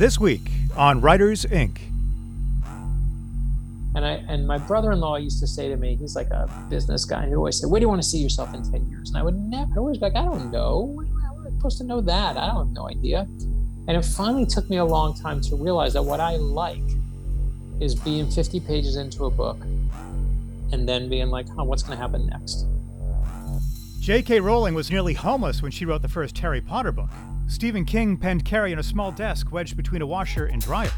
This 0.00 0.18
week 0.18 0.50
on 0.78 1.02
Writers 1.02 1.44
Inc. 1.44 1.76
And 3.94 4.02
I 4.02 4.12
and 4.28 4.46
my 4.46 4.56
brother-in-law 4.56 5.16
used 5.16 5.40
to 5.40 5.46
say 5.46 5.68
to 5.68 5.76
me, 5.76 5.94
he's 5.94 6.16
like 6.16 6.30
a 6.30 6.48
business 6.70 7.04
guy. 7.04 7.26
He 7.26 7.34
always 7.34 7.60
say, 7.60 7.66
"Where 7.66 7.78
do 7.78 7.84
you 7.84 7.88
want 7.90 8.02
to 8.02 8.08
see 8.08 8.16
yourself 8.16 8.54
in 8.54 8.62
ten 8.62 8.88
years?" 8.88 9.10
And 9.10 9.18
I 9.18 9.22
would 9.22 9.38
never. 9.38 9.70
I 9.74 9.76
always 9.76 9.98
be 9.98 10.06
like, 10.06 10.16
"I 10.16 10.24
don't 10.24 10.50
know. 10.50 11.04
How 11.22 11.36
am 11.36 11.46
I 11.46 11.50
supposed 11.50 11.76
to 11.82 11.84
know 11.84 12.00
that? 12.00 12.38
I 12.38 12.46
don't 12.46 12.68
have 12.68 12.74
no 12.74 12.88
idea." 12.88 13.28
And 13.88 13.90
it 13.90 14.02
finally 14.02 14.46
took 14.46 14.70
me 14.70 14.78
a 14.78 14.86
long 14.86 15.12
time 15.12 15.42
to 15.42 15.54
realize 15.54 15.92
that 15.92 16.02
what 16.02 16.18
I 16.18 16.36
like 16.36 16.88
is 17.78 17.94
being 17.94 18.30
50 18.30 18.58
pages 18.58 18.96
into 18.96 19.26
a 19.26 19.30
book 19.30 19.58
and 20.72 20.88
then 20.88 21.10
being 21.10 21.28
like, 21.28 21.46
"Huh, 21.54 21.64
what's 21.64 21.82
going 21.82 21.98
to 21.98 22.00
happen 22.00 22.26
next?" 22.26 22.64
J.K. 24.00 24.40
Rowling 24.40 24.72
was 24.72 24.90
nearly 24.90 25.12
homeless 25.12 25.60
when 25.60 25.70
she 25.70 25.84
wrote 25.84 26.00
the 26.00 26.08
first 26.08 26.38
Harry 26.38 26.62
Potter 26.62 26.90
book. 26.90 27.10
Stephen 27.46 27.84
King 27.84 28.16
penned 28.16 28.46
Carrie 28.46 28.72
in 28.72 28.78
a 28.78 28.82
small 28.82 29.12
desk 29.12 29.52
wedged 29.52 29.76
between 29.76 30.00
a 30.00 30.06
washer 30.06 30.46
and 30.46 30.62
dryer. 30.62 30.90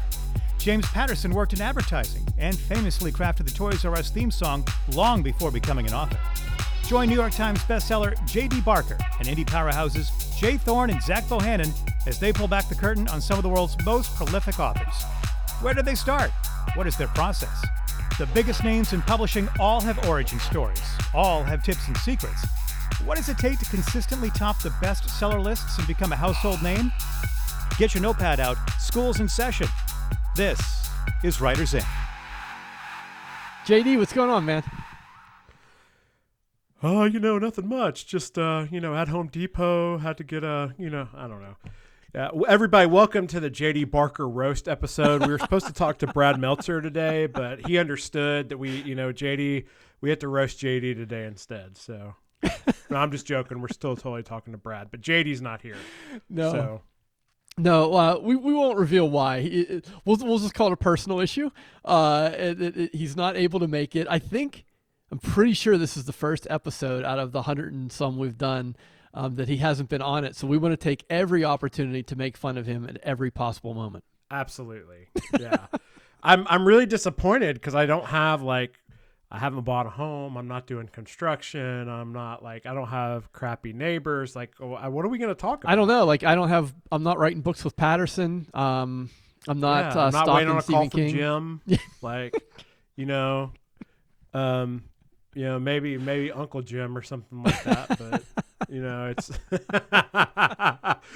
James 0.57 0.87
Patterson 0.87 1.33
worked 1.33 1.51
in 1.51 1.59
advertising 1.59 2.25
and 2.37 2.57
famously 2.57 3.11
crafted 3.11 3.43
the 3.43 3.51
Toys 3.51 3.83
R 3.83 3.93
Us 3.95 4.09
theme 4.09 4.31
song 4.31 4.65
long 4.93 5.21
before 5.21 5.51
becoming 5.51 5.85
an 5.85 5.93
author. 5.93 6.17
Join 6.87 7.09
New 7.09 7.15
York 7.15 7.33
Times 7.33 7.59
bestseller 7.63 8.15
J.D. 8.25 8.61
Barker 8.61 8.97
and 9.19 9.27
indie 9.27 9.45
powerhouses 9.45 10.39
Jay 10.39 10.55
Thorne 10.55 10.89
and 10.89 11.03
Zach 11.03 11.25
Bohannon 11.25 11.73
as 12.07 12.19
they 12.19 12.31
pull 12.31 12.47
back 12.47 12.69
the 12.69 12.75
curtain 12.75 13.09
on 13.09 13.19
some 13.19 13.37
of 13.37 13.43
the 13.43 13.49
world's 13.49 13.75
most 13.85 14.15
prolific 14.15 14.61
authors. 14.61 15.03
Where 15.61 15.73
did 15.73 15.83
they 15.83 15.95
start? 15.95 16.31
What 16.75 16.87
is 16.87 16.95
their 16.95 17.09
process? 17.09 17.65
The 18.17 18.27
biggest 18.27 18.63
names 18.63 18.93
in 18.93 19.01
publishing 19.01 19.49
all 19.59 19.81
have 19.81 20.07
origin 20.07 20.39
stories, 20.39 20.81
all 21.13 21.43
have 21.43 21.63
tips 21.63 21.85
and 21.89 21.97
secrets. 21.97 22.45
What 23.05 23.17
does 23.17 23.27
it 23.27 23.37
take 23.37 23.59
to 23.59 23.65
consistently 23.65 24.29
top 24.29 24.61
the 24.61 24.69
bestseller 24.69 25.43
lists 25.43 25.77
and 25.77 25.85
become 25.85 26.13
a 26.13 26.15
household 26.15 26.63
name? 26.63 26.89
Get 27.77 27.93
your 27.93 28.01
notepad 28.01 28.39
out, 28.39 28.55
school's 28.79 29.19
in 29.19 29.27
session. 29.27 29.67
This 30.37 30.87
is 31.21 31.41
Writers 31.41 31.73
Inc. 31.73 31.85
JD, 33.65 33.97
what's 33.97 34.13
going 34.13 34.29
on, 34.29 34.45
man? 34.45 34.63
Oh, 36.81 37.03
you 37.03 37.19
know, 37.19 37.37
nothing 37.37 37.67
much. 37.67 38.07
Just 38.07 38.37
uh, 38.37 38.67
you 38.71 38.79
know, 38.79 38.95
at 38.95 39.09
Home 39.09 39.27
Depot, 39.27 39.97
had 39.97 40.17
to 40.17 40.23
get 40.23 40.45
a, 40.45 40.73
you 40.77 40.89
know, 40.89 41.09
I 41.13 41.27
don't 41.27 41.41
know. 41.41 41.55
Yeah, 42.15 42.29
everybody, 42.47 42.87
welcome 42.87 43.27
to 43.27 43.41
the 43.41 43.51
JD 43.51 43.91
Barker 43.91 44.29
roast 44.29 44.69
episode. 44.69 45.25
We 45.25 45.31
were 45.33 45.39
supposed 45.39 45.67
to 45.67 45.73
talk 45.73 45.97
to 45.97 46.07
Brad 46.07 46.39
Meltzer 46.39 46.81
today, 46.81 47.25
but 47.25 47.65
he 47.65 47.77
understood 47.77 48.47
that 48.47 48.59
we, 48.59 48.81
you 48.83 48.95
know, 48.95 49.11
JD, 49.11 49.65
we 49.99 50.09
had 50.09 50.21
to 50.21 50.29
roast 50.29 50.59
JD 50.59 50.95
today 50.95 51.25
instead. 51.25 51.75
So, 51.77 52.15
no, 52.89 52.97
I'm 52.97 53.11
just 53.11 53.25
joking. 53.25 53.61
We're 53.61 53.67
still 53.69 53.95
totally 53.95 54.23
talking 54.23 54.53
to 54.53 54.57
Brad, 54.57 54.89
but 54.91 55.01
JD's 55.01 55.41
not 55.41 55.61
here. 55.61 55.75
No, 56.29 56.51
So, 56.51 56.81
no, 57.57 57.93
uh, 57.93 58.19
we 58.21 58.35
we 58.35 58.53
won't 58.53 58.77
reveal 58.77 59.09
why. 59.09 59.37
It- 59.37 59.69
it- 59.69 59.89
we'll 60.05 60.17
we'll 60.17 60.39
just 60.39 60.53
call 60.53 60.67
it 60.67 60.73
a 60.73 60.77
personal 60.77 61.19
issue. 61.19 61.49
Uh, 61.85 62.31
it, 62.33 62.93
he's 62.93 63.15
not 63.15 63.35
able 63.37 63.59
to 63.59 63.67
make 63.67 63.95
it. 63.95 64.07
I 64.09 64.19
think 64.19 64.65
I'm 65.11 65.19
pretty 65.19 65.53
sure 65.53 65.77
this 65.77 65.95
is 65.95 66.05
the 66.05 66.13
first 66.13 66.47
episode 66.49 67.03
out 67.05 67.19
of 67.19 67.31
the 67.31 67.43
hundred 67.43 67.73
and 67.73 67.91
some 67.91 68.17
we've 68.17 68.37
done 68.37 68.75
um, 69.13 69.35
that 69.35 69.47
he 69.47 69.57
hasn't 69.57 69.89
been 69.89 70.01
on 70.01 70.23
it. 70.23 70.35
So 70.35 70.47
we 70.47 70.57
want 70.57 70.71
to 70.73 70.77
take 70.77 71.05
every 71.09 71.45
opportunity 71.45 72.01
to 72.03 72.15
make 72.15 72.35
fun 72.35 72.57
of 72.57 72.65
him 72.65 72.85
at 72.89 72.97
every 73.03 73.29
possible 73.29 73.73
moment. 73.75 74.03
absolutely, 74.31 75.09
yeah. 75.39 75.67
I'm 76.23 76.47
I'm 76.49 76.65
really 76.65 76.85
disappointed 76.87 77.55
because 77.55 77.75
I 77.75 77.85
don't 77.85 78.05
have 78.05 78.41
like 78.41 78.79
I 79.33 79.39
haven't 79.39 79.63
bought 79.63 79.87
a 79.87 79.89
home. 79.89 80.37
I'm 80.37 80.47
not 80.47 80.67
doing 80.67 80.87
construction. 80.87 81.89
I'm 81.89 82.13
not 82.13 82.43
like 82.43 82.67
I 82.67 82.75
don't 82.75 82.87
have 82.87 83.31
crappy 83.31 83.73
neighbors. 83.73 84.35
Like, 84.35 84.53
what 84.59 85.03
are 85.03 85.07
we 85.07 85.17
going 85.17 85.31
to 85.31 85.35
talk 85.35 85.63
about? 85.63 85.73
I 85.73 85.75
don't 85.75 85.87
know. 85.87 86.05
Like 86.05 86.23
I 86.23 86.35
don't 86.35 86.49
have. 86.49 86.71
I'm 86.91 87.01
not 87.01 87.17
writing 87.17 87.41
books 87.41 87.63
with 87.63 87.75
Patterson. 87.75 88.47
Um, 88.53 89.09
I'm 89.47 89.59
not. 89.59 89.95
Yeah, 89.95 90.01
uh, 90.01 90.05
I'm 90.05 90.11
not 90.13 90.27
waiting 90.27 90.49
on 90.49 90.57
a 90.59 90.61
Stephen 90.61 90.89
call 90.89 90.99
from 90.99 91.07
Jim. 91.09 91.61
like, 92.03 92.35
you 92.95 93.07
know, 93.07 93.53
um, 94.35 94.83
you 95.33 95.45
know, 95.45 95.59
maybe 95.59 95.97
maybe 95.97 96.31
Uncle 96.31 96.61
Jim 96.61 96.95
or 96.95 97.01
something 97.01 97.41
like 97.41 97.63
that. 97.63 97.97
But 97.97 98.23
you 98.69 98.83
know, 98.83 99.15
it's 99.17 99.31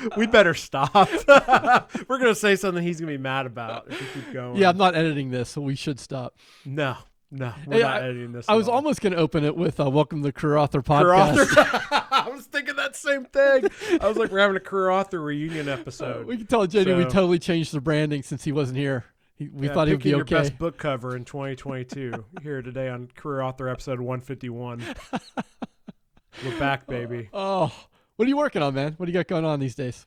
we 0.18 0.26
better 0.26 0.56
stop. 0.56 1.08
We're 2.08 2.18
gonna 2.18 2.34
say 2.34 2.56
something 2.56 2.84
he's 2.84 3.00
gonna 3.00 3.12
be 3.12 3.20
mad 3.20 3.46
about 3.46 3.92
if 3.92 4.16
we 4.16 4.22
keep 4.22 4.34
going. 4.34 4.58
Yeah, 4.58 4.70
I'm 4.70 4.78
not 4.78 4.96
editing 4.96 5.30
this, 5.30 5.50
so 5.50 5.62
we 5.62 5.76
should 5.76 6.00
stop. 6.00 6.36
no, 6.66 6.98
no, 7.32 7.54
we're 7.66 7.74
Hey, 7.76 7.82
not 7.82 8.02
I- 8.02 8.06
editing 8.06 8.32
this. 8.32 8.46
I 8.48 8.56
was 8.56 8.68
all. 8.68 8.76
almost 8.76 9.02
going 9.02 9.14
to 9.14 9.20
open 9.20 9.44
it 9.44 9.56
with 9.56 9.80
uh, 9.80 9.90
"Welcome 9.90 10.22
to 10.22 10.28
the 10.28 10.32
Career 10.34 10.58
Author 10.58 10.82
career 10.82 11.06
Podcast." 11.06 11.56
author. 11.56 12.08
I 12.12 12.30
was 12.30 12.46
thinking 12.46 12.76
that 12.78 12.96
same 12.96 13.26
thing. 13.26 13.68
I 14.02 14.08
was 14.08 14.18
like, 14.18 14.32
we're 14.32 14.40
having 14.40 14.58
a 14.58 14.62
career 14.62 14.90
author 14.90 15.22
reunion 15.22 15.70
episode. 15.70 16.26
we 16.26 16.38
can 16.38 16.48
tell 16.48 16.66
JD 16.68 16.98
we 16.98 17.04
totally 17.06 17.40
changed 17.40 17.74
the 17.74 17.82
branding 17.82 18.24
since 18.24 18.44
he 18.44 18.52
wasn't 18.52 18.78
here. 18.78 19.06
He, 19.36 19.50
we 19.50 19.68
Yeah, 19.68 19.74
thought 19.74 19.88
he 19.88 19.94
would 19.94 20.00
picking 20.00 20.12
be 20.12 20.16
your 20.18 20.22
okay. 20.22 20.36
best 20.36 20.58
book 20.58 20.78
cover 20.78 21.16
in 21.16 21.24
2022 21.24 22.26
here 22.42 22.62
today 22.64 22.90
on 22.90 23.08
Career 23.16 23.42
Author 23.42 23.70
episode 23.70 24.00
151. 24.00 24.84
We're 26.46 26.60
back, 26.60 26.88
baby. 26.88 27.30
Oh, 27.34 27.72
what 28.16 28.26
are 28.26 28.30
you 28.30 28.38
working 28.38 28.62
on, 28.62 28.74
man? 28.74 28.94
What 28.98 29.06
do 29.06 29.12
you 29.12 29.18
got 29.18 29.28
going 29.28 29.46
on 29.46 29.60
these 29.60 29.76
days? 29.76 30.06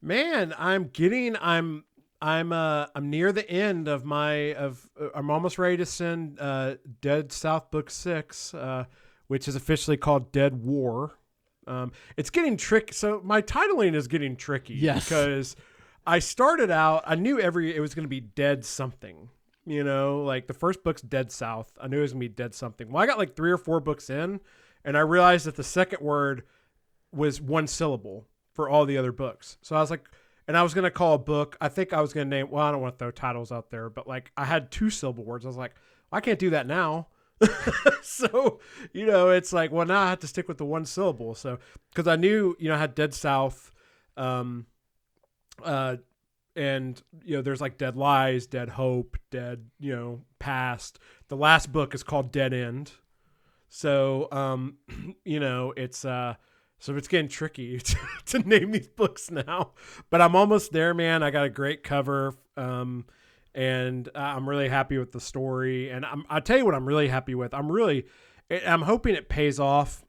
Man, 0.00 0.54
I'm 0.58 0.88
getting. 0.88 1.36
I'm. 1.40 1.84
I'm. 2.22 2.52
Uh. 2.52 2.86
I'm 2.94 3.10
near 3.10 3.32
the 3.32 3.48
end 3.50 3.88
of 3.88 4.04
my. 4.04 4.54
Of. 4.54 4.88
Uh, 4.98 5.08
I'm 5.14 5.30
almost 5.30 5.58
ready 5.58 5.76
to 5.78 5.86
send. 5.86 6.40
Uh. 6.40 6.76
Dead 7.00 7.32
South 7.32 7.70
Book 7.70 7.90
Six. 7.90 8.54
Uh. 8.54 8.84
Which 9.26 9.48
is 9.48 9.56
officially 9.56 9.96
called 9.96 10.32
Dead 10.32 10.64
War. 10.64 11.18
Um. 11.66 11.92
It's 12.16 12.30
getting 12.30 12.56
tricky. 12.56 12.94
So 12.94 13.20
my 13.24 13.42
titling 13.42 13.94
is 13.94 14.08
getting 14.08 14.36
tricky. 14.36 14.74
Yes. 14.74 15.04
Because 15.04 15.56
I 16.06 16.20
started 16.20 16.70
out. 16.70 17.02
I 17.06 17.16
knew 17.16 17.40
every. 17.40 17.74
It 17.74 17.80
was 17.80 17.94
going 17.94 18.04
to 18.04 18.08
be 18.08 18.20
Dead 18.20 18.64
something. 18.64 19.28
You 19.64 19.84
know, 19.84 20.22
like 20.22 20.48
the 20.48 20.54
first 20.54 20.82
book's 20.82 21.02
Dead 21.02 21.30
South. 21.30 21.70
I 21.80 21.86
knew 21.86 21.98
it 21.98 22.02
was 22.02 22.12
gonna 22.12 22.20
be 22.20 22.28
Dead 22.28 22.52
something. 22.52 22.90
Well, 22.90 23.02
I 23.02 23.06
got 23.06 23.18
like 23.18 23.36
three 23.36 23.52
or 23.52 23.58
four 23.58 23.78
books 23.78 24.10
in, 24.10 24.40
and 24.84 24.96
I 24.96 25.00
realized 25.00 25.46
that 25.46 25.54
the 25.54 25.62
second 25.62 26.00
word 26.00 26.42
was 27.12 27.40
one 27.40 27.68
syllable 27.68 28.26
for 28.52 28.68
all 28.68 28.84
the 28.86 28.98
other 28.98 29.12
books. 29.12 29.58
So 29.62 29.76
I 29.76 29.80
was 29.80 29.90
like, 29.90 30.08
and 30.48 30.56
I 30.56 30.62
was 30.62 30.74
gonna 30.74 30.90
call 30.90 31.14
a 31.14 31.18
book. 31.18 31.56
I 31.60 31.68
think 31.68 31.92
I 31.92 32.00
was 32.00 32.12
gonna 32.12 32.26
name. 32.26 32.50
Well, 32.50 32.64
I 32.64 32.70
don't 32.70 32.80
want 32.80 32.94
to 32.94 32.98
throw 32.98 33.10
titles 33.10 33.52
out 33.52 33.70
there, 33.70 33.88
but 33.88 34.06
like 34.06 34.30
I 34.36 34.44
had 34.44 34.70
two 34.70 34.90
syllable 34.90 35.24
words. 35.24 35.44
I 35.44 35.48
was 35.48 35.56
like, 35.56 35.74
I 36.10 36.20
can't 36.20 36.38
do 36.38 36.50
that 36.50 36.66
now. 36.66 37.08
so 38.02 38.60
you 38.92 39.06
know, 39.06 39.30
it's 39.30 39.52
like, 39.52 39.72
well, 39.72 39.86
now 39.86 40.00
I 40.02 40.10
have 40.10 40.20
to 40.20 40.26
stick 40.26 40.48
with 40.48 40.58
the 40.58 40.64
one 40.64 40.84
syllable. 40.84 41.34
So 41.34 41.58
because 41.90 42.06
I 42.06 42.16
knew, 42.16 42.56
you 42.58 42.68
know, 42.68 42.74
I 42.74 42.78
had 42.78 42.94
Dead 42.94 43.14
South, 43.14 43.72
um, 44.16 44.66
uh, 45.64 45.96
and 46.56 47.00
you 47.24 47.36
know, 47.36 47.42
there's 47.42 47.60
like 47.60 47.78
Dead 47.78 47.96
Lies, 47.96 48.46
Dead 48.46 48.68
Hope, 48.68 49.16
Dead, 49.30 49.66
you 49.80 49.94
know, 49.94 50.20
Past. 50.38 50.98
The 51.28 51.36
last 51.36 51.72
book 51.72 51.94
is 51.94 52.02
called 52.02 52.32
Dead 52.32 52.52
End. 52.52 52.92
So, 53.68 54.28
um, 54.30 54.76
you 55.24 55.40
know, 55.40 55.72
it's 55.76 56.04
uh, 56.04 56.34
so 56.82 56.96
it's 56.96 57.06
getting 57.06 57.28
tricky 57.28 57.78
to, 57.78 57.96
to 58.26 58.38
name 58.40 58.72
these 58.72 58.88
books 58.88 59.30
now, 59.30 59.70
but 60.10 60.20
I'm 60.20 60.34
almost 60.34 60.72
there, 60.72 60.92
man. 60.94 61.22
I 61.22 61.30
got 61.30 61.44
a 61.44 61.48
great 61.48 61.84
cover, 61.84 62.34
um, 62.56 63.06
and 63.54 64.08
I'm 64.16 64.48
really 64.48 64.68
happy 64.68 64.98
with 64.98 65.12
the 65.12 65.20
story. 65.20 65.90
And 65.90 66.04
I'm, 66.04 66.24
I 66.28 66.40
tell 66.40 66.58
you 66.58 66.64
what, 66.64 66.74
I'm 66.74 66.84
really 66.84 67.06
happy 67.06 67.36
with. 67.36 67.54
I'm 67.54 67.70
really, 67.70 68.06
I'm 68.66 68.82
hoping 68.82 69.14
it 69.14 69.28
pays 69.28 69.60
off 69.60 70.04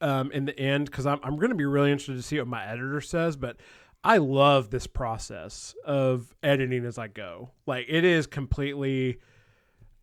um, 0.00 0.30
in 0.30 0.44
the 0.44 0.56
end 0.56 0.86
because 0.86 1.04
I'm, 1.04 1.18
I'm 1.24 1.34
going 1.34 1.48
to 1.48 1.56
be 1.56 1.64
really 1.64 1.90
interested 1.90 2.14
to 2.14 2.22
see 2.22 2.38
what 2.38 2.46
my 2.46 2.64
editor 2.64 3.00
says. 3.00 3.34
But 3.34 3.56
I 4.04 4.18
love 4.18 4.70
this 4.70 4.86
process 4.86 5.74
of 5.84 6.32
editing 6.44 6.84
as 6.84 6.96
I 6.96 7.08
go. 7.08 7.50
Like 7.66 7.86
it 7.88 8.04
is 8.04 8.28
completely. 8.28 9.18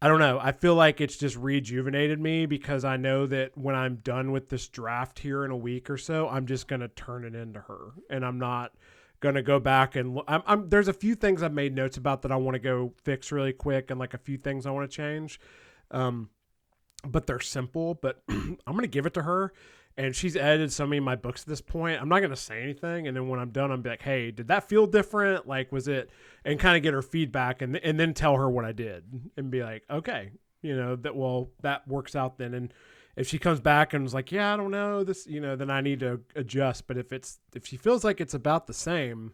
I 0.02 0.08
don't 0.08 0.20
know. 0.20 0.40
I 0.42 0.52
feel 0.52 0.74
like 0.74 1.00
it's 1.00 1.16
just 1.16 1.36
rejuvenated 1.36 2.20
me 2.20 2.48
because 2.48 2.84
I 2.84 2.98
know 2.98 3.28
that 3.28 3.56
when 3.56 3.76
I'm 3.76 3.98
done 3.98 4.32
with 4.32 4.50
this 4.50 4.68
draft 4.68 5.20
here 5.20 5.46
in 5.46 5.52
a 5.52 5.58
week 5.58 5.92
or 5.92 5.98
so, 5.98 6.28
I'm 6.28 6.48
just 6.48 6.68
gonna 6.68 6.88
turn 6.88 7.24
it 7.24 7.36
into 7.36 7.60
her, 7.60 7.92
and 8.10 8.26
I'm 8.26 8.40
not 8.40 8.72
gonna 9.20 9.44
go 9.44 9.60
back 9.60 9.96
and 9.96 10.20
I'm, 10.28 10.42
I'm 10.48 10.70
there's 10.70 10.88
a 10.88 10.94
few 10.94 11.14
things 11.14 11.44
I've 11.44 11.54
made 11.54 11.76
notes 11.76 11.98
about 11.98 12.24
that 12.24 12.32
I 12.32 12.36
want 12.38 12.56
to 12.56 12.60
go 12.60 12.94
fix 13.04 13.32
really 13.32 13.54
quick, 13.54 13.92
and 13.92 14.00
like 14.00 14.16
a 14.16 14.18
few 14.18 14.38
things 14.38 14.66
I 14.66 14.72
want 14.72 14.90
to 14.90 14.96
change, 14.96 15.40
um, 15.92 16.32
but 17.06 17.28
they're 17.28 17.40
simple. 17.40 17.94
But 17.94 18.24
I'm 18.30 18.58
gonna 18.66 18.88
give 18.88 19.06
it 19.06 19.14
to 19.14 19.22
her, 19.22 19.54
and 19.98 20.16
she's 20.16 20.36
edited 20.36 20.72
so 20.72 20.86
many 20.86 20.98
of 20.98 21.04
my 21.04 21.16
books 21.16 21.42
at 21.42 21.48
this 21.48 21.62
point. 21.62 22.02
I'm 22.02 22.10
not 22.10 22.22
gonna 22.22 22.36
say 22.36 22.62
anything, 22.62 23.08
and 23.08 23.16
then 23.16 23.28
when 23.28 23.40
I'm 23.40 23.52
done, 23.52 23.72
I'm 23.72 23.84
like, 23.84 24.02
hey, 24.02 24.32
did 24.32 24.48
that 24.48 24.68
feel 24.70 24.88
different? 24.88 25.48
Like, 25.48 25.72
was 25.72 25.88
it? 25.88 26.10
And 26.46 26.60
kind 26.60 26.78
of 26.78 26.84
get 26.84 26.94
her 26.94 27.02
feedback, 27.02 27.62
and 27.62 27.78
and 27.78 28.00
then 28.00 28.14
tell 28.14 28.36
her 28.36 28.50
what 28.50 28.66
I 28.66 28.72
did, 28.72 29.04
and 29.38 29.52
be 29.52 29.64
like, 29.64 29.84
okay, 29.90 30.32
you 30.62 30.76
know 30.76 30.96
that 30.98 31.16
well 31.16 31.52
that 31.62 31.88
works 31.88 32.16
out 32.16 32.38
then, 32.38 32.54
and 32.54 32.74
if 33.16 33.28
she 33.28 33.38
comes 33.38 33.60
back 33.60 33.94
and 33.94 34.04
was 34.04 34.14
like, 34.14 34.32
yeah, 34.32 34.54
I 34.54 34.58
don't 34.58 34.72
know 34.72 35.04
this, 35.04 35.28
you 35.28 35.42
know, 35.42 35.56
then 35.56 35.70
I 35.70 35.82
need 35.82 36.00
to 36.00 36.22
adjust. 36.36 36.88
But 36.88 36.98
if 36.98 37.12
it's 37.12 37.40
if 37.54 37.66
she 37.66 37.78
feels 37.78 38.04
like 38.04 38.22
it's 38.22 38.34
about 38.34 38.68
the 38.68 38.74
same, 38.74 39.34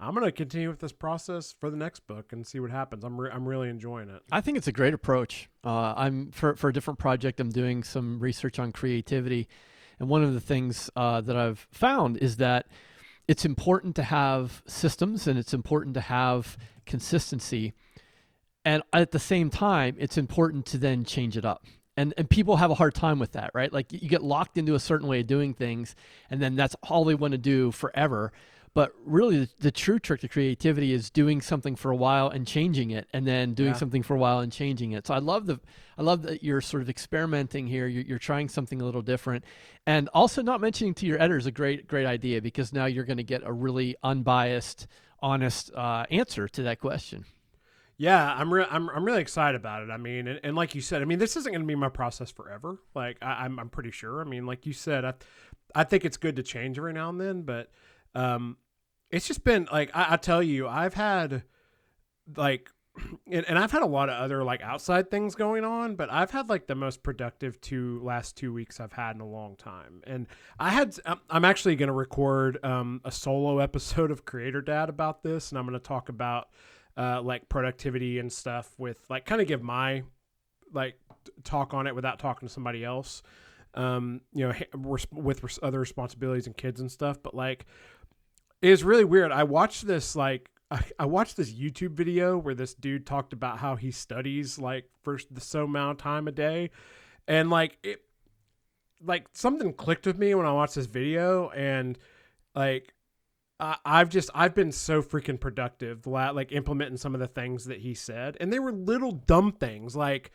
I'm 0.00 0.14
gonna 0.14 0.30
continue 0.30 0.68
with 0.68 0.78
this 0.78 0.92
process 0.92 1.54
for 1.58 1.70
the 1.70 1.76
next 1.76 2.06
book 2.06 2.32
and 2.32 2.46
see 2.46 2.60
what 2.60 2.70
happens. 2.70 3.02
I'm 3.02 3.20
re- 3.20 3.30
I'm 3.32 3.48
really 3.48 3.68
enjoying 3.68 4.08
it. 4.08 4.22
I 4.30 4.40
think 4.40 4.56
it's 4.56 4.68
a 4.68 4.72
great 4.72 4.94
approach. 4.94 5.48
Uh, 5.64 5.94
I'm 5.96 6.30
for 6.30 6.54
for 6.54 6.68
a 6.68 6.72
different 6.72 6.98
project. 7.00 7.40
I'm 7.40 7.50
doing 7.50 7.82
some 7.82 8.20
research 8.20 8.58
on 8.60 8.70
creativity, 8.70 9.48
and 9.98 10.08
one 10.08 10.22
of 10.22 10.34
the 10.34 10.40
things 10.40 10.88
uh, 10.94 11.20
that 11.22 11.36
I've 11.36 11.66
found 11.72 12.16
is 12.18 12.36
that 12.36 12.66
it's 13.26 13.44
important 13.44 13.96
to 13.96 14.02
have 14.02 14.62
systems 14.66 15.26
and 15.26 15.38
it's 15.38 15.52
important 15.52 15.94
to 15.94 16.00
have 16.00 16.56
consistency. 16.86 17.74
And 18.64 18.82
at 18.92 19.12
the 19.12 19.18
same 19.18 19.50
time, 19.50 19.96
it's 19.98 20.16
important 20.18 20.66
to 20.66 20.78
then 20.78 21.04
change 21.04 21.36
it 21.36 21.44
up. 21.44 21.64
And, 21.96 22.14
and 22.16 22.28
people 22.28 22.56
have 22.56 22.70
a 22.70 22.74
hard 22.74 22.94
time 22.94 23.18
with 23.18 23.32
that, 23.32 23.50
right? 23.54 23.72
Like 23.72 23.92
you 23.92 24.08
get 24.08 24.22
locked 24.22 24.56
into 24.56 24.74
a 24.74 24.80
certain 24.80 25.08
way 25.08 25.20
of 25.20 25.26
doing 25.26 25.52
things, 25.52 25.94
and 26.30 26.40
then 26.40 26.54
that's 26.54 26.76
all 26.84 27.04
they 27.04 27.14
want 27.14 27.32
to 27.32 27.38
do 27.38 27.70
forever. 27.72 28.32
But 28.78 28.94
really, 29.04 29.40
the, 29.40 29.48
the, 29.58 29.70
true 29.72 29.98
trick 29.98 30.20
to 30.20 30.28
creativity 30.28 30.92
is 30.92 31.10
doing 31.10 31.40
something 31.40 31.74
for 31.74 31.90
a 31.90 31.96
while 31.96 32.28
and 32.28 32.46
changing 32.46 32.92
it, 32.92 33.08
and 33.12 33.26
then 33.26 33.54
doing 33.54 33.70
yeah. 33.70 33.76
something 33.76 34.04
for 34.04 34.14
a 34.14 34.18
while 34.20 34.38
and 34.38 34.52
changing 34.52 34.92
it. 34.92 35.04
So 35.04 35.14
I 35.14 35.18
love 35.18 35.46
the, 35.46 35.58
I 35.98 36.02
love 36.02 36.22
that 36.22 36.44
you're 36.44 36.60
sort 36.60 36.84
of 36.84 36.88
experimenting 36.88 37.66
here. 37.66 37.88
You're, 37.88 38.04
you're 38.04 38.18
trying 38.20 38.48
something 38.48 38.80
a 38.80 38.84
little 38.84 39.02
different, 39.02 39.44
and 39.84 40.08
also 40.14 40.42
not 40.42 40.60
mentioning 40.60 40.94
to 40.94 41.06
your 41.06 41.18
editor 41.18 41.38
is 41.38 41.46
a 41.46 41.50
great, 41.50 41.88
great 41.88 42.06
idea 42.06 42.40
because 42.40 42.72
now 42.72 42.86
you're 42.86 43.02
going 43.02 43.16
to 43.16 43.24
get 43.24 43.42
a 43.44 43.52
really 43.52 43.96
unbiased, 44.04 44.86
honest 45.18 45.74
uh, 45.74 46.04
answer 46.12 46.46
to 46.46 46.62
that 46.62 46.78
question. 46.78 47.24
Yeah, 47.96 48.32
I'm, 48.32 48.54
re- 48.54 48.68
I'm 48.70 48.88
I'm 48.90 49.04
really 49.04 49.22
excited 49.22 49.60
about 49.60 49.82
it. 49.82 49.90
I 49.90 49.96
mean, 49.96 50.28
and, 50.28 50.38
and 50.44 50.54
like 50.54 50.76
you 50.76 50.82
said, 50.82 51.02
I 51.02 51.04
mean, 51.04 51.18
this 51.18 51.36
isn't 51.36 51.50
going 51.50 51.62
to 51.62 51.66
be 51.66 51.74
my 51.74 51.88
process 51.88 52.30
forever. 52.30 52.78
Like 52.94 53.16
I, 53.22 53.44
am 53.44 53.54
I'm, 53.54 53.58
I'm 53.58 53.68
pretty 53.70 53.90
sure. 53.90 54.20
I 54.20 54.24
mean, 54.24 54.46
like 54.46 54.66
you 54.66 54.72
said, 54.72 55.04
I 55.04 55.14
I 55.74 55.82
think 55.82 56.04
it's 56.04 56.16
good 56.16 56.36
to 56.36 56.44
change 56.44 56.78
every 56.78 56.92
now 56.92 57.08
and 57.08 57.20
then, 57.20 57.42
but 57.42 57.72
um, 58.14 58.56
it's 59.10 59.26
just 59.26 59.44
been 59.44 59.68
like 59.70 59.90
I, 59.94 60.14
I 60.14 60.16
tell 60.16 60.42
you, 60.42 60.68
I've 60.68 60.94
had 60.94 61.42
like 62.36 62.70
and, 63.30 63.44
and, 63.46 63.58
I've 63.58 63.70
had 63.70 63.82
a 63.82 63.86
lot 63.86 64.08
of 64.08 64.16
other 64.16 64.42
like 64.44 64.60
outside 64.62 65.10
things 65.10 65.34
going 65.34 65.64
on, 65.64 65.96
but 65.96 66.10
I've 66.12 66.30
had 66.30 66.48
like 66.48 66.66
the 66.66 66.74
most 66.74 67.02
productive 67.02 67.60
two 67.60 68.00
last 68.02 68.36
two 68.36 68.52
weeks 68.52 68.80
I've 68.80 68.92
had 68.92 69.16
in 69.16 69.20
a 69.20 69.26
long 69.26 69.56
time. 69.56 70.02
And 70.06 70.26
I 70.58 70.70
had 70.70 70.96
I'm 71.30 71.44
actually 71.44 71.76
going 71.76 71.88
to 71.88 71.92
record 71.92 72.62
um, 72.64 73.00
a 73.04 73.12
solo 73.12 73.58
episode 73.60 74.10
of 74.10 74.24
Creator 74.24 74.62
Dad 74.62 74.88
about 74.88 75.22
this, 75.22 75.50
and 75.50 75.58
I'm 75.58 75.66
going 75.66 75.78
to 75.78 75.86
talk 75.86 76.08
about 76.08 76.48
uh, 76.96 77.22
like 77.22 77.48
productivity 77.48 78.18
and 78.18 78.32
stuff 78.32 78.74
with 78.78 78.98
like 79.08 79.24
kind 79.24 79.40
of 79.40 79.46
give 79.46 79.62
my 79.62 80.02
like 80.72 80.98
talk 81.44 81.74
on 81.74 81.86
it 81.86 81.94
without 81.94 82.18
talking 82.18 82.48
to 82.48 82.52
somebody 82.52 82.84
else. 82.84 83.22
Um, 83.74 84.22
you 84.32 84.48
know, 84.48 84.54
with 84.74 85.58
other 85.62 85.78
responsibilities 85.78 86.46
and 86.46 86.56
kids 86.56 86.80
and 86.80 86.90
stuff, 86.90 87.22
but 87.22 87.34
like 87.34 87.66
it 88.62 88.70
was 88.70 88.84
really 88.84 89.04
weird. 89.04 89.32
I 89.32 89.44
watched 89.44 89.86
this 89.86 90.16
like 90.16 90.50
I, 90.98 91.06
watched 91.06 91.36
this 91.36 91.52
YouTube 91.52 91.92
video 91.92 92.36
where 92.36 92.54
this 92.54 92.74
dude 92.74 93.06
talked 93.06 93.32
about 93.32 93.58
how 93.58 93.76
he 93.76 93.90
studies 93.90 94.58
like 94.58 94.84
for 95.02 95.18
the 95.30 95.40
so 95.40 95.64
amount 95.64 95.92
of 95.92 96.02
time 96.02 96.28
a 96.28 96.32
day, 96.32 96.70
and 97.26 97.50
like 97.50 97.78
it, 97.82 98.02
like 99.02 99.26
something 99.32 99.72
clicked 99.72 100.06
with 100.06 100.18
me 100.18 100.34
when 100.34 100.46
I 100.46 100.52
watched 100.52 100.74
this 100.74 100.86
video, 100.86 101.48
and 101.50 101.98
like 102.54 102.92
I, 103.58 103.76
I've 103.84 104.10
just 104.10 104.30
I've 104.34 104.54
been 104.54 104.72
so 104.72 105.02
freaking 105.02 105.40
productive, 105.40 106.06
like 106.06 106.52
implementing 106.52 106.98
some 106.98 107.14
of 107.14 107.20
the 107.20 107.28
things 107.28 107.64
that 107.66 107.78
he 107.78 107.94
said, 107.94 108.36
and 108.40 108.52
they 108.52 108.58
were 108.58 108.72
little 108.72 109.12
dumb 109.12 109.52
things 109.52 109.96
like 109.96 110.32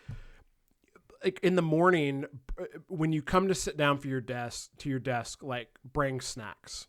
like 1.23 1.39
in 1.41 1.55
the 1.55 1.61
morning 1.61 2.25
uh, 2.59 2.65
when 2.87 3.13
you 3.13 3.21
come 3.21 3.47
to 3.47 3.55
sit 3.55 3.77
down 3.77 3.99
for 3.99 4.07
your 4.07 4.19
desk 4.19 4.71
to 4.79 4.89
your 4.89 4.99
desk, 4.99 5.43
like 5.43 5.69
bring 5.85 6.19
snacks 6.19 6.87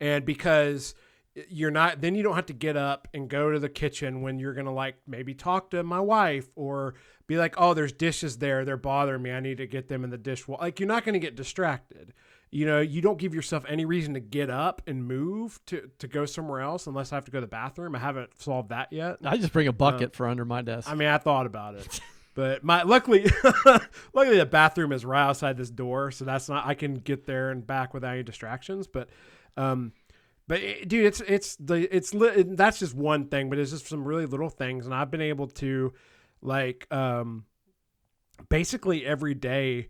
and 0.00 0.24
because 0.24 0.94
you're 1.48 1.70
not 1.70 2.00
then 2.00 2.14
you 2.14 2.22
don't 2.22 2.34
have 2.34 2.46
to 2.46 2.52
get 2.52 2.76
up 2.76 3.06
and 3.14 3.28
go 3.28 3.50
to 3.50 3.58
the 3.58 3.68
kitchen 3.68 4.22
when 4.22 4.38
you're 4.38 4.54
gonna 4.54 4.72
like 4.72 4.96
maybe 5.06 5.34
talk 5.34 5.70
to 5.70 5.82
my 5.82 6.00
wife 6.00 6.48
or 6.56 6.94
be 7.26 7.36
like 7.36 7.54
oh 7.58 7.74
there's 7.74 7.92
dishes 7.92 8.38
there. 8.38 8.64
They're 8.64 8.76
bothering 8.76 9.22
me. 9.22 9.30
I 9.30 9.40
need 9.40 9.58
to 9.58 9.66
get 9.66 9.88
them 9.88 10.04
in 10.04 10.10
the 10.10 10.18
dishwasher 10.18 10.62
like 10.62 10.80
you're 10.80 10.88
not 10.88 11.04
gonna 11.04 11.18
get 11.18 11.36
distracted. 11.36 12.12
You 12.50 12.66
know 12.66 12.80
you 12.80 13.02
don't 13.02 13.18
give 13.18 13.34
yourself 13.34 13.64
any 13.68 13.84
reason 13.84 14.14
to 14.14 14.20
get 14.20 14.50
up 14.50 14.82
and 14.86 15.04
move 15.04 15.60
to 15.66 15.90
to 15.98 16.08
go 16.08 16.24
somewhere 16.24 16.60
else 16.60 16.86
unless 16.86 17.12
i 17.12 17.16
have 17.16 17.26
to 17.26 17.30
go 17.30 17.38
to 17.38 17.46
the 17.46 17.50
bathroom. 17.50 17.94
I 17.94 17.98
haven't 17.98 18.40
solved 18.40 18.70
that 18.70 18.92
yet. 18.92 19.18
I 19.24 19.36
just 19.36 19.52
bring 19.52 19.68
a 19.68 19.72
bucket 19.72 20.10
uh, 20.10 20.16
for 20.16 20.26
under 20.26 20.44
my 20.44 20.62
desk. 20.62 20.90
I 20.90 20.94
mean 20.94 21.08
i 21.08 21.18
thought 21.18 21.46
about 21.46 21.74
it. 21.74 22.00
But 22.34 22.62
my 22.62 22.84
luckily 22.84 23.28
luckily 24.14 24.38
the 24.38 24.46
bathroom 24.46 24.92
is 24.92 25.04
right 25.04 25.28
outside 25.28 25.56
this 25.56 25.70
door 25.70 26.12
so 26.12 26.24
that's 26.24 26.48
not 26.48 26.66
i 26.66 26.74
can 26.74 26.94
get 26.94 27.26
there 27.26 27.50
and 27.50 27.66
back 27.66 27.92
without 27.92 28.14
any 28.14 28.22
distractions. 28.22 28.86
But 28.86 29.08
um, 29.58 29.92
but 30.46 30.60
it, 30.60 30.78
eh, 30.80 30.84
dude, 30.86 31.04
it's 31.04 31.20
it's 31.20 31.56
the 31.56 31.94
it's 31.94 32.14
that's 32.14 32.78
just 32.78 32.94
one 32.94 33.26
thing, 33.26 33.50
but 33.50 33.58
it's 33.58 33.70
just 33.70 33.86
some 33.86 34.04
really 34.04 34.24
little 34.24 34.48
things, 34.48 34.86
and 34.86 34.94
I've 34.94 35.10
been 35.10 35.20
able 35.20 35.48
to 35.48 35.92
like 36.40 36.86
um, 36.92 37.44
basically 38.48 39.04
every 39.04 39.34
day 39.34 39.88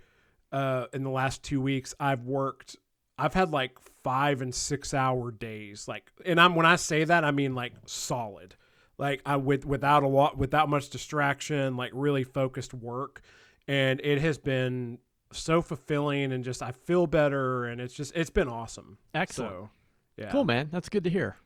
uh, 0.51 0.87
in 0.93 1.05
the 1.05 1.11
last 1.11 1.43
two 1.45 1.61
weeks, 1.61 1.95
I've 2.01 2.25
worked. 2.25 2.77
I've 3.19 3.35
had 3.35 3.51
like 3.51 3.79
five 4.03 4.43
and 4.43 4.55
six 4.55 4.95
hour 4.95 5.31
days, 5.31 5.87
like, 5.87 6.11
and 6.25 6.41
I'm 6.41 6.55
when 6.55 6.67
I 6.67 6.77
say 6.77 7.05
that, 7.05 7.25
I 7.25 7.31
mean 7.31 7.55
like 7.55 7.73
solid, 7.87 8.55
like 8.97 9.21
I 9.27 9.37
with 9.37 9.65
without 9.65 10.03
a 10.03 10.09
lot, 10.09 10.39
without 10.39 10.69
much 10.69 10.89
distraction, 10.89 11.77
like 11.77 11.91
really 11.95 12.25
focused 12.25 12.75
work, 12.75 13.23
and 13.67 14.01
it 14.03 14.21
has 14.21 14.39
been 14.39 14.99
so 15.33 15.61
fulfilling 15.63 16.33
and 16.33 16.45
just 16.45 16.63
I 16.63 16.73
feel 16.73 17.07
better 17.07 17.67
and 17.67 17.81
it's 17.81 17.95
just 17.95 18.13
it's 18.17 18.31
been 18.31 18.49
awesome. 18.49 18.99
Excellent. 19.15 19.53
So, 19.53 19.71
yeah. 20.17 20.31
Cool, 20.31 20.45
man. 20.45 20.69
That's 20.73 20.89
good 20.89 21.05
to 21.05 21.11
hear. 21.11 21.37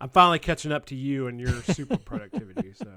I'm 0.00 0.08
finally 0.08 0.38
catching 0.38 0.72
up 0.72 0.86
to 0.86 0.94
you 0.94 1.28
and 1.28 1.40
your 1.40 1.62
super 1.62 1.96
productivity. 2.04 2.72
So, 2.74 2.88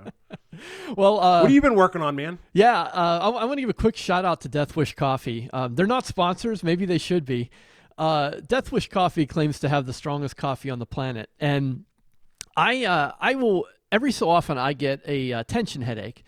well, 0.96 1.20
uh, 1.20 1.42
what 1.42 1.44
have 1.44 1.52
you 1.52 1.62
been 1.62 1.76
working 1.76 2.02
on, 2.02 2.16
man? 2.16 2.40
Yeah, 2.54 2.82
uh, 2.82 3.20
I, 3.22 3.30
I 3.30 3.46
want 3.46 3.58
to 3.58 3.62
give 3.62 3.70
a 3.70 3.74
quick 3.74 3.96
shout 3.96 4.26
out 4.26 4.42
to 4.42 4.50
Death 4.50 4.76
Wish 4.76 4.96
Coffee. 4.96 5.50
Um, 5.54 5.76
they're 5.76 5.86
not 5.86 6.06
sponsors. 6.06 6.64
Maybe 6.64 6.86
they 6.86 6.98
should 6.98 7.26
be. 7.26 7.50
Uh, 7.98 8.32
Death 8.46 8.72
Wish 8.72 8.90
Coffee 8.90 9.26
claims 9.26 9.60
to 9.60 9.70
have 9.70 9.86
the 9.86 9.94
strongest 9.94 10.38
coffee 10.38 10.70
on 10.70 10.80
the 10.80 10.86
planet, 10.86 11.30
and 11.40 11.86
I 12.56 12.86
uh, 12.86 13.14
I 13.20 13.36
will 13.36 13.66
every 13.92 14.12
so 14.12 14.30
often 14.30 14.58
I 14.58 14.74
get 14.74 15.02
a 15.08 15.34
uh, 15.34 15.44
tension 15.44 15.82
headache. 15.82 16.24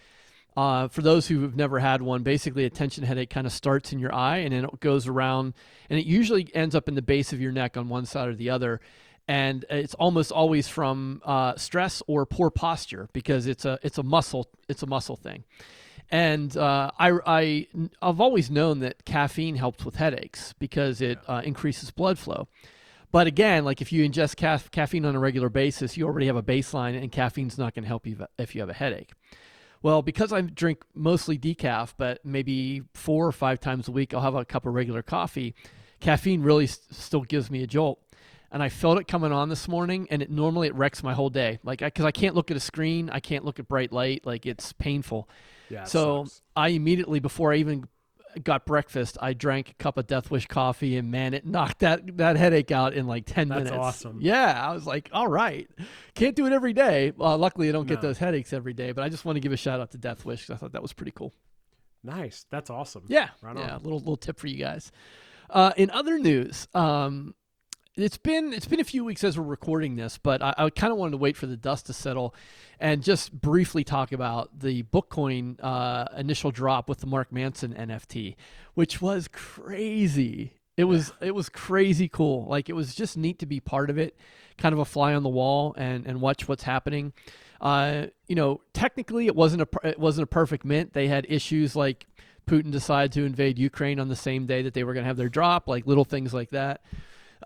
Uh, 0.60 0.90
for 0.90 1.02
those 1.02 1.26
who 1.26 1.42
have 1.44 1.56
never 1.56 1.80
had 1.80 2.02
one, 2.02 2.22
basically 2.22 2.66
a 2.66 2.70
tension 2.70 3.06
headache 3.06 3.30
kind 3.30 3.48
of 3.48 3.54
starts 3.54 3.94
in 3.94 4.00
your 4.00 4.14
eye 4.14 4.40
and 4.40 4.52
then 4.52 4.66
it 4.66 4.80
goes 4.82 5.08
around, 5.08 5.54
and 5.90 5.98
it 5.98 6.06
usually 6.06 6.54
ends 6.54 6.76
up 6.76 6.90
in 6.90 6.96
the 6.96 7.02
base 7.02 7.32
of 7.32 7.40
your 7.40 7.54
neck 7.54 7.78
on 7.78 7.88
one 7.88 8.06
side 8.06 8.28
or 8.28 8.36
the 8.36 8.50
other. 8.50 8.82
And 9.26 9.64
it's 9.70 9.94
almost 9.94 10.34
always 10.34 10.68
from 10.68 11.22
uh, 11.24 11.56
stress 11.56 12.04
or 12.08 12.26
poor 12.26 12.50
posture 12.50 13.08
because 13.14 13.48
it's 13.48 13.64
a 13.64 13.80
it's 13.84 13.98
a 13.98 14.04
muscle 14.04 14.50
it's 14.68 14.84
a 14.84 14.86
muscle 14.86 15.16
thing. 15.16 15.46
And 16.12 16.58
uh, 16.58 16.92
I, 17.00 17.14
I 17.26 17.68
I've 18.02 18.20
always 18.20 18.52
known 18.52 18.80
that 18.80 19.06
caffeine 19.06 19.56
helps 19.56 19.86
with 19.86 19.96
headaches 19.96 20.56
because 20.60 21.00
it 21.00 21.20
uh, 21.30 21.42
increases 21.42 21.90
blood 21.90 22.20
flow. 22.20 22.50
But 23.14 23.28
again, 23.28 23.64
like 23.64 23.80
if 23.80 23.94
you 23.94 24.04
ingest 24.04 24.36
ca- 24.36 24.68
caffeine 24.72 25.06
on 25.06 25.16
a 25.16 25.20
regular 25.20 25.48
basis, 25.48 25.96
you 25.96 26.06
already 26.06 26.28
have 26.28 26.36
a 26.36 26.44
baseline, 26.44 27.02
and 27.02 27.10
caffeine's 27.14 27.58
not 27.58 27.76
going 27.76 27.84
to 27.84 27.88
help 27.88 28.06
you 28.06 28.18
if 28.38 28.56
you 28.56 28.60
have 28.60 28.70
a 28.70 28.74
headache. 28.74 29.14
Well, 29.82 30.02
because 30.02 30.34
I 30.34 30.42
drink 30.42 30.84
mostly 30.94 31.38
decaf, 31.38 31.94
but 31.98 32.26
maybe 32.26 32.84
four 32.94 33.26
or 33.26 33.32
five 33.32 33.60
times 33.60 33.88
a 33.88 33.92
week, 33.92 34.14
I'll 34.14 34.22
have 34.22 34.36
a 34.36 34.44
cup 34.44 34.66
of 34.66 34.74
regular 34.74 35.02
coffee. 35.02 35.56
Caffeine 36.00 36.42
really 36.42 36.68
st- 36.68 36.94
still 36.94 37.22
gives 37.22 37.50
me 37.50 37.64
a 37.64 37.68
jolt. 37.68 38.00
And 38.52 38.64
I 38.64 38.70
felt 38.70 39.00
it 39.00 39.08
coming 39.08 39.32
on 39.32 39.48
this 39.48 39.68
morning, 39.68 40.08
and 40.10 40.22
it 40.22 40.32
normally 40.32 40.68
it 40.68 40.76
wrecks 40.76 41.04
my 41.04 41.14
whole 41.14 41.30
day. 41.30 41.60
Like, 41.64 41.80
because 41.80 42.04
I, 42.04 42.08
I, 42.08 42.12
can't 42.12 42.36
look 42.36 42.50
at 42.50 42.58
a 42.58 42.60
screen, 42.60 43.10
I 43.12 43.20
can't 43.20 43.46
look 43.46 43.60
at 43.60 43.68
bright 43.68 43.94
light. 43.94 44.26
Like, 44.26 44.46
it's 44.48 44.74
painful. 44.74 45.30
Yeah. 45.70 45.84
so 45.84 46.26
sucks. 46.26 46.42
I 46.56 46.70
immediately, 46.70 47.20
before 47.20 47.54
I 47.54 47.58
even 47.58 47.88
got 48.44 48.66
breakfast, 48.66 49.18
I 49.22 49.34
drank 49.34 49.72
a 49.72 49.74
cup 49.76 49.98
of 49.98 50.08
Death 50.08 50.30
Wish 50.32 50.48
coffee, 50.48 50.98
and 50.98 51.12
man, 51.12 51.34
it 51.34 51.46
knocked 51.46 51.80
that 51.80 52.18
that 52.18 52.36
headache 52.36 52.72
out 52.72 52.94
in 52.94 53.08
like 53.08 53.26
ten 53.26 53.48
That's 53.48 53.60
minutes. 53.60 53.72
That's 53.72 53.80
awesome. 53.80 54.20
Yeah, 54.22 54.68
I 54.68 54.74
was 54.74 54.86
like, 54.86 55.10
all 55.12 55.28
right, 55.28 55.70
can't 56.16 56.36
do 56.36 56.46
it 56.46 56.54
every 56.54 56.74
day. 56.74 57.12
Well, 57.16 57.38
luckily, 57.38 57.70
I 57.70 57.72
don't 57.72 57.88
no. 57.88 57.94
get 57.94 58.02
those 58.02 58.18
headaches 58.18 58.54
every 58.54 58.74
day, 58.74 58.92
but 58.92 59.04
I 59.04 59.10
just 59.10 59.26
want 59.26 59.36
to 59.38 59.40
give 59.40 59.52
a 59.52 59.58
shout 59.58 59.80
out 59.80 59.92
to 59.92 59.98
Death 59.98 60.26
Wish 60.26 60.42
because 60.42 60.56
I 60.56 60.58
thought 60.58 60.74
that 60.74 60.82
was 60.82 60.94
pretty 60.94 61.12
cool. 61.12 61.34
Nice, 62.04 62.46
that's 62.50 62.70
awesome. 62.70 63.04
Yeah, 63.08 63.30
right 63.42 63.58
yeah, 63.58 63.76
little 63.76 64.00
little 64.00 64.18
tip 64.18 64.40
for 64.40 64.48
you 64.48 64.58
guys. 64.58 64.92
Uh, 65.50 65.72
in 65.78 65.90
other 65.90 66.20
news, 66.20 66.68
um, 66.76 67.34
it's 68.02 68.18
been 68.18 68.54
it's 68.54 68.68
been 68.68 68.80
a 68.80 68.86
few 68.86 69.04
weeks 69.04 69.24
as 69.24 69.38
we're 69.38 69.46
recording 69.46 69.96
this, 69.96 70.18
but 70.18 70.42
I, 70.42 70.54
I 70.58 70.70
kind 70.70 70.92
of 70.92 70.98
wanted 70.98 71.12
to 71.12 71.18
wait 71.18 71.36
for 71.36 71.46
the 71.46 71.58
dust 71.58 71.88
to 71.88 71.94
settle 71.94 72.34
and 72.80 73.04
just 73.04 73.34
briefly 73.34 73.84
talk 73.84 74.12
about 74.12 74.60
the 74.60 74.84
Bookcoin 74.84 75.58
uh, 75.62 76.06
initial 76.18 76.52
drop 76.52 76.88
with 76.88 77.00
the 77.00 77.08
Mark 77.08 77.32
Manson 77.32 77.74
NFT, 77.74 78.36
which 78.74 79.02
was 79.02 79.28
crazy. 79.28 80.54
It 80.78 80.86
was 80.86 81.12
it 81.22 81.36
was 81.36 81.50
crazy 81.50 82.08
cool. 82.08 82.46
Like 82.48 82.70
it 82.70 82.74
was 82.74 82.96
just 82.96 83.18
neat 83.18 83.40
to 83.40 83.46
be 83.46 83.60
part 83.60 83.90
of 83.90 83.98
it, 83.98 84.18
kind 84.58 84.74
of 84.74 84.80
a 84.80 84.86
fly 84.86 85.14
on 85.14 85.24
the 85.24 85.30
wall 85.30 85.74
and 85.78 86.06
and 86.06 86.22
watch 86.22 86.48
what's 86.48 86.64
happening. 86.64 87.14
Uh, 87.60 88.08
you 88.28 88.36
know, 88.36 88.62
technically 88.74 89.28
it 89.28 89.36
wasn't 89.36 89.62
a 89.62 89.68
it 89.88 90.00
wasn't 90.00 90.24
a 90.24 90.28
perfect 90.28 90.64
mint. 90.64 90.94
They 90.94 91.08
had 91.08 91.26
issues 91.28 91.76
like 91.76 92.08
Putin 92.48 92.72
decided 92.72 93.12
to 93.12 93.26
invade 93.26 93.60
Ukraine 93.60 94.00
on 94.00 94.08
the 94.08 94.16
same 94.16 94.46
day 94.46 94.62
that 94.64 94.74
they 94.74 94.84
were 94.84 94.94
going 94.94 95.04
to 95.04 95.08
have 95.08 95.18
their 95.18 95.30
drop, 95.30 95.68
like 95.68 95.86
little 95.86 96.06
things 96.06 96.34
like 96.34 96.50
that. 96.52 96.82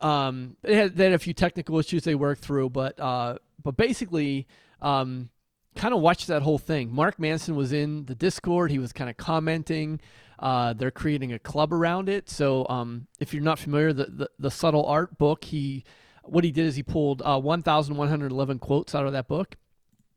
Um, 0.02 0.58
they 0.62 0.76
had, 0.76 0.96
they 0.96 1.06
had 1.06 1.14
a 1.14 1.20
few 1.20 1.34
technical 1.34 1.78
issues 1.80 2.04
they 2.04 2.16
worked 2.16 2.42
through, 2.42 2.70
but 2.70 3.00
uh, 3.00 3.38
but 3.64 3.78
basically, 3.78 4.48
um, 4.82 5.30
kind 5.76 5.94
of 5.94 6.02
watched 6.02 6.28
that 6.28 6.42
whole 6.42 6.58
thing. 6.58 6.94
Mark 6.94 7.20
Manson 7.20 7.56
was 7.56 7.74
in 7.74 8.06
the 8.06 8.16
Discord. 8.16 8.72
He 8.72 8.80
was 8.80 8.94
kind 8.94 9.10
of 9.10 9.18
commenting. 9.18 10.00
Uh, 10.40 10.74
they're 10.74 10.92
creating 10.92 11.32
a 11.32 11.40
club 11.40 11.72
around 11.72 12.10
it. 12.10 12.30
So 12.30 12.68
um, 12.70 13.08
if 13.20 13.34
you're 13.34 13.44
not 13.44 13.60
familiar, 13.60 13.94
the, 13.94 14.06
the, 14.06 14.30
the 14.40 14.52
subtle 14.52 14.86
art 14.86 15.18
book, 15.18 15.46
he 15.46 15.86
what 16.24 16.44
he 16.44 16.52
did 16.52 16.66
is 16.66 16.76
he 16.76 16.84
pulled 16.84 17.22
uh, 17.22 17.40
1,111 17.40 18.60
quotes 18.60 18.96
out 18.96 19.06
of 19.06 19.12
that 19.12 19.28
book 19.28 19.56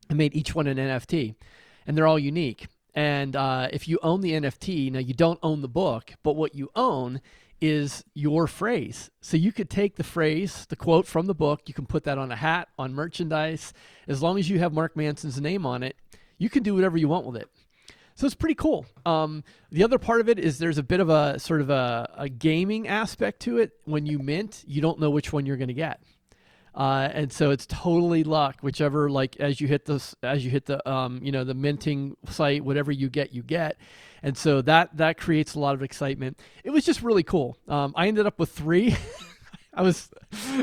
and 0.09 0.17
made 0.17 0.33
each 0.33 0.55
one 0.55 0.67
an 0.67 0.77
NFT, 0.77 1.35
and 1.85 1.97
they're 1.97 2.07
all 2.07 2.19
unique. 2.19 2.67
And 2.93 3.35
uh, 3.35 3.67
if 3.71 3.87
you 3.87 3.99
own 4.01 4.21
the 4.21 4.31
NFT, 4.31 4.91
now 4.91 4.99
you 4.99 5.13
don't 5.13 5.39
own 5.43 5.61
the 5.61 5.67
book, 5.67 6.13
but 6.23 6.35
what 6.35 6.55
you 6.55 6.69
own 6.75 7.21
is 7.59 8.03
your 8.13 8.47
phrase. 8.47 9.09
So 9.21 9.37
you 9.37 9.51
could 9.51 9.69
take 9.69 9.95
the 9.95 10.03
phrase, 10.03 10.65
the 10.69 10.75
quote 10.75 11.07
from 11.07 11.25
the 11.25 11.35
book, 11.35 11.61
you 11.65 11.73
can 11.73 11.85
put 11.85 12.03
that 12.03 12.17
on 12.17 12.31
a 12.31 12.35
hat, 12.35 12.67
on 12.77 12.93
merchandise. 12.93 13.73
As 14.07 14.21
long 14.21 14.37
as 14.37 14.49
you 14.49 14.59
have 14.59 14.73
Mark 14.73 14.95
Manson's 14.95 15.41
name 15.41 15.65
on 15.65 15.83
it, 15.83 15.95
you 16.37 16.49
can 16.49 16.63
do 16.63 16.75
whatever 16.75 16.97
you 16.97 17.07
want 17.07 17.25
with 17.25 17.37
it. 17.37 17.49
So 18.15 18.25
it's 18.25 18.35
pretty 18.35 18.55
cool. 18.55 18.85
Um, 19.05 19.43
the 19.71 19.83
other 19.83 19.99
part 19.99 20.21
of 20.21 20.29
it 20.29 20.39
is 20.39 20.57
there's 20.57 20.79
a 20.79 20.83
bit 20.83 20.99
of 20.99 21.09
a 21.09 21.37
sort 21.37 21.61
of 21.61 21.69
a, 21.69 22.09
a 22.15 22.29
gaming 22.29 22.87
aspect 22.87 23.41
to 23.41 23.59
it. 23.59 23.73
When 23.85 24.07
you 24.07 24.17
mint, 24.17 24.63
you 24.65 24.81
don't 24.81 24.99
know 24.99 25.11
which 25.11 25.31
one 25.31 25.45
you're 25.45 25.57
going 25.57 25.67
to 25.67 25.73
get. 25.75 26.01
Uh, 26.77 27.09
and 27.11 27.33
so 27.33 27.49
it's 27.49 27.65
totally 27.65 28.23
luck 28.23 28.57
whichever 28.61 29.09
like 29.09 29.35
as 29.37 29.59
you 29.59 29.67
hit 29.67 29.85
this 29.85 30.15
as 30.21 30.45
you 30.45 30.51
hit 30.51 30.67
the 30.67 30.87
um, 30.87 31.19
you 31.23 31.31
know 31.31 31.43
the 31.43 31.55
minting 31.55 32.15
site 32.29 32.63
whatever 32.63 32.91
you 32.91 33.09
get 33.09 33.33
you 33.33 33.41
get. 33.41 33.77
And 34.21 34.37
so 34.37 34.61
that 34.61 34.95
that 34.97 35.17
creates 35.17 35.55
a 35.55 35.59
lot 35.59 35.73
of 35.73 35.81
excitement. 35.81 36.39
It 36.63 36.69
was 36.69 36.85
just 36.85 37.01
really 37.01 37.23
cool. 37.23 37.57
Um, 37.67 37.93
i 37.97 38.07
ended 38.07 38.27
up 38.27 38.37
with 38.37 38.51
three. 38.51 38.95
I 39.73 39.81
was 39.81 40.09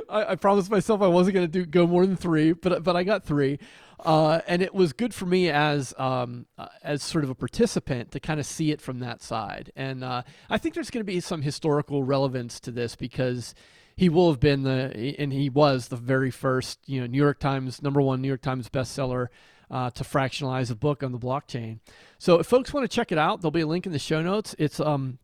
I, 0.08 0.24
I, 0.30 0.34
promised 0.36 0.70
myself 0.70 1.00
i 1.00 1.06
wasn't 1.06 1.34
going 1.34 1.46
to 1.46 1.52
do 1.52 1.64
go 1.64 1.86
more 1.86 2.04
than 2.04 2.16
three 2.16 2.52
but 2.52 2.84
but 2.84 2.94
i 2.94 3.02
got 3.02 3.24
three. 3.24 3.58
Uh, 3.98 4.40
and 4.46 4.60
it 4.62 4.74
was 4.74 4.92
good 4.92 5.14
for 5.14 5.24
me 5.24 5.50
as 5.50 5.94
um, 5.98 6.46
uh, 6.58 6.66
as 6.82 7.02
sort 7.02 7.24
of 7.24 7.30
a 7.30 7.34
participant 7.34 8.10
to 8.12 8.20
kind 8.20 8.38
of 8.38 8.46
see 8.46 8.70
it 8.70 8.80
from 8.80 9.00
that 9.00 9.20
side. 9.20 9.72
And 9.74 10.04
uh, 10.04 10.22
i 10.48 10.58
think 10.58 10.76
there's 10.76 10.90
going 10.90 11.04
to 11.04 11.12
be 11.12 11.18
some 11.18 11.42
historical 11.42 12.04
relevance 12.04 12.60
to 12.60 12.70
this 12.70 12.94
because 12.94 13.52
he 13.96 14.08
will 14.08 14.30
have 14.30 14.40
been 14.40 14.62
the 14.62 15.16
and 15.18 15.32
he 15.32 15.48
was 15.48 15.88
the 15.88 15.96
very 15.96 16.30
first 16.30 16.78
you 16.86 17.00
know 17.00 17.06
New 17.06 17.18
York 17.18 17.38
Times 17.38 17.82
number 17.82 18.00
one 18.00 18.20
New 18.20 18.28
York 18.28 18.42
Times 18.42 18.68
bestseller 18.68 19.28
uh, 19.70 19.90
to 19.90 20.04
fractionalize 20.04 20.70
a 20.70 20.74
book 20.74 21.02
on 21.02 21.12
the 21.12 21.18
blockchain. 21.18 21.80
So 22.18 22.38
if 22.38 22.46
folks 22.46 22.72
want 22.72 22.88
to 22.88 22.94
check 22.94 23.12
it 23.12 23.18
out, 23.18 23.40
there'll 23.40 23.50
be 23.50 23.62
a 23.62 23.66
link 23.66 23.86
in 23.86 23.92
the 23.92 23.98
show 23.98 24.22
notes. 24.22 24.54
It's 24.58 24.80
um 24.80 25.18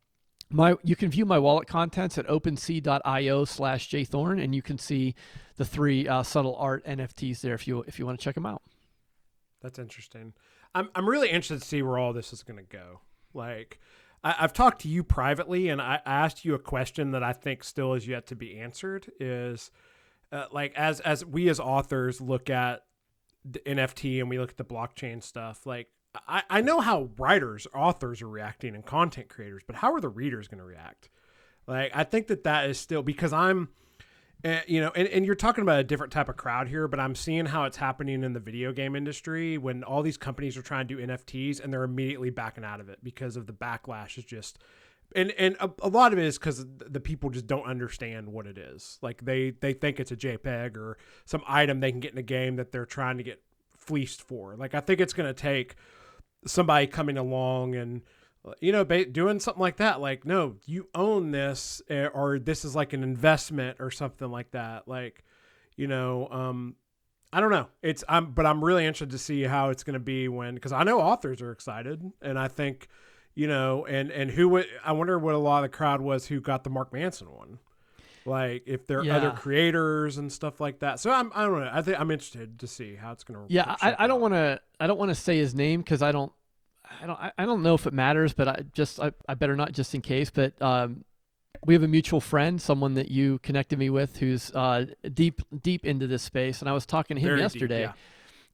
my 0.50 0.76
you 0.82 0.96
can 0.96 1.10
view 1.10 1.24
my 1.24 1.38
wallet 1.38 1.68
contents 1.68 2.18
at 2.18 2.26
opensea.io 2.26 3.44
slash 3.44 3.88
jthorn 3.88 4.42
and 4.42 4.54
you 4.54 4.62
can 4.62 4.78
see 4.78 5.14
the 5.56 5.64
three 5.64 6.08
uh, 6.08 6.22
subtle 6.22 6.56
art 6.56 6.84
NFTs 6.86 7.40
there 7.40 7.54
if 7.54 7.68
you 7.68 7.84
if 7.86 7.98
you 7.98 8.06
want 8.06 8.18
to 8.18 8.24
check 8.24 8.34
them 8.34 8.46
out. 8.46 8.62
That's 9.60 9.78
interesting. 9.78 10.32
I'm 10.74 10.88
I'm 10.94 11.08
really 11.08 11.28
interested 11.28 11.60
to 11.60 11.66
see 11.66 11.82
where 11.82 11.98
all 11.98 12.12
this 12.12 12.32
is 12.32 12.42
going 12.42 12.58
to 12.58 12.76
go. 12.76 13.00
Like 13.34 13.80
I, 14.22 14.32
have 14.32 14.52
talked 14.52 14.82
to 14.82 14.88
you 14.88 15.02
privately, 15.02 15.68
and 15.68 15.80
I 15.80 16.00
asked 16.04 16.44
you 16.44 16.54
a 16.54 16.58
question 16.58 17.12
that 17.12 17.22
I 17.22 17.32
think 17.32 17.64
still 17.64 17.94
is 17.94 18.06
yet 18.06 18.26
to 18.26 18.36
be 18.36 18.58
answered. 18.58 19.10
Is 19.18 19.70
uh, 20.30 20.46
like 20.52 20.74
as 20.76 21.00
as 21.00 21.24
we 21.24 21.48
as 21.48 21.58
authors 21.58 22.20
look 22.20 22.50
at 22.50 22.84
the 23.44 23.60
NFT 23.60 24.20
and 24.20 24.28
we 24.28 24.38
look 24.38 24.50
at 24.50 24.56
the 24.58 24.64
blockchain 24.64 25.22
stuff, 25.22 25.64
like 25.66 25.88
I, 26.28 26.42
I 26.50 26.60
know 26.60 26.80
how 26.80 27.10
writers, 27.18 27.66
authors 27.74 28.20
are 28.22 28.28
reacting 28.28 28.74
and 28.74 28.84
content 28.84 29.28
creators, 29.28 29.62
but 29.66 29.76
how 29.76 29.92
are 29.94 30.00
the 30.00 30.08
readers 30.08 30.48
going 30.48 30.58
to 30.58 30.64
react? 30.64 31.08
Like 31.66 31.92
I 31.94 32.04
think 32.04 32.26
that 32.28 32.44
that 32.44 32.68
is 32.68 32.78
still 32.78 33.02
because 33.02 33.32
I'm 33.32 33.68
and, 34.42 34.62
you 34.66 34.80
know, 34.80 34.90
and, 34.94 35.08
and 35.08 35.26
you're 35.26 35.34
talking 35.34 35.62
about 35.62 35.80
a 35.80 35.84
different 35.84 36.12
type 36.12 36.28
of 36.28 36.36
crowd 36.36 36.68
here, 36.68 36.88
but 36.88 36.98
I'm 36.98 37.14
seeing 37.14 37.46
how 37.46 37.64
it's 37.64 37.76
happening 37.76 38.22
in 38.24 38.32
the 38.32 38.40
video 38.40 38.72
game 38.72 38.96
industry 38.96 39.58
when 39.58 39.82
all 39.84 40.02
these 40.02 40.16
companies 40.16 40.56
are 40.56 40.62
trying 40.62 40.88
to 40.88 40.94
do 40.96 41.06
NFTs 41.06 41.62
and 41.62 41.72
they're 41.72 41.84
immediately 41.84 42.30
backing 42.30 42.64
out 42.64 42.80
of 42.80 42.88
it 42.88 42.98
because 43.02 43.36
of 43.36 43.46
the 43.46 43.52
backlash 43.52 44.18
is 44.18 44.24
just 44.24 44.58
and 45.14 45.32
and 45.32 45.56
a, 45.58 45.68
a 45.82 45.88
lot 45.88 46.12
of 46.12 46.18
it 46.18 46.24
is 46.24 46.38
because 46.38 46.64
the 46.78 47.00
people 47.00 47.30
just 47.30 47.46
don't 47.46 47.64
understand 47.64 48.28
what 48.28 48.46
it 48.46 48.56
is. 48.56 48.98
Like 49.02 49.24
they 49.24 49.50
they 49.50 49.72
think 49.72 49.98
it's 49.98 50.12
a 50.12 50.16
JPEG 50.16 50.76
or 50.76 50.98
some 51.24 51.42
item 51.48 51.80
they 51.80 51.90
can 51.90 52.00
get 52.00 52.12
in 52.12 52.18
a 52.18 52.22
game 52.22 52.56
that 52.56 52.70
they're 52.72 52.86
trying 52.86 53.18
to 53.18 53.24
get 53.24 53.42
fleeced 53.76 54.22
for. 54.22 54.54
Like 54.56 54.74
I 54.74 54.80
think 54.80 55.00
it's 55.00 55.12
going 55.12 55.28
to 55.28 55.34
take 55.34 55.74
somebody 56.46 56.86
coming 56.86 57.18
along 57.18 57.74
and 57.74 58.02
you 58.60 58.72
know 58.72 58.84
doing 58.84 59.38
something 59.38 59.60
like 59.60 59.76
that 59.76 60.00
like 60.00 60.24
no 60.24 60.56
you 60.64 60.88
own 60.94 61.30
this 61.30 61.82
eh, 61.90 62.06
or 62.06 62.38
this 62.38 62.64
is 62.64 62.74
like 62.74 62.92
an 62.92 63.02
investment 63.02 63.76
or 63.80 63.90
something 63.90 64.30
like 64.30 64.50
that 64.52 64.88
like 64.88 65.24
you 65.76 65.86
know 65.86 66.26
um 66.30 66.74
i 67.32 67.40
don't 67.40 67.50
know 67.50 67.66
it's 67.82 68.02
i'm 68.08 68.32
but 68.32 68.46
i'm 68.46 68.64
really 68.64 68.86
interested 68.86 69.10
to 69.10 69.18
see 69.18 69.42
how 69.42 69.68
it's 69.68 69.82
going 69.82 69.94
to 69.94 70.00
be 70.00 70.26
when 70.28 70.54
because 70.54 70.72
i 70.72 70.82
know 70.82 71.00
authors 71.00 71.42
are 71.42 71.52
excited 71.52 72.02
and 72.22 72.38
i 72.38 72.48
think 72.48 72.88
you 73.34 73.46
know 73.46 73.84
and 73.86 74.10
and 74.10 74.30
who 74.30 74.48
would 74.48 74.66
i 74.84 74.92
wonder 74.92 75.18
what 75.18 75.34
a 75.34 75.38
lot 75.38 75.62
of 75.62 75.70
the 75.70 75.76
crowd 75.76 76.00
was 76.00 76.26
who 76.26 76.40
got 76.40 76.64
the 76.64 76.70
mark 76.70 76.92
manson 76.92 77.30
one 77.30 77.58
like 78.26 78.62
if 78.66 78.86
there 78.86 79.00
are 79.00 79.04
yeah. 79.04 79.16
other 79.16 79.30
creators 79.30 80.18
and 80.18 80.30
stuff 80.30 80.60
like 80.60 80.80
that. 80.80 81.00
So 81.00 81.10
I'm 81.10 81.32
I 81.34 81.46
don't 81.46 81.60
know. 81.60 81.70
I 81.72 81.80
think 81.80 81.98
I'm 81.98 82.10
interested 82.10 82.58
to 82.58 82.66
see 82.66 82.94
how 82.94 83.12
it's 83.12 83.24
gonna. 83.24 83.46
Yeah, 83.48 83.76
I, 83.80 83.96
I 84.00 84.06
don't 84.06 84.20
want 84.20 84.34
to 84.34 84.60
I 84.78 84.86
don't 84.86 84.98
want 84.98 85.08
to 85.08 85.14
say 85.14 85.38
his 85.38 85.54
name 85.54 85.80
because 85.80 86.02
I 86.02 86.12
don't 86.12 86.30
I 87.02 87.06
don't 87.06 87.18
I 87.38 87.46
don't 87.46 87.62
know 87.62 87.74
if 87.74 87.86
it 87.86 87.92
matters, 87.92 88.32
but 88.32 88.48
I 88.48 88.64
just 88.72 89.00
I, 89.00 89.12
I 89.28 89.34
better 89.34 89.56
not 89.56 89.72
just 89.72 89.94
in 89.94 90.00
case. 90.00 90.30
But 90.30 90.60
um, 90.60 91.04
we 91.64 91.74
have 91.74 91.82
a 91.82 91.88
mutual 91.88 92.20
friend, 92.20 92.60
someone 92.60 92.94
that 92.94 93.10
you 93.10 93.38
connected 93.40 93.78
me 93.78 93.90
with, 93.90 94.16
who's 94.16 94.50
uh, 94.52 94.86
deep 95.12 95.42
deep 95.62 95.84
into 95.84 96.06
this 96.06 96.22
space, 96.22 96.60
and 96.60 96.68
I 96.68 96.72
was 96.72 96.86
talking 96.86 97.16
to 97.16 97.20
him 97.20 97.28
Very 97.28 97.40
yesterday, 97.40 97.86
deep, 97.86 97.94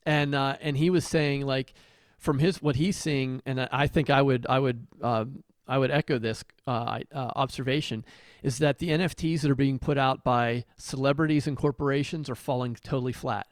yeah. 0.07 0.12
and 0.12 0.35
uh, 0.35 0.57
and 0.61 0.76
he 0.76 0.90
was 0.90 1.07
saying 1.07 1.47
like 1.47 1.75
from 2.19 2.38
his 2.38 2.61
what 2.61 2.76
he's 2.76 2.97
seeing, 2.97 3.43
and 3.47 3.69
I 3.73 3.87
think 3.87 4.11
I 4.11 4.23
would 4.23 4.47
I 4.49 4.59
would 4.59 4.87
uh, 5.02 5.25
I 5.69 5.78
would 5.78 5.90
echo 5.90 6.19
this 6.19 6.45
uh, 6.66 7.00
uh, 7.12 7.31
observation 7.37 8.05
is 8.43 8.59
that 8.59 8.78
the 8.78 8.90
NFTs 8.90 9.40
that 9.40 9.50
are 9.50 9.57
being 9.57 9.78
put 9.78 9.99
out 9.99 10.23
by 10.23 10.64
celebrities 10.76 11.47
and 11.47 11.57
corporations 11.57 12.31
are 12.31 12.37
falling 12.37 12.76
totally 12.76 13.12
flat. 13.12 13.47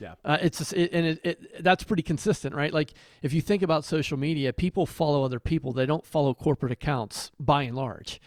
Yeah. 0.00 0.14
Uh, 0.24 0.38
it's 0.40 0.58
just, 0.58 0.72
it, 0.72 0.92
and 0.92 1.06
it, 1.06 1.20
it, 1.22 1.62
that's 1.62 1.84
pretty 1.84 2.02
consistent, 2.02 2.54
right? 2.54 2.72
Like 2.72 2.94
if 3.22 3.32
you 3.32 3.40
think 3.40 3.62
about 3.62 3.84
social 3.84 4.18
media, 4.18 4.52
people 4.52 4.86
follow 4.86 5.24
other 5.24 5.38
people. 5.38 5.72
They 5.72 5.86
don't 5.86 6.06
follow 6.06 6.32
corporate 6.34 6.72
accounts 6.72 7.30
by 7.38 7.64
and 7.64 7.76
large. 7.76 8.20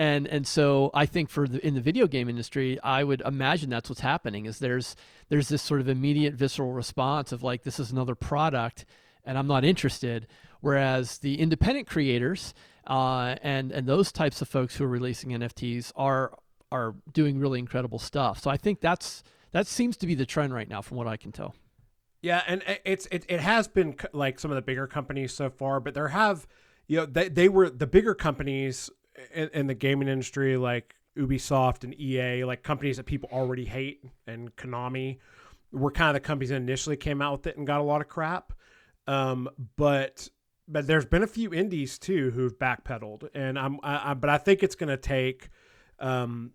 And 0.00 0.28
and 0.28 0.46
so 0.46 0.92
I 0.94 1.06
think 1.06 1.28
for 1.28 1.48
the 1.48 1.64
in 1.66 1.74
the 1.74 1.80
video 1.80 2.06
game 2.06 2.28
industry, 2.28 2.78
I 2.82 3.02
would 3.02 3.20
imagine 3.22 3.68
that's 3.68 3.88
what's 3.88 4.00
happening 4.00 4.46
is 4.46 4.60
there's 4.60 4.94
there's 5.28 5.48
this 5.48 5.60
sort 5.60 5.80
of 5.80 5.88
immediate 5.88 6.34
visceral 6.34 6.72
response 6.72 7.32
of 7.32 7.42
like 7.42 7.64
this 7.64 7.80
is 7.80 7.90
another 7.90 8.14
product 8.14 8.84
and 9.24 9.36
I'm 9.36 9.48
not 9.48 9.64
interested. 9.64 10.28
Whereas 10.60 11.18
the 11.18 11.40
independent 11.40 11.88
creators 11.88 12.54
uh, 12.86 13.36
and 13.42 13.72
and 13.72 13.86
those 13.86 14.12
types 14.12 14.40
of 14.40 14.48
folks 14.48 14.76
who 14.76 14.84
are 14.84 14.88
releasing 14.88 15.30
NFTs 15.30 15.92
are 15.96 16.32
are 16.70 16.94
doing 17.12 17.38
really 17.38 17.58
incredible 17.58 17.98
stuff. 17.98 18.40
So 18.40 18.50
I 18.50 18.56
think 18.56 18.80
that's 18.80 19.24
that 19.52 19.66
seems 19.66 19.96
to 19.98 20.06
be 20.06 20.14
the 20.14 20.26
trend 20.26 20.52
right 20.52 20.68
now, 20.68 20.82
from 20.82 20.96
what 20.96 21.06
I 21.06 21.16
can 21.16 21.32
tell. 21.32 21.54
Yeah, 22.20 22.42
and 22.46 22.62
it's 22.84 23.06
it, 23.12 23.24
it 23.28 23.40
has 23.40 23.68
been 23.68 23.96
like 24.12 24.40
some 24.40 24.50
of 24.50 24.56
the 24.56 24.62
bigger 24.62 24.86
companies 24.86 25.32
so 25.32 25.50
far, 25.50 25.80
but 25.80 25.94
there 25.94 26.08
have 26.08 26.46
you 26.86 26.96
know 26.96 27.06
they 27.06 27.28
they 27.28 27.48
were 27.48 27.70
the 27.70 27.86
bigger 27.86 28.14
companies 28.14 28.90
in, 29.32 29.48
in 29.54 29.66
the 29.66 29.74
gaming 29.74 30.08
industry 30.08 30.56
like 30.56 30.94
Ubisoft 31.16 31.84
and 31.84 31.98
EA, 31.98 32.44
like 32.44 32.62
companies 32.62 32.96
that 32.96 33.06
people 33.06 33.28
already 33.32 33.64
hate, 33.64 34.04
and 34.26 34.54
Konami 34.56 35.18
were 35.70 35.90
kind 35.90 36.16
of 36.16 36.22
the 36.22 36.26
companies 36.26 36.50
that 36.50 36.56
initially 36.56 36.96
came 36.96 37.20
out 37.20 37.32
with 37.32 37.46
it 37.46 37.56
and 37.56 37.66
got 37.66 37.80
a 37.80 37.84
lot 37.84 38.00
of 38.00 38.08
crap. 38.08 38.52
Um, 39.06 39.48
but 39.76 40.28
but 40.66 40.86
there's 40.86 41.06
been 41.06 41.22
a 41.22 41.28
few 41.28 41.52
indies 41.52 41.98
too 41.98 42.30
who've 42.32 42.58
backpedaled, 42.58 43.28
and 43.34 43.58
I'm 43.58 43.78
I, 43.82 44.10
I 44.10 44.14
but 44.14 44.30
I 44.30 44.38
think 44.38 44.62
it's 44.62 44.74
going 44.74 44.88
to 44.88 44.96
take 44.96 45.50
um, 45.98 46.52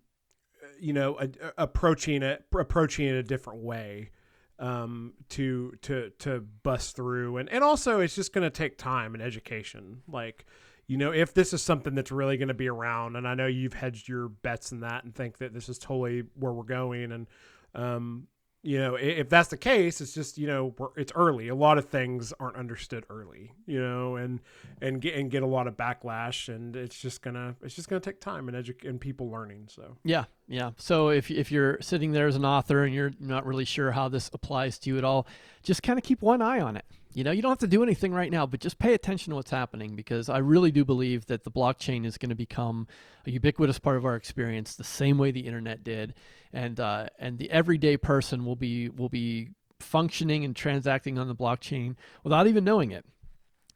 you 0.80 0.92
know, 0.92 1.18
a, 1.18 1.24
a, 1.24 1.52
approaching 1.58 2.22
it 2.22 2.44
approaching 2.52 3.06
it 3.06 3.14
a 3.14 3.22
different 3.22 3.60
way 3.60 4.10
um, 4.58 5.14
to 5.30 5.74
to 5.82 6.10
to 6.20 6.40
bust 6.62 6.96
through, 6.96 7.38
and 7.38 7.48
and 7.48 7.64
also 7.64 8.00
it's 8.00 8.14
just 8.14 8.32
going 8.32 8.44
to 8.44 8.50
take 8.50 8.78
time 8.78 9.14
and 9.14 9.22
education. 9.22 10.02
Like, 10.08 10.46
you 10.86 10.96
know, 10.96 11.12
if 11.12 11.34
this 11.34 11.52
is 11.52 11.62
something 11.62 11.94
that's 11.94 12.12
really 12.12 12.36
going 12.36 12.48
to 12.48 12.54
be 12.54 12.68
around, 12.68 13.16
and 13.16 13.26
I 13.26 13.34
know 13.34 13.46
you've 13.46 13.74
hedged 13.74 14.08
your 14.08 14.28
bets 14.28 14.72
in 14.72 14.80
that 14.80 15.04
and 15.04 15.14
think 15.14 15.38
that 15.38 15.52
this 15.52 15.68
is 15.68 15.78
totally 15.78 16.24
where 16.34 16.52
we're 16.52 16.62
going, 16.64 17.12
and 17.12 17.26
um, 17.74 18.28
you 18.64 18.78
know, 18.78 18.94
if 18.94 19.28
that's 19.28 19.50
the 19.50 19.58
case, 19.58 20.00
it's 20.00 20.14
just 20.14 20.38
you 20.38 20.46
know 20.46 20.74
it's 20.96 21.12
early. 21.14 21.48
A 21.48 21.54
lot 21.54 21.76
of 21.76 21.90
things 21.90 22.32
aren't 22.40 22.56
understood 22.56 23.04
early, 23.10 23.52
you 23.66 23.78
know, 23.78 24.16
and 24.16 24.40
and 24.80 25.02
get 25.02 25.16
and 25.16 25.30
get 25.30 25.42
a 25.42 25.46
lot 25.46 25.66
of 25.66 25.76
backlash, 25.76 26.48
and 26.48 26.74
it's 26.74 26.98
just 26.98 27.20
gonna 27.20 27.56
it's 27.62 27.74
just 27.74 27.90
gonna 27.90 28.00
take 28.00 28.22
time 28.22 28.48
and 28.48 28.56
educate 28.56 28.88
and 28.88 28.98
people 28.98 29.30
learning. 29.30 29.68
So 29.68 29.98
yeah, 30.02 30.24
yeah. 30.48 30.70
So 30.78 31.10
if 31.10 31.30
if 31.30 31.52
you're 31.52 31.78
sitting 31.82 32.12
there 32.12 32.26
as 32.26 32.36
an 32.36 32.46
author 32.46 32.84
and 32.84 32.94
you're 32.94 33.12
not 33.20 33.44
really 33.44 33.66
sure 33.66 33.92
how 33.92 34.08
this 34.08 34.30
applies 34.32 34.78
to 34.78 34.90
you 34.90 34.96
at 34.96 35.04
all, 35.04 35.26
just 35.62 35.82
kind 35.82 35.98
of 35.98 36.02
keep 36.02 36.22
one 36.22 36.40
eye 36.40 36.60
on 36.60 36.78
it. 36.78 36.86
You 37.14 37.22
know, 37.22 37.30
you 37.30 37.42
don't 37.42 37.52
have 37.52 37.58
to 37.58 37.68
do 37.68 37.84
anything 37.84 38.12
right 38.12 38.30
now, 38.30 38.44
but 38.44 38.58
just 38.58 38.78
pay 38.78 38.92
attention 38.92 39.30
to 39.30 39.36
what's 39.36 39.50
happening 39.50 39.94
because 39.94 40.28
I 40.28 40.38
really 40.38 40.72
do 40.72 40.84
believe 40.84 41.26
that 41.26 41.44
the 41.44 41.50
blockchain 41.50 42.04
is 42.04 42.18
going 42.18 42.30
to 42.30 42.34
become 42.34 42.88
a 43.24 43.30
ubiquitous 43.30 43.78
part 43.78 43.96
of 43.96 44.04
our 44.04 44.16
experience, 44.16 44.74
the 44.74 44.82
same 44.82 45.16
way 45.16 45.30
the 45.30 45.46
internet 45.46 45.84
did, 45.84 46.14
and 46.52 46.80
uh, 46.80 47.06
and 47.18 47.38
the 47.38 47.50
everyday 47.52 47.96
person 47.96 48.44
will 48.44 48.56
be 48.56 48.88
will 48.88 49.08
be 49.08 49.50
functioning 49.78 50.44
and 50.44 50.56
transacting 50.56 51.18
on 51.18 51.28
the 51.28 51.34
blockchain 51.36 51.94
without 52.24 52.48
even 52.48 52.64
knowing 52.64 52.90
it. 52.90 53.04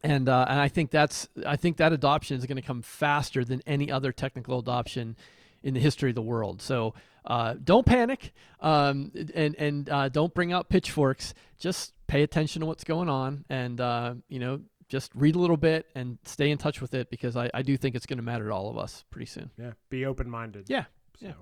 And 0.02 0.28
uh, 0.28 0.46
and 0.48 0.58
I 0.58 0.66
think 0.66 0.90
that's 0.90 1.28
I 1.46 1.54
think 1.54 1.76
that 1.76 1.92
adoption 1.92 2.36
is 2.36 2.46
going 2.46 2.56
to 2.56 2.62
come 2.62 2.82
faster 2.82 3.44
than 3.44 3.62
any 3.66 3.90
other 3.90 4.10
technical 4.10 4.58
adoption 4.58 5.16
in 5.62 5.74
the 5.74 5.80
history 5.80 6.10
of 6.10 6.16
the 6.16 6.22
world. 6.22 6.60
So 6.60 6.94
uh, 7.24 7.54
don't 7.62 7.86
panic 7.86 8.32
um, 8.60 9.12
and 9.34 9.54
and 9.56 9.88
uh, 9.88 10.08
don't 10.08 10.34
bring 10.34 10.52
out 10.52 10.68
pitchforks. 10.68 11.34
Just 11.58 11.92
pay 12.08 12.22
attention 12.22 12.60
to 12.60 12.66
what's 12.66 12.84
going 12.84 13.08
on, 13.08 13.44
and 13.48 13.80
uh, 13.80 14.14
you 14.28 14.40
know, 14.40 14.60
just 14.88 15.12
read 15.14 15.36
a 15.36 15.38
little 15.38 15.56
bit 15.56 15.86
and 15.94 16.18
stay 16.24 16.50
in 16.50 16.58
touch 16.58 16.80
with 16.80 16.94
it 16.94 17.10
because 17.10 17.36
I, 17.36 17.50
I 17.54 17.62
do 17.62 17.76
think 17.76 17.94
it's 17.94 18.06
going 18.06 18.16
to 18.16 18.24
matter 18.24 18.46
to 18.46 18.50
all 18.52 18.70
of 18.70 18.78
us 18.78 19.04
pretty 19.10 19.26
soon. 19.26 19.50
Yeah, 19.56 19.72
be 19.90 20.04
open 20.04 20.28
minded. 20.28 20.66
Yeah, 20.68 20.84
so. 21.20 21.26
yeah. 21.26 21.32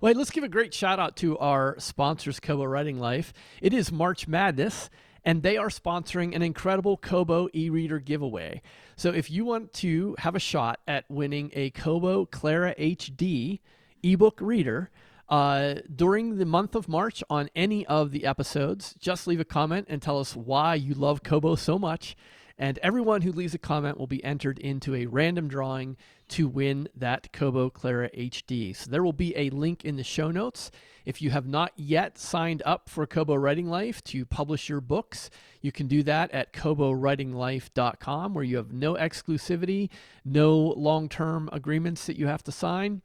Well, 0.00 0.14
let's 0.14 0.30
give 0.30 0.44
a 0.44 0.48
great 0.48 0.72
shout 0.72 1.00
out 1.00 1.16
to 1.16 1.36
our 1.38 1.74
sponsors, 1.80 2.38
Kobo 2.38 2.64
Writing 2.64 3.00
Life. 3.00 3.32
It 3.60 3.74
is 3.74 3.90
March 3.90 4.28
Madness, 4.28 4.90
and 5.24 5.42
they 5.42 5.56
are 5.56 5.68
sponsoring 5.68 6.36
an 6.36 6.42
incredible 6.42 6.96
Kobo 6.96 7.48
e 7.52 7.68
reader 7.68 7.98
giveaway. 7.98 8.62
So 8.96 9.10
if 9.10 9.28
you 9.28 9.44
want 9.44 9.72
to 9.74 10.14
have 10.20 10.36
a 10.36 10.40
shot 10.40 10.78
at 10.86 11.04
winning 11.10 11.50
a 11.52 11.70
Kobo 11.70 12.26
Clara 12.26 12.76
HD 12.76 13.58
ebook 14.04 14.40
reader, 14.40 14.90
uh, 15.28 15.74
during 15.94 16.38
the 16.38 16.46
month 16.46 16.74
of 16.74 16.88
March 16.88 17.22
on 17.28 17.50
any 17.54 17.84
of 17.86 18.12
the 18.12 18.24
episodes, 18.24 18.94
just 18.98 19.26
leave 19.26 19.40
a 19.40 19.44
comment 19.44 19.86
and 19.90 20.00
tell 20.00 20.18
us 20.18 20.34
why 20.34 20.74
you 20.74 20.94
love 20.94 21.22
Kobo 21.22 21.54
so 21.54 21.78
much. 21.78 22.16
And 22.60 22.78
everyone 22.78 23.22
who 23.22 23.30
leaves 23.30 23.54
a 23.54 23.58
comment 23.58 23.98
will 23.98 24.08
be 24.08 24.24
entered 24.24 24.58
into 24.58 24.94
a 24.94 25.06
random 25.06 25.46
drawing 25.46 25.96
to 26.30 26.48
win 26.48 26.88
that 26.96 27.32
Kobo 27.32 27.70
Clara 27.70 28.10
HD. 28.10 28.74
So 28.74 28.90
there 28.90 29.04
will 29.04 29.12
be 29.12 29.36
a 29.36 29.50
link 29.50 29.84
in 29.84 29.96
the 29.96 30.02
show 30.02 30.32
notes. 30.32 30.72
If 31.04 31.22
you 31.22 31.30
have 31.30 31.46
not 31.46 31.72
yet 31.76 32.18
signed 32.18 32.62
up 32.66 32.88
for 32.88 33.06
Kobo 33.06 33.36
Writing 33.36 33.68
Life 33.68 34.02
to 34.04 34.26
publish 34.26 34.68
your 34.68 34.80
books, 34.80 35.30
you 35.60 35.70
can 35.70 35.86
do 35.86 36.02
that 36.02 36.32
at 36.32 36.52
kobowritinglife.com 36.52 38.34
where 38.34 38.44
you 38.44 38.56
have 38.56 38.72
no 38.72 38.94
exclusivity, 38.94 39.88
no 40.24 40.56
long 40.56 41.08
term 41.08 41.48
agreements 41.52 42.06
that 42.06 42.18
you 42.18 42.26
have 42.26 42.42
to 42.42 42.52
sign. 42.52 43.02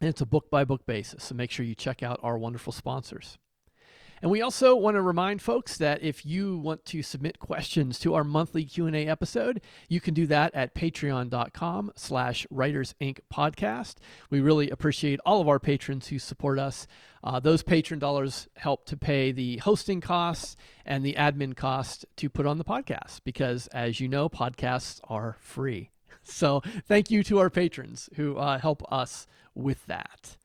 And 0.00 0.08
it's 0.08 0.20
a 0.20 0.26
book 0.26 0.50
by 0.50 0.64
book 0.64 0.86
basis. 0.86 1.24
So 1.24 1.34
make 1.34 1.50
sure 1.50 1.64
you 1.64 1.74
check 1.74 2.02
out 2.02 2.20
our 2.22 2.36
wonderful 2.36 2.72
sponsors. 2.72 3.38
And 4.24 4.30
we 4.30 4.40
also 4.40 4.74
want 4.74 4.94
to 4.94 5.02
remind 5.02 5.42
folks 5.42 5.76
that 5.76 6.02
if 6.02 6.24
you 6.24 6.56
want 6.56 6.86
to 6.86 7.02
submit 7.02 7.38
questions 7.38 7.98
to 7.98 8.14
our 8.14 8.24
monthly 8.24 8.64
Q&A 8.64 9.06
episode, 9.06 9.60
you 9.88 10.00
can 10.00 10.14
do 10.14 10.26
that 10.28 10.54
at 10.54 10.74
patreon.com 10.74 11.92
slash 11.94 12.46
Writers 12.50 12.94
Inc. 13.02 13.18
podcast. 13.30 13.96
We 14.30 14.40
really 14.40 14.70
appreciate 14.70 15.20
all 15.26 15.42
of 15.42 15.48
our 15.48 15.60
patrons 15.60 16.06
who 16.06 16.18
support 16.18 16.58
us. 16.58 16.86
Uh, 17.22 17.38
those 17.38 17.62
patron 17.62 18.00
dollars 18.00 18.48
help 18.56 18.86
to 18.86 18.96
pay 18.96 19.30
the 19.30 19.58
hosting 19.58 20.00
costs 20.00 20.56
and 20.86 21.04
the 21.04 21.16
admin 21.18 21.54
costs 21.54 22.06
to 22.16 22.30
put 22.30 22.46
on 22.46 22.56
the 22.56 22.64
podcast 22.64 23.20
because, 23.24 23.66
as 23.74 24.00
you 24.00 24.08
know, 24.08 24.30
podcasts 24.30 25.00
are 25.04 25.36
free. 25.38 25.90
So 26.24 26.62
thank 26.86 27.10
you 27.10 27.22
to 27.24 27.38
our 27.38 27.50
patrons 27.50 28.08
who 28.16 28.36
uh, 28.36 28.58
help 28.58 28.82
us 28.92 29.26
with 29.54 29.84
that. 29.86 30.36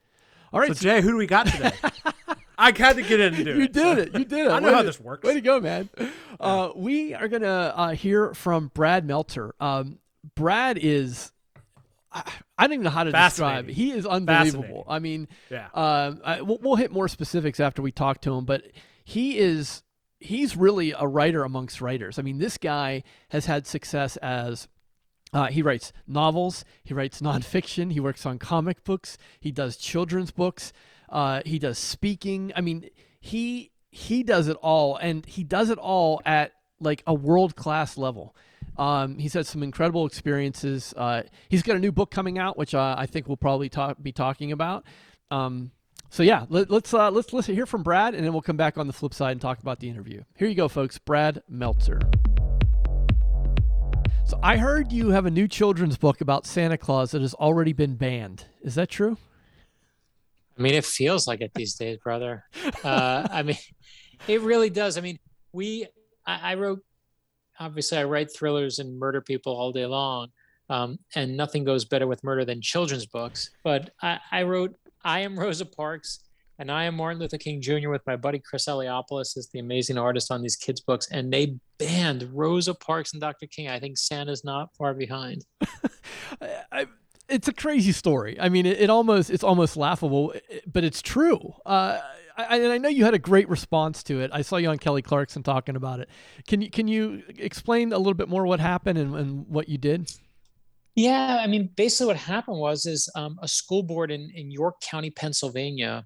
All 0.52 0.60
right, 0.60 0.76
so 0.76 0.82
Jay, 0.82 1.02
who 1.02 1.12
do 1.12 1.18
we 1.18 1.28
got 1.28 1.48
today? 1.48 1.72
I 2.58 2.78
had 2.78 2.98
to 2.98 3.02
get 3.02 3.20
in 3.22 3.34
and 3.36 3.46
do 3.46 3.52
you 3.52 3.56
it. 3.56 3.62
You 3.62 3.68
did 3.70 3.98
it. 4.00 4.20
You 4.20 4.26
did 4.26 4.48
it. 4.48 4.52
I 4.52 4.60
know 4.60 4.68
way 4.68 4.74
how 4.74 4.82
to, 4.82 4.88
this 4.88 5.00
works. 5.00 5.26
Way 5.26 5.36
to 5.36 5.42
go, 5.42 5.62
man. 5.62 5.90
Yeah. 5.98 6.10
Uh, 6.40 6.72
we 6.76 7.14
are 7.14 7.30
going 7.30 7.44
to 7.44 7.48
uh, 7.48 7.92
hear 7.92 8.34
from 8.34 8.70
Brad 8.74 9.06
Meltzer. 9.06 9.56
Um, 9.60 10.00
Brad 10.36 10.78
is. 10.78 11.32
I, 12.12 12.30
I 12.58 12.64
don't 12.64 12.74
even 12.74 12.84
know 12.84 12.90
how 12.90 13.06
to 13.06 13.12
describe. 13.12 13.70
He 13.70 13.92
is 13.92 14.06
unbelievable. 14.06 14.84
I 14.90 15.00
mean, 15.00 15.30
yeah. 15.50 15.68
Uh, 15.74 16.16
I, 16.26 16.42
we'll, 16.42 16.58
we'll 16.62 16.76
hit 16.76 16.92
more 16.92 17.08
specifics 17.08 17.60
after 17.62 17.82
we 17.82 17.92
talk 17.92 18.20
to 18.22 18.34
him, 18.34 18.44
but 18.44 18.64
he 19.06 19.38
is 19.38 19.84
he's 20.20 20.58
really 20.58 20.92
a 20.92 21.08
writer 21.08 21.44
amongst 21.44 21.80
writers. 21.80 22.20
I 22.20 22.24
mean, 22.24 22.40
this 22.40 22.58
guy 22.58 23.04
has 23.30 23.46
had 23.46 23.68
success 23.68 24.18
as 24.18 24.68
uh, 25.34 25.48
he 25.48 25.62
writes 25.62 25.92
novels, 26.08 26.66
he 26.84 26.94
writes 26.94 27.22
nonfiction, 27.22 27.92
he 27.92 28.00
works 28.00 28.26
on 28.26 28.40
comic 28.40 28.84
books, 28.84 29.18
he 29.40 29.52
does 29.52 29.78
children's 29.78 30.32
books. 30.32 30.74
Uh, 31.10 31.42
he 31.46 31.60
does 31.60 31.78
speaking. 31.78 32.52
I 32.56 32.62
mean, 32.62 32.90
he 33.20 33.72
he 33.92 34.24
does 34.24 34.48
it 34.48 34.58
all, 34.58 34.96
and 34.98 35.26
he 35.26 35.44
does 35.44 35.70
it 35.70 35.78
all 35.78 36.22
at 36.26 36.54
like 36.80 37.04
a 37.08 37.14
world 37.14 37.56
class 37.56 37.98
level. 37.98 38.36
Um, 38.78 39.18
he's 39.18 39.34
had 39.34 39.46
some 39.46 39.62
incredible 39.62 40.06
experiences. 40.06 40.94
Uh, 40.96 41.24
he's 41.50 41.64
got 41.64 41.76
a 41.76 41.80
new 41.80 41.92
book 41.92 42.12
coming 42.12 42.38
out, 42.38 42.58
which 42.58 42.74
uh, 42.74 42.96
I 42.98 43.08
think 43.08 43.28
we'll 43.28 43.38
probably 43.38 43.68
talk, 43.68 44.02
be 44.02 44.14
talking 44.14 44.52
about. 44.52 44.86
Um, 45.32 45.72
so 46.10 46.24
yeah, 46.24 46.46
let, 46.50 46.72
let's 46.72 46.94
uh, 46.94 47.12
let's 47.12 47.34
listen 47.34 47.56
hear 47.56 47.66
from 47.66 47.84
Brad, 47.84 48.16
and 48.16 48.24
then 48.24 48.32
we'll 48.32 48.42
come 48.42 48.58
back 48.58 48.78
on 48.78 48.88
the 48.88 48.94
flip 48.94 49.14
side 49.14 49.32
and 49.32 49.42
talk 49.42 49.60
about 49.60 49.80
the 49.80 49.90
interview. 49.90 50.24
Here 50.36 50.48
you 50.48 50.56
go, 50.56 50.68
folks. 50.68 50.98
Brad 50.98 51.44
Meltzer. 51.50 52.00
So 54.30 54.40
I 54.44 54.58
heard 54.58 54.92
you 54.92 55.10
have 55.10 55.26
a 55.26 55.32
new 55.32 55.48
children's 55.48 55.98
book 55.98 56.22
about 56.22 56.46
Santa 56.46 56.78
Claus 56.78 57.10
that 57.12 57.22
has 57.22 57.34
already 57.34 57.74
been 57.74 57.96
banned. 57.96 58.46
Is 58.62 58.76
that 58.76 58.88
true? 58.88 59.18
I 60.56 60.62
mean, 60.62 60.76
it 60.76 60.86
feels 60.86 61.28
like 61.28 61.42
it 61.42 61.52
these 61.56 61.74
days, 61.74 61.98
brother. 61.98 62.44
Uh, 62.84 63.28
I 63.32 63.42
mean, 63.42 63.58
it 64.28 64.42
really 64.42 64.70
does. 64.70 65.00
I 65.00 65.02
mean, 65.02 65.18
we, 65.52 65.88
I, 66.28 66.52
I, 66.52 66.54
wrote, 66.54 66.84
obviously, 67.60 67.98
I 67.98 68.04
write 68.04 68.32
thrillers 68.32 68.78
and 68.78 69.00
murder 69.00 69.20
people 69.20 69.58
all 69.58 69.72
day 69.72 69.88
long. 69.88 70.28
Um, 70.70 71.00
and 71.16 71.36
nothing 71.36 71.64
goes 71.64 71.86
better 71.86 72.06
with 72.06 72.24
murder 72.24 72.46
than 72.46 72.62
children's 72.62 73.08
books. 73.08 73.50
But 73.64 73.96
I, 74.04 74.20
I, 74.32 74.44
wrote, 74.44 74.76
I 75.04 75.22
am 75.22 75.40
Rosa 75.40 75.66
Parks 75.66 76.20
and 76.60 76.72
I 76.72 76.84
am 76.84 76.98
Martin 76.98 77.20
Luther 77.20 77.40
King 77.40 77.62
Jr. 77.62 77.90
with 77.90 78.06
my 78.06 78.16
buddy 78.16 78.38
Chris 78.38 78.68
Eliopoulos 78.68 79.38
is 79.38 79.50
the 79.52 79.58
amazing 79.58 79.98
artist 79.98 80.30
on 80.32 80.44
these 80.44 80.56
kids' 80.56 80.82
books. 80.82 81.10
And 81.10 81.34
they 81.34 81.56
banned 81.80 82.30
Rosa 82.34 82.76
Parks 82.76 83.14
and 83.14 83.22
Dr. 83.22 83.48
King. 83.48 83.70
I 83.70 83.80
think 83.80 83.98
Santa's 83.98 84.44
not 84.44 84.76
far 84.78 84.94
behind. 84.94 85.46
I, 86.72 86.86
it's 87.28 87.48
a 87.48 87.54
crazy 87.54 87.92
story. 87.92 88.38
I 88.40 88.50
mean, 88.50 88.66
it, 88.66 88.80
it 88.80 88.90
almost 88.90 89.30
it's 89.30 89.44
almost 89.44 89.78
laughable, 89.78 90.34
but 90.72 90.84
it's 90.84 91.02
true. 91.02 91.56
Uh, 91.66 92.00
I, 92.38 92.58
and 92.58 92.72
I 92.72 92.78
know 92.78 92.90
you 92.90 93.06
had 93.06 93.14
a 93.14 93.20
great 93.20 93.50
response 93.50 94.04
to 94.04 94.22
it. 94.22 94.32
I 94.34 94.42
saw 94.42 94.58
you 94.58 94.70
on 94.70 94.78
Kelly 94.78 95.02
Clarkson 95.02 95.44
talking 95.44 95.76
about 95.76 96.00
it. 96.00 96.10
Can 96.48 96.62
you 96.62 96.70
can 96.70 96.88
you 96.88 97.24
explain 97.38 97.92
a 97.94 97.98
little 97.98 98.14
bit 98.14 98.30
more 98.30 98.46
what 98.46 98.60
happened 98.60 98.98
and, 98.98 99.16
and 99.16 99.48
what 99.48 99.70
you 99.70 99.78
did? 99.78 100.12
Yeah, 100.96 101.38
I 101.40 101.48
mean, 101.48 101.70
basically 101.76 102.08
what 102.08 102.18
happened 102.18 102.60
was 102.60 102.86
is 102.86 103.10
um, 103.16 103.40
a 103.42 103.48
school 103.48 103.84
board 103.84 104.12
in 104.12 104.32
in 104.34 104.52
York 104.52 104.76
County, 104.82 105.10
Pennsylvania, 105.10 106.06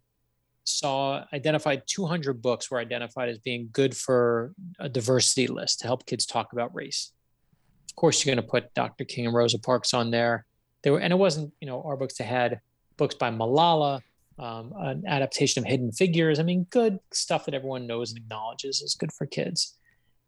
saw 0.63 1.25
identified 1.33 1.83
200 1.87 2.41
books 2.41 2.71
were 2.71 2.79
identified 2.79 3.29
as 3.29 3.37
being 3.39 3.69
good 3.71 3.95
for 3.95 4.53
a 4.79 4.89
diversity 4.89 5.47
list 5.47 5.79
to 5.79 5.87
help 5.87 6.05
kids 6.05 6.25
talk 6.25 6.53
about 6.53 6.73
race. 6.73 7.11
Of 7.89 7.95
course, 7.95 8.25
you're 8.25 8.33
going 8.33 8.43
to 8.43 8.49
put 8.49 8.73
Dr. 8.73 9.05
King 9.05 9.27
and 9.27 9.35
Rosa 9.35 9.59
Parks 9.59 9.93
on 9.93 10.11
there 10.11 10.45
there 10.83 10.93
were, 10.93 10.99
and 10.99 11.11
it 11.11 11.15
wasn't, 11.15 11.51
you 11.59 11.67
know, 11.67 11.81
our 11.83 11.97
books. 11.97 12.17
They 12.17 12.25
had 12.25 12.59
books 12.97 13.15
by 13.15 13.31
Malala, 13.31 14.01
um, 14.37 14.73
an 14.77 15.03
adaptation 15.07 15.63
of 15.63 15.69
Hidden 15.69 15.93
Figures. 15.93 16.39
I 16.39 16.43
mean, 16.43 16.67
good 16.69 16.99
stuff 17.11 17.45
that 17.45 17.53
everyone 17.53 17.87
knows 17.87 18.11
and 18.11 18.19
acknowledges 18.19 18.81
is 18.81 18.95
good 18.95 19.11
for 19.11 19.25
kids. 19.25 19.77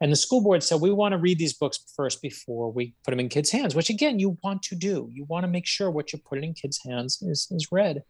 And 0.02 0.12
the 0.12 0.18
school 0.18 0.42
board 0.42 0.62
said, 0.62 0.82
we 0.82 0.92
want 0.92 1.14
to 1.14 1.18
read 1.18 1.40
these 1.40 1.54
books 1.54 1.80
first 1.96 2.22
before 2.22 2.72
we 2.72 2.94
put 3.06 3.12
them 3.12 3.20
in 3.20 3.30
kids' 3.30 3.52
hands, 3.52 3.76
which 3.76 3.90
again, 3.90 4.20
you 4.20 4.38
want 4.44 4.62
to 4.64 4.76
do. 4.76 5.10
You 5.12 5.26
want 5.26 5.46
to 5.46 5.48
make 5.48 5.66
sure 5.66 5.90
what 5.90 6.12
you're 6.12 6.22
putting 6.26 6.44
in 6.44 6.54
kids' 6.54 6.82
hands 6.84 7.22
is, 7.22 7.48
is 7.52 7.72
read. 7.72 8.04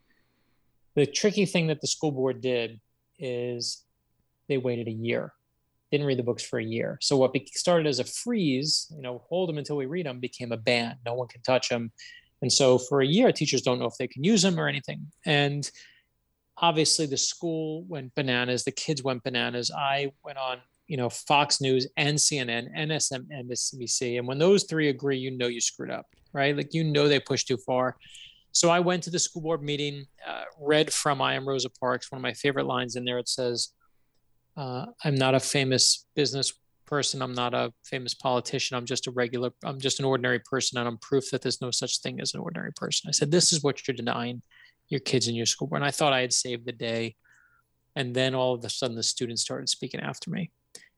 The 0.95 1.05
tricky 1.05 1.45
thing 1.45 1.67
that 1.67 1.81
the 1.81 1.88
school 1.88 2.12
board 2.12 2.41
did 2.41 2.79
is 3.19 3.84
they 4.47 4.58
waited 4.58 4.88
a 4.88 4.91
year, 4.91 5.34
didn't 5.91 6.08
read 6.08 6.19
the 6.19 6.23
books 6.23 6.43
for 6.43 6.60
a 6.60 6.63
year. 6.63 6.97
So 7.01 7.17
what 7.17 7.36
started 7.49 7.88
as 7.88 7.99
a 7.99 8.05
freeze, 8.05 8.88
you 8.95 9.01
know, 9.01 9.23
hold 9.29 9.49
them 9.49 9.58
until 9.58 9.77
we 9.77 9.86
read 9.86 10.05
them, 10.05 10.19
became 10.19 10.51
a 10.51 10.58
ban. 10.58 10.97
No 11.05 11.13
one 11.13 11.27
can 11.27 11.41
touch 11.41 11.69
them. 11.69 11.91
And 12.41 12.51
so 12.51 12.77
for 12.77 13.01
a 13.01 13.08
year, 13.08 13.31
teachers 13.31 13.62
don't 13.62 13.79
know 13.79 13.86
if 13.86 13.97
they 13.97 14.08
can 14.08 14.23
use 14.23 14.41
them 14.41 14.60
or 14.60 14.67
anything. 14.67 15.08
And 15.25 15.69
obviously 16.58 17.05
the 17.05 17.17
school 17.17 17.84
went 17.84 18.15
bananas, 18.15 18.63
the 18.63 18.71
kids 18.71 19.03
went 19.03 19.23
bananas. 19.23 19.71
I 19.75 20.12
went 20.23 20.38
on, 20.38 20.60
you 20.88 20.97
know, 20.97 21.10
Fox 21.10 21.60
News 21.60 21.88
and 21.97 22.17
CNN 22.17 22.67
and 22.75 22.91
MSNBC. 22.91 24.17
And 24.17 24.27
when 24.27 24.38
those 24.38 24.65
three 24.65 24.89
agree, 24.89 25.17
you 25.17 25.31
know 25.31 25.47
you 25.47 25.62
screwed 25.62 25.91
up, 25.91 26.05
right? 26.34 26.55
Like 26.55 26.73
you 26.73 26.84
know 26.84 27.08
they 27.08 27.19
pushed 27.19 27.47
too 27.47 27.58
far. 27.58 27.97
So 28.56 28.70
I 28.70 28.80
went 28.80 29.04
to 29.04 29.10
the 29.10 29.20
school 29.20 29.41
board 29.41 29.62
meeting, 29.62 30.06
uh, 30.26 30.46
read 30.62 30.91
from 30.94 31.22
I 31.22 31.34
Am 31.34 31.46
Rosa 31.46 31.70
Parks, 31.70 32.10
one 32.10 32.20
of 32.20 32.24
my 32.24 32.32
favorite 32.32 32.65
lines 32.65 32.96
in 32.96 33.04
there. 33.04 33.20
It 33.20 33.28
says, 33.28 33.74
uh, 34.56 34.86
I'm 35.04 35.15
not 35.15 35.36
a 35.36 35.41
famous 35.41 36.08
business 36.15 36.54
person. 36.86 37.22
I'm 37.22 37.34
not 37.34 37.54
a 37.54 37.74
famous 37.84 38.13
politician. 38.13 38.78
I'm 38.78 38.86
just 38.86 39.08
a 39.08 39.12
regular, 39.12 39.52
I'm 39.65 39.78
just 39.78 40.00
an 40.00 40.06
ordinary 40.06 40.39
person. 40.39 40.78
And 40.78 40.88
I'm 40.88 40.98
proof 41.00 41.32
that 41.32 41.41
there's 41.41 41.60
no 41.60 41.70
such 41.70 42.00
thing 42.00 42.22
as 42.22 42.34
an 42.34 42.39
ordinary 42.39 42.72
person. 42.72 43.10
I 43.10 43.12
said, 43.12 43.30
This 43.30 43.52
is 43.52 43.62
what 43.62 43.86
you're 43.86 43.96
denying 43.96 44.41
your 44.88 45.02
kids 45.02 45.28
in 45.28 45.36
your 45.36 45.46
school. 45.46 45.68
Board. 45.68 45.82
And 45.82 45.88
I 45.88 45.91
thought 45.91 46.13
I 46.13 46.22
had 46.22 46.32
saved 46.32 46.65
the 46.65 46.72
day. 46.72 47.15
And 47.98 48.15
then 48.15 48.36
all 48.36 48.54
of 48.54 48.63
a 48.63 48.70
sudden, 48.70 48.96
the 48.96 49.04
students 49.04 49.41
started 49.41 49.68
speaking 49.68 50.00
after 50.00 50.30
me 50.30 50.52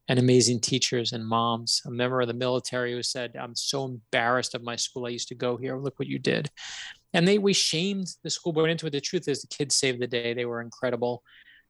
and 0.07 0.19
amazing 0.19 0.59
teachers 0.59 1.11
and 1.11 1.27
moms. 1.27 1.81
A 1.85 1.91
member 1.91 2.21
of 2.21 2.27
the 2.27 2.33
military 2.33 2.93
who 2.93 3.03
said, 3.03 3.35
I'm 3.35 3.55
so 3.55 3.85
embarrassed 3.85 4.55
of 4.55 4.63
my 4.63 4.75
school. 4.75 5.05
I 5.05 5.09
used 5.09 5.27
to 5.29 5.35
go 5.35 5.57
here. 5.57 5.77
Look 5.77 5.99
what 5.99 6.07
you 6.07 6.19
did. 6.19 6.49
And 7.13 7.27
they, 7.27 7.37
we 7.37 7.53
shamed 7.53 8.07
the 8.23 8.29
school 8.29 8.53
board 8.53 8.69
into 8.69 8.85
it. 8.85 8.91
The 8.91 9.01
truth 9.01 9.27
is, 9.27 9.41
the 9.41 9.47
kids 9.47 9.75
saved 9.75 10.01
the 10.01 10.07
day. 10.07 10.33
They 10.33 10.45
were 10.45 10.61
incredible. 10.61 11.23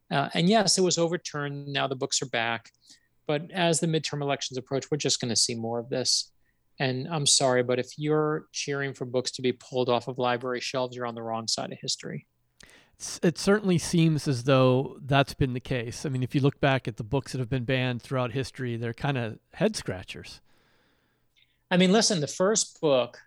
Uh, 0.10 0.30
and 0.34 0.50
yes, 0.50 0.78
it 0.78 0.82
was 0.82 0.98
overturned. 0.98 1.68
Now 1.68 1.88
the 1.88 1.96
books 1.96 2.22
are 2.22 2.28
back. 2.28 2.72
But 3.28 3.52
as 3.52 3.80
the 3.80 3.88
midterm 3.88 4.22
elections 4.22 4.58
approach, 4.58 4.90
we're 4.90 4.98
just 4.98 5.20
going 5.20 5.30
to 5.30 5.36
see 5.36 5.54
more 5.54 5.80
of 5.80 5.90
this. 5.90 6.32
And 6.80 7.08
I'm 7.08 7.26
sorry, 7.26 7.64
but 7.64 7.80
if 7.80 7.98
you're 7.98 8.46
cheering 8.52 8.94
for 8.94 9.06
books 9.06 9.32
to 9.32 9.42
be 9.42 9.52
pulled 9.52 9.90
off 9.90 10.08
of 10.08 10.18
library 10.18 10.62
shelves, 10.62 10.96
you're 10.96 11.08
on 11.08 11.16
the 11.16 11.24
wrong 11.24 11.48
side 11.48 11.72
of 11.72 11.80
history. 11.82 12.28
It 13.22 13.38
certainly 13.38 13.78
seems 13.78 14.28
as 14.28 14.44
though 14.44 14.98
that's 15.04 15.34
been 15.34 15.54
the 15.54 15.60
case. 15.60 16.06
I 16.06 16.10
mean, 16.10 16.24
if 16.24 16.34
you 16.34 16.42
look 16.42 16.60
back 16.60 16.88
at 16.88 16.98
the 16.98 17.04
books 17.04 17.32
that 17.32 17.40
have 17.40 17.50
been 17.50 17.66
banned 17.66 18.02
throughout 18.02 18.32
history, 18.32 18.76
they're 18.76 18.94
kind 18.94 19.18
of 19.18 19.38
head 19.54 19.76
scratchers. 19.76 20.42
I 21.70 21.78
mean, 21.78 21.92
listen, 21.92 22.22
the 22.22 22.28
first 22.28 22.80
book 22.80 23.20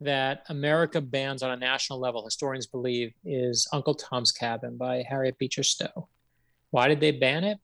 that 0.00 0.44
America 0.48 1.00
bans 1.00 1.42
on 1.42 1.50
a 1.50 1.56
national 1.56 1.98
level, 1.98 2.24
historians 2.24 2.66
believe, 2.66 3.12
is 3.24 3.66
Uncle 3.72 3.94
Tom's 3.94 4.32
Cabin 4.32 4.76
by 4.76 5.04
Harriet 5.08 5.38
Beecher 5.38 5.62
Stowe. 5.62 6.08
Why 6.70 6.88
did 6.88 7.00
they 7.00 7.12
ban 7.12 7.44
it? 7.44 7.58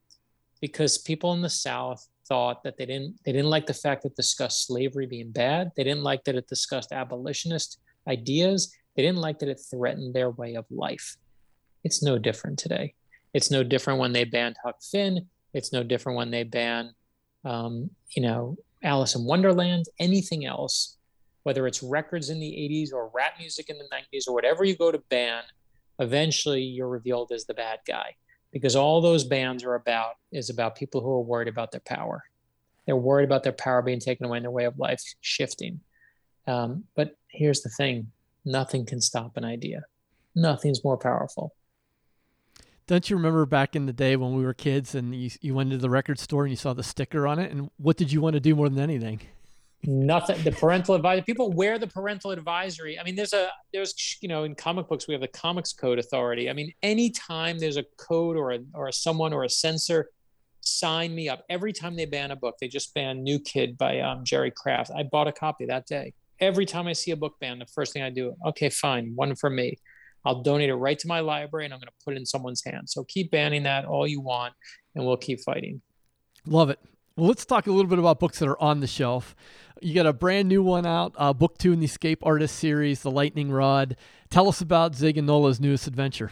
Because 0.61 0.97
people 0.99 1.33
in 1.35 1.43
the 1.43 1.51
South 1.51 2.07
thought 2.27 2.63
that 2.63 2.79
they 2.79 2.87
didn't 2.87 3.17
they 3.25 3.33
didn't 3.33 3.51
like 3.51 3.67
the 3.67 3.75
fact 3.75 4.03
that 4.03 4.13
it 4.13 4.17
discussed 4.17 4.67
slavery 4.67 5.07
being 5.07 5.31
bad. 5.31 5.73
They 5.77 5.85
didn't 5.85 6.05
like 6.05 6.25
that 6.25 6.37
it 6.37 6.47
discussed 6.47 6.93
abolitionist 6.93 7.79
ideas. 8.09 8.73
They 8.97 9.03
didn't 9.03 9.21
like 9.21 9.39
that 9.41 9.49
it 9.49 9.61
threatened 9.71 10.15
their 10.15 10.31
way 10.31 10.55
of 10.55 10.65
life. 10.71 11.17
It's 11.85 12.03
no 12.03 12.19
different 12.19 12.59
today. 12.59 12.95
It's 13.35 13.51
no 13.51 13.65
different 13.65 13.99
when 13.99 14.13
they 14.13 14.25
banned 14.25 14.57
Huck 14.65 14.83
Finn. 14.83 15.27
It's 15.53 15.73
no 15.73 15.83
different 15.83 16.17
when 16.17 16.31
they 16.31 16.45
ban, 16.45 16.95
um, 17.45 17.91
you 18.11 18.23
know, 18.23 18.57
Alice 18.83 19.15
in 19.15 19.25
Wonderland, 19.25 19.87
anything 19.99 20.45
else 20.45 20.97
whether 21.43 21.67
it's 21.67 21.83
records 21.83 22.31
in 22.31 22.39
the 22.39 22.47
80s 22.47 22.93
or 22.93 23.11
rap 23.15 23.35
music 23.39 23.69
in 23.69 23.79
the 23.79 23.89
90s 23.93 24.29
or 24.29 24.35
whatever 24.35 24.65
you 24.65 24.77
go 24.77 24.93
to 24.93 24.99
ban, 25.09 25.43
eventually 25.99 26.63
you're 26.63 26.89
revealed 26.89 27.33
as 27.33 27.45
the 27.45 27.55
bad 27.55 27.81
guy 27.87 28.15
because 28.53 28.77
all 28.77 29.01
those 29.01 29.25
bans 29.25 29.65
are 29.65 29.75
about 29.75 30.15
is 30.31 30.51
about 30.51 30.77
people 30.77 31.01
who 31.01 31.11
are 31.11 31.21
worried 31.21 31.49
about 31.49 31.73
their 31.73 31.83
power. 31.87 32.23
They're 32.87 32.97
worried 32.97 33.25
about 33.25 33.43
their 33.43 33.53
power 33.53 33.83
being 33.83 34.01
taken 34.01 34.27
away 34.27 34.39
and 34.39 34.45
their 34.45 34.51
way 34.51 34.65
of 34.65 34.79
life 34.79 35.03
shifting. 35.21 35.81
Um, 36.47 36.85
but 36.95 37.17
here's 37.29 37.63
the 37.63 37.71
thing 37.71 38.11
nothing 38.45 38.85
can 38.85 39.01
stop 39.01 39.37
an 39.37 39.45
idea, 39.45 39.83
nothing's 40.35 40.85
more 40.85 40.99
powerful. 40.99 41.55
Don't 42.89 43.09
you 43.09 43.17
remember 43.17 43.47
back 43.47 43.77
in 43.77 43.87
the 43.87 43.93
day 43.93 44.17
when 44.17 44.35
we 44.35 44.45
were 44.45 44.55
kids 44.55 44.95
and 44.95 45.15
you, 45.15 45.31
you 45.41 45.55
went 45.55 45.71
to 45.71 45.79
the 45.79 45.89
record 45.89 46.19
store 46.19 46.43
and 46.43 46.51
you 46.51 46.57
saw 46.57 46.75
the 46.75 46.83
sticker 46.83 47.27
on 47.29 47.39
it? 47.39 47.53
And 47.53 47.71
what 47.77 47.97
did 47.97 48.13
you 48.13 48.21
want 48.21 48.35
to 48.35 48.41
do 48.41 48.57
more 48.57 48.69
than 48.69 48.81
anything? 48.81 49.21
Nothing 49.85 50.41
the 50.45 50.53
parental 50.53 50.95
advisory 50.95 51.23
people 51.23 51.51
wear 51.51 51.79
the 51.79 51.87
parental 51.87 52.31
advisory. 52.31 52.99
I 52.99 53.03
mean 53.03 53.17
there's 53.17 53.33
a 53.33 53.49
there's 53.73 54.19
you 54.21 54.29
know 54.29 54.45
in 54.45 54.55
comic 54.55 54.89
books 54.89 55.09
we 55.09 55.15
have 55.15 55.21
the 55.21 55.29
comics 55.29 55.73
code 55.73 55.99
authority. 55.99 56.49
I 56.49 56.53
mean 56.53 56.73
anytime 56.83 57.59
there's 57.59 57.77
a 57.77 57.85
code 57.99 58.37
or 58.37 58.53
a 58.53 58.59
or 58.75 58.89
a 58.89 58.93
someone 58.93 59.33
or 59.33 59.45
a 59.45 59.49
censor 59.49 60.11
sign 60.61 61.13
me 61.15 61.29
up 61.29 61.45
every 61.51 61.73
time 61.73 61.97
they 61.97 62.05
ban 62.05 62.31
a 62.31 62.37
book 62.37 62.55
they 62.61 62.69
just 62.69 62.95
banned 62.95 63.25
new 63.25 63.37
kid 63.41 63.77
by 63.77 63.99
um, 63.99 64.23
jerry 64.25 64.53
craft 64.53 64.93
i 64.97 65.03
bought 65.03 65.27
a 65.27 65.33
copy 65.33 65.67
that 65.67 65.87
day. 65.87 66.13
Every 66.39 66.67
time 66.67 66.87
i 66.87 66.93
see 66.93 67.11
a 67.11 67.17
book 67.17 67.35
ban 67.41 67.59
the 67.59 67.67
first 67.67 67.93
thing 67.93 68.03
i 68.03 68.11
do 68.11 68.35
okay 68.47 68.69
fine 68.71 69.13
one 69.15 69.35
for 69.35 69.51
me. 69.51 69.79
I'll 70.25 70.43
donate 70.43 70.69
it 70.69 70.77
right 70.77 70.99
to 71.01 71.09
my 71.09 71.19
library 71.19 71.65
and 71.65 71.75
i'm 71.75 71.81
going 71.81 71.89
to 71.89 72.05
put 72.05 72.15
it 72.15 72.19
in 72.19 72.27
someone's 72.27 72.65
hands. 72.65 72.93
So 72.93 73.03
keep 73.03 73.33
banning 73.33 73.65
that 73.65 73.85
all 73.85 74.07
you 74.07 74.21
want 74.21 74.55
and 74.95 75.05
we'll 75.05 75.17
keep 75.17 75.41
fighting. 75.41 75.83
Love 76.47 76.71
it 76.71 76.79
well, 77.17 77.29
let's 77.29 77.45
talk 77.45 77.67
a 77.67 77.73
little 77.73 77.89
bit 77.89 77.99
about 77.99 78.21
books 78.21 78.39
that 78.39 78.49
are 78.49 78.61
on 78.61 78.81
the 78.81 78.87
shelf. 78.87 79.35
You 79.81 79.95
got 79.95 80.07
a 80.07 80.13
brand 80.13 80.49
new 80.49 80.63
one 80.63 80.87
out, 80.87 81.15
uh, 81.17 81.33
book 81.33 81.59
two 81.59 81.73
in 81.73 81.81
the 81.81 81.87
Escape 81.87 82.25
Artist 82.25 82.57
series, 82.57 83.03
The 83.03 83.11
Lightning 83.11 83.51
Rod. 83.51 83.97
Tell 84.31 84.49
us 84.49 84.61
about 84.61 84.95
Zig 84.95 85.19
and 85.19 85.27
Nola's 85.27 85.61
newest 85.61 85.87
adventure. 85.87 86.31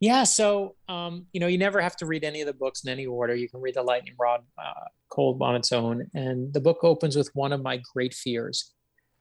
Yeah, 0.00 0.24
so 0.24 0.74
um, 0.88 1.26
you 1.32 1.38
know, 1.38 1.46
you 1.46 1.58
never 1.58 1.80
have 1.80 1.96
to 1.98 2.06
read 2.06 2.24
any 2.24 2.40
of 2.40 2.46
the 2.46 2.52
books 2.52 2.82
in 2.82 2.90
any 2.90 3.06
order. 3.06 3.34
You 3.34 3.48
can 3.48 3.60
read 3.60 3.74
The 3.74 3.84
Lightning 3.84 4.14
Rod 4.18 4.42
uh, 4.58 4.88
cold 5.08 5.40
on 5.40 5.54
its 5.54 5.70
own, 5.70 6.10
and 6.14 6.52
the 6.52 6.60
book 6.60 6.78
opens 6.82 7.16
with 7.16 7.30
one 7.34 7.52
of 7.52 7.62
my 7.62 7.80
great 7.94 8.12
fears. 8.12 8.72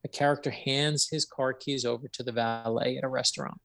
A 0.04 0.08
character 0.08 0.50
hands 0.50 1.08
his 1.10 1.26
car 1.26 1.54
keys 1.54 1.86
over 1.86 2.08
to 2.14 2.24
the 2.24 2.32
valet 2.32 2.98
at 2.98 3.04
a 3.04 3.08
restaurant, 3.08 3.62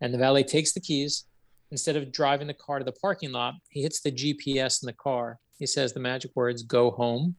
and 0.00 0.12
the 0.12 0.18
valet 0.18 0.42
takes 0.42 0.72
the 0.72 0.80
keys. 0.80 1.24
Instead 1.70 1.96
of 1.96 2.12
driving 2.12 2.46
the 2.46 2.54
car 2.54 2.78
to 2.78 2.84
the 2.84 2.92
parking 2.92 3.32
lot, 3.32 3.54
he 3.68 3.82
hits 3.82 4.00
the 4.00 4.10
GPS 4.10 4.82
in 4.82 4.86
the 4.86 4.92
car. 4.92 5.38
He 5.58 5.66
says 5.66 5.92
the 5.92 6.00
magic 6.00 6.32
words 6.34 6.62
"Go 6.62 6.90
home." 6.90 7.36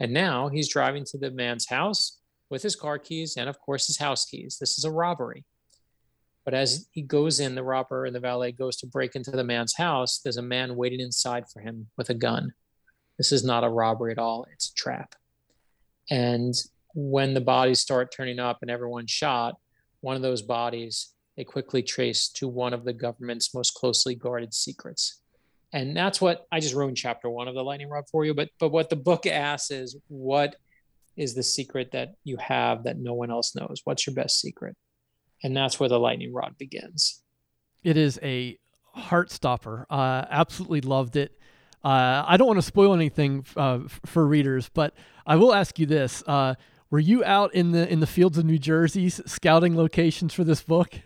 And 0.00 0.12
now 0.12 0.48
he's 0.48 0.68
driving 0.68 1.04
to 1.06 1.18
the 1.18 1.30
man's 1.30 1.68
house 1.68 2.18
with 2.50 2.62
his 2.62 2.76
car 2.76 2.98
keys 2.98 3.36
and, 3.36 3.48
of 3.48 3.58
course, 3.60 3.86
his 3.86 3.98
house 3.98 4.26
keys. 4.26 4.58
This 4.58 4.76
is 4.76 4.84
a 4.84 4.90
robbery. 4.90 5.44
But 6.44 6.52
as 6.52 6.88
he 6.90 7.00
goes 7.00 7.40
in, 7.40 7.54
the 7.54 7.62
robber 7.62 8.04
and 8.04 8.14
the 8.14 8.20
valet 8.20 8.52
goes 8.52 8.76
to 8.78 8.86
break 8.86 9.16
into 9.16 9.30
the 9.30 9.44
man's 9.44 9.76
house. 9.76 10.18
There's 10.18 10.36
a 10.36 10.42
man 10.42 10.76
waiting 10.76 11.00
inside 11.00 11.48
for 11.48 11.60
him 11.60 11.88
with 11.96 12.10
a 12.10 12.14
gun. 12.14 12.52
This 13.16 13.32
is 13.32 13.44
not 13.44 13.64
a 13.64 13.70
robbery 13.70 14.12
at 14.12 14.18
all, 14.18 14.46
it's 14.52 14.68
a 14.68 14.74
trap. 14.74 15.14
And 16.10 16.54
when 16.94 17.32
the 17.32 17.40
bodies 17.40 17.80
start 17.80 18.12
turning 18.12 18.38
up 18.38 18.58
and 18.60 18.70
everyone's 18.70 19.10
shot, 19.10 19.56
one 20.00 20.16
of 20.16 20.22
those 20.22 20.42
bodies 20.42 21.13
they 21.36 21.44
quickly 21.44 21.82
trace 21.82 22.28
to 22.28 22.48
one 22.48 22.72
of 22.72 22.84
the 22.84 22.92
government's 22.92 23.54
most 23.54 23.74
closely 23.74 24.14
guarded 24.14 24.54
secrets 24.54 25.20
and 25.74 25.96
that's 25.96 26.20
what 26.20 26.46
I 26.52 26.60
just 26.60 26.74
ruined 26.74 26.96
chapter 26.96 27.28
one 27.28 27.48
of 27.48 27.54
the 27.54 27.64
lightning 27.64 27.90
rod 27.90 28.04
for 28.08 28.24
you. 28.24 28.32
But 28.32 28.48
but 28.60 28.70
what 28.70 28.88
the 28.88 28.96
book 28.96 29.26
asks 29.26 29.72
is 29.72 29.96
what 30.06 30.54
is 31.16 31.34
the 31.34 31.42
secret 31.42 31.90
that 31.92 32.14
you 32.22 32.36
have 32.36 32.84
that 32.84 32.96
no 32.96 33.12
one 33.12 33.30
else 33.30 33.56
knows? 33.56 33.80
What's 33.82 34.06
your 34.06 34.14
best 34.14 34.40
secret? 34.40 34.76
And 35.42 35.54
that's 35.54 35.78
where 35.80 35.88
the 35.88 35.98
lightning 35.98 36.32
rod 36.32 36.56
begins. 36.56 37.22
It 37.82 37.96
is 37.96 38.20
a 38.22 38.56
heart 38.92 39.32
stopper. 39.32 39.84
Uh, 39.90 40.24
absolutely 40.30 40.80
loved 40.80 41.16
it. 41.16 41.32
Uh, 41.84 42.24
I 42.24 42.36
don't 42.36 42.46
want 42.46 42.58
to 42.58 42.62
spoil 42.62 42.94
anything 42.94 43.44
uh, 43.56 43.80
for 44.06 44.26
readers, 44.26 44.70
but 44.72 44.94
I 45.26 45.34
will 45.34 45.52
ask 45.52 45.80
you 45.80 45.86
this: 45.86 46.22
uh, 46.28 46.54
Were 46.88 47.00
you 47.00 47.24
out 47.24 47.52
in 47.52 47.72
the 47.72 47.90
in 47.92 47.98
the 47.98 48.06
fields 48.06 48.38
of 48.38 48.44
New 48.44 48.58
Jersey 48.58 49.10
scouting 49.10 49.76
locations 49.76 50.32
for 50.32 50.44
this 50.44 50.62
book? 50.62 51.00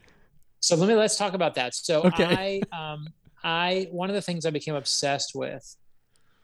So 0.61 0.77
let 0.77 0.89
me 0.89 0.95
let's 0.95 1.17
talk 1.17 1.35
about 1.35 1.55
that. 1.55 1.75
So 1.75 2.03
okay. 2.03 2.63
I 2.73 2.93
um, 2.93 3.07
I 3.43 3.89
one 3.91 4.09
of 4.09 4.15
the 4.15 4.23
things 4.23 4.47
I 4.47 4.51
became 4.51 4.75
obsessed 4.75 5.33
with, 5.35 5.77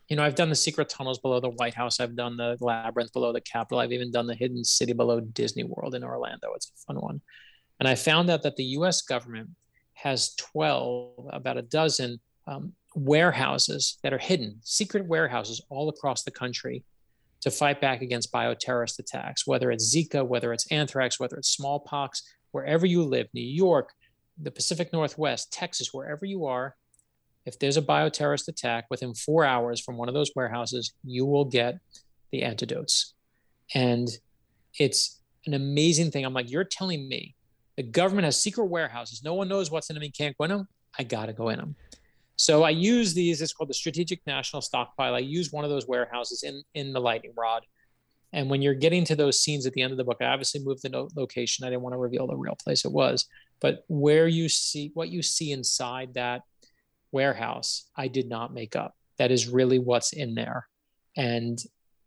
you 0.09 0.17
know, 0.17 0.23
I've 0.23 0.35
done 0.35 0.49
the 0.49 0.55
secret 0.55 0.89
tunnels 0.89 1.19
below 1.19 1.41
the 1.41 1.51
White 1.51 1.75
House. 1.75 2.01
I've 2.01 2.17
done 2.17 2.37
the 2.37 2.57
labyrinth 2.61 3.13
below 3.13 3.33
the 3.33 3.41
Capitol. 3.41 3.81
I've 3.81 3.93
even 3.93 4.11
done 4.11 4.27
the 4.27 4.35
hidden 4.35 4.65
city 4.65 4.93
below 4.93 5.21
Disney 5.21 5.65
World 5.65 5.95
in 5.95 6.05
Orlando. 6.05 6.53
It's 6.55 6.71
a 6.71 6.87
fun 6.87 7.01
one. 7.01 7.21
And 7.81 7.89
I 7.89 7.95
found 7.97 8.31
out 8.31 8.43
that 8.43 8.57
the 8.57 8.65
U.S. 8.65 9.03
government 9.03 9.51
has 9.95 10.35
12, 10.37 11.31
about 11.33 11.57
a 11.57 11.63
dozen 11.63 12.21
um, 12.47 12.73
warehouses 12.95 13.99
that 14.03 14.13
are 14.13 14.19
hidden, 14.19 14.59
secret 14.63 15.07
warehouses 15.07 15.61
all 15.71 15.89
across 15.89 16.23
the 16.23 16.31
country 16.31 16.85
to 17.41 17.51
fight 17.51 17.81
back 17.81 18.01
against 18.03 18.33
bioterrorist 18.33 18.99
attacks, 18.99 19.47
whether 19.47 19.71
it's 19.71 19.95
Zika, 19.95 20.27
whether 20.27 20.53
it's 20.53 20.71
anthrax, 20.71 21.19
whether 21.19 21.37
it's 21.37 21.51
smallpox, 21.51 22.23
wherever 22.53 22.87
you 22.87 23.03
live, 23.03 23.29
New 23.35 23.43
York, 23.43 23.91
the 24.41 24.51
Pacific 24.51 24.93
Northwest, 24.93 25.53
Texas, 25.53 25.91
wherever 25.93 26.25
you 26.25 26.47
are, 26.47 26.75
if 27.47 27.59
there's 27.59 27.77
a 27.77 27.83
bioterrorist 27.83 28.49
attack 28.49 28.87
within 28.91 29.15
four 29.15 29.45
hours 29.45 29.81
from 29.81 29.97
one 29.97 30.09
of 30.09 30.15
those 30.15 30.33
warehouses, 30.35 30.95
you 31.05 31.27
will 31.27 31.45
get 31.45 31.79
the 32.33 32.43
antidotes. 32.43 33.15
And 33.75 34.09
it's 34.79 35.21
an 35.47 35.55
amazing 35.55 36.11
thing. 36.11 36.25
I'm 36.25 36.35
like, 36.35 36.51
you're 36.51 36.65
telling 36.65 37.09
me 37.09 37.35
the 37.77 37.83
government 37.83 38.25
has 38.25 38.41
secret 38.41 38.67
warehouses. 38.67 39.23
No 39.23 39.35
one 39.35 39.49
knows 39.49 39.71
what's 39.71 39.91
in 39.91 39.95
them 39.95 40.03
and 40.03 40.15
can't 40.15 40.37
go 40.39 40.45
in 40.45 40.51
them. 40.51 40.69
I 40.99 41.05
got 41.05 41.27
to 41.27 41.33
go 41.33 41.51
in 41.51 41.59
them. 41.59 41.77
So 42.37 42.63
I 42.63 42.71
use 42.71 43.15
these. 43.15 43.41
It's 43.43 43.53
called 43.53 43.71
the 43.71 43.75
Strategic 43.75 44.21
National 44.27 44.63
Stockpile. 44.63 45.15
I 45.15 45.21
use 45.21 45.53
one 45.53 45.65
of 45.65 45.71
those 45.71 45.87
warehouses 45.87 46.43
in 46.43 46.63
in 46.75 46.93
the 46.93 47.01
lightning 47.01 47.33
rod. 47.37 47.63
And 48.35 48.51
when 48.51 48.61
you're 48.61 48.75
getting 48.75 49.05
to 49.05 49.17
those 49.17 49.41
scenes 49.41 49.65
at 49.65 49.73
the 49.75 49.81
end 49.83 49.93
of 49.93 49.97
the 49.97 50.05
book, 50.05 50.19
I 50.21 50.25
obviously 50.27 50.61
moved 50.63 50.83
the 50.83 51.09
location. 51.15 51.65
I 51.65 51.71
didn't 51.71 51.83
want 51.83 51.95
to 51.95 51.99
reveal 51.99 52.27
the 52.27 52.37
real 52.37 52.57
place 52.63 52.85
it 52.85 52.91
was, 52.91 53.27
but 53.61 53.85
where 53.87 54.27
you 54.27 54.49
see 54.49 54.91
what 54.95 55.09
you 55.09 55.23
see 55.23 55.53
inside 55.53 56.15
that 56.15 56.43
warehouse, 57.13 57.89
I 57.97 58.09
did 58.09 58.29
not 58.29 58.53
make 58.53 58.75
up. 58.75 58.97
That 59.19 59.31
is 59.31 59.49
really 59.49 59.79
what's 59.79 60.13
in 60.13 60.35
there 60.35 60.67
and 61.17 61.59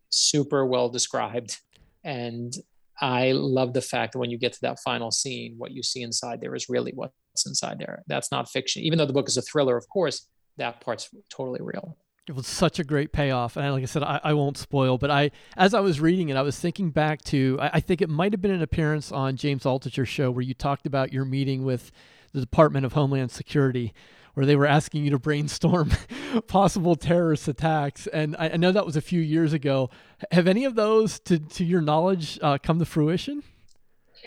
super 0.10 0.66
well 0.66 0.90
described. 0.90 1.58
And 2.04 2.54
I 3.02 3.34
love 3.34 3.74
the 3.74 3.82
fact 3.82 4.14
that 4.14 4.20
when 4.20 4.30
you 4.30 4.38
get 4.38 4.54
to 4.54 4.62
that 4.62 4.80
final 4.80 5.12
scene, 5.12 5.56
what 5.58 5.72
you 5.72 5.84
see 5.84 6.04
inside 6.04 6.40
there 6.40 6.56
is 6.56 6.70
really 6.70 6.94
what's 6.96 7.46
inside 7.46 7.80
there. 7.80 8.04
That's 8.08 8.32
not 8.32 8.50
fiction. 8.50 8.84
Even 8.84 8.98
though 8.98 9.06
the 9.06 9.12
book 9.12 9.28
is 9.28 9.36
a 9.36 9.42
thriller, 9.42 9.76
of 9.76 9.90
course, 9.90 10.26
that 10.56 10.80
part's 10.80 11.10
totally 11.30 11.60
real. 11.62 11.98
It 12.28 12.36
was 12.36 12.46
such 12.46 12.78
a 12.78 12.84
great 12.84 13.14
payoff, 13.14 13.56
and 13.56 13.74
like 13.74 13.84
I 13.84 13.86
said, 13.86 14.04
I, 14.04 14.20
I 14.22 14.34
won't 14.34 14.58
spoil. 14.58 14.98
But 14.98 15.10
I, 15.10 15.32
as 15.56 15.74
I 15.74 15.80
was 15.80 16.02
reading 16.02 16.28
it, 16.28 16.36
I 16.36 16.42
was 16.42 16.60
thinking 16.60 16.92
back 16.92 17.22
to 17.26 17.58
I, 17.62 17.72
I 17.76 17.80
think 17.80 18.02
it 18.02 18.10
might 18.10 18.34
have 18.34 18.42
been 18.42 18.52
an 18.52 18.62
appearance 18.62 19.12
on 19.12 19.38
James 19.38 19.64
Altucher's 19.64 20.10
show 20.10 20.30
where 20.30 20.42
you 20.42 20.54
talked 20.54 20.86
about 20.86 21.14
your 21.14 21.24
meeting 21.24 21.64
with 21.64 21.92
the 22.34 22.42
Department 22.42 22.86
of 22.86 22.94
Homeland 22.94 23.32
Security, 23.32 23.94
where 24.34 24.46
they 24.46 24.56
were 24.56 24.68
asking 24.68 25.04
you 25.04 25.12
to 25.12 25.20
brainstorm 25.20 25.92
possible 26.48 26.96
terrorist 26.96 27.48
attacks. 27.48 28.08
And 28.08 28.36
I, 28.38 28.50
I, 28.50 28.58
know 28.58 28.72
that 28.72 28.86
was 28.86 28.96
a 28.96 29.02
few 29.02 29.22
years 29.22 29.54
ago. 29.54 29.90
Have 30.32 30.48
any 30.48 30.66
of 30.66 30.76
those, 30.76 31.20
to, 31.22 31.40
to 31.40 31.66
your 31.66 31.82
knowledge, 31.82 32.38
uh, 32.42 32.58
come 32.62 32.78
to 32.80 32.86
fruition? 32.86 33.42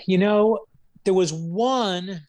You 0.06 0.18
know, 0.18 0.58
there 1.04 1.14
was 1.14 1.32
one 1.32 2.22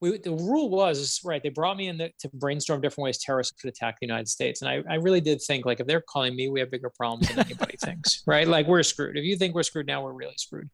we, 0.00 0.18
the 0.18 0.32
rule 0.32 0.70
was 0.70 1.20
right. 1.24 1.42
They 1.42 1.50
brought 1.50 1.76
me 1.76 1.88
in 1.88 1.98
the, 1.98 2.10
to 2.20 2.30
brainstorm 2.32 2.80
different 2.80 3.04
ways 3.04 3.18
terrorists 3.18 3.60
could 3.60 3.68
attack 3.68 3.98
the 4.00 4.06
United 4.06 4.28
States, 4.28 4.62
and 4.62 4.70
I, 4.70 4.82
I 4.90 4.96
really 4.96 5.20
did 5.20 5.42
think 5.42 5.66
like 5.66 5.80
if 5.80 5.86
they're 5.86 6.00
calling 6.00 6.34
me, 6.34 6.48
we 6.48 6.60
have 6.60 6.70
bigger 6.70 6.90
problems 6.90 7.28
than 7.28 7.38
anybody 7.40 7.76
thinks, 7.84 8.22
right? 8.26 8.48
Like 8.48 8.66
we're 8.66 8.82
screwed. 8.82 9.16
If 9.16 9.24
you 9.24 9.36
think 9.36 9.54
we're 9.54 9.62
screwed 9.62 9.86
now, 9.86 10.02
we're 10.02 10.12
really 10.12 10.36
screwed. 10.36 10.70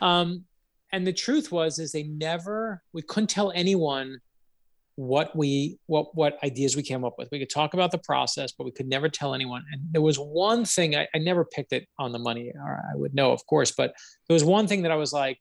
Um, 0.00 0.44
and 0.92 1.06
the 1.06 1.12
truth 1.12 1.52
was, 1.52 1.78
is 1.78 1.92
they 1.92 2.04
never. 2.04 2.82
We 2.92 3.02
couldn't 3.02 3.28
tell 3.28 3.52
anyone 3.52 4.20
what 4.96 5.34
we 5.34 5.78
what 5.86 6.14
what 6.14 6.38
ideas 6.44 6.76
we 6.76 6.82
came 6.82 7.04
up 7.04 7.14
with. 7.16 7.28
We 7.30 7.38
could 7.38 7.50
talk 7.50 7.74
about 7.74 7.90
the 7.90 7.98
process, 7.98 8.52
but 8.52 8.64
we 8.64 8.70
could 8.70 8.88
never 8.88 9.08
tell 9.08 9.34
anyone. 9.34 9.64
And 9.72 9.82
there 9.92 10.02
was 10.02 10.16
one 10.16 10.64
thing 10.64 10.96
I, 10.96 11.06
I 11.14 11.18
never 11.18 11.44
picked 11.44 11.72
it 11.72 11.86
on 11.98 12.12
the 12.12 12.18
money, 12.18 12.52
or 12.54 12.82
I 12.92 12.96
would 12.96 13.14
know, 13.14 13.32
of 13.32 13.44
course, 13.46 13.72
but 13.72 13.94
there 14.28 14.34
was 14.34 14.44
one 14.44 14.66
thing 14.66 14.82
that 14.82 14.90
I 14.90 14.96
was 14.96 15.12
like 15.12 15.38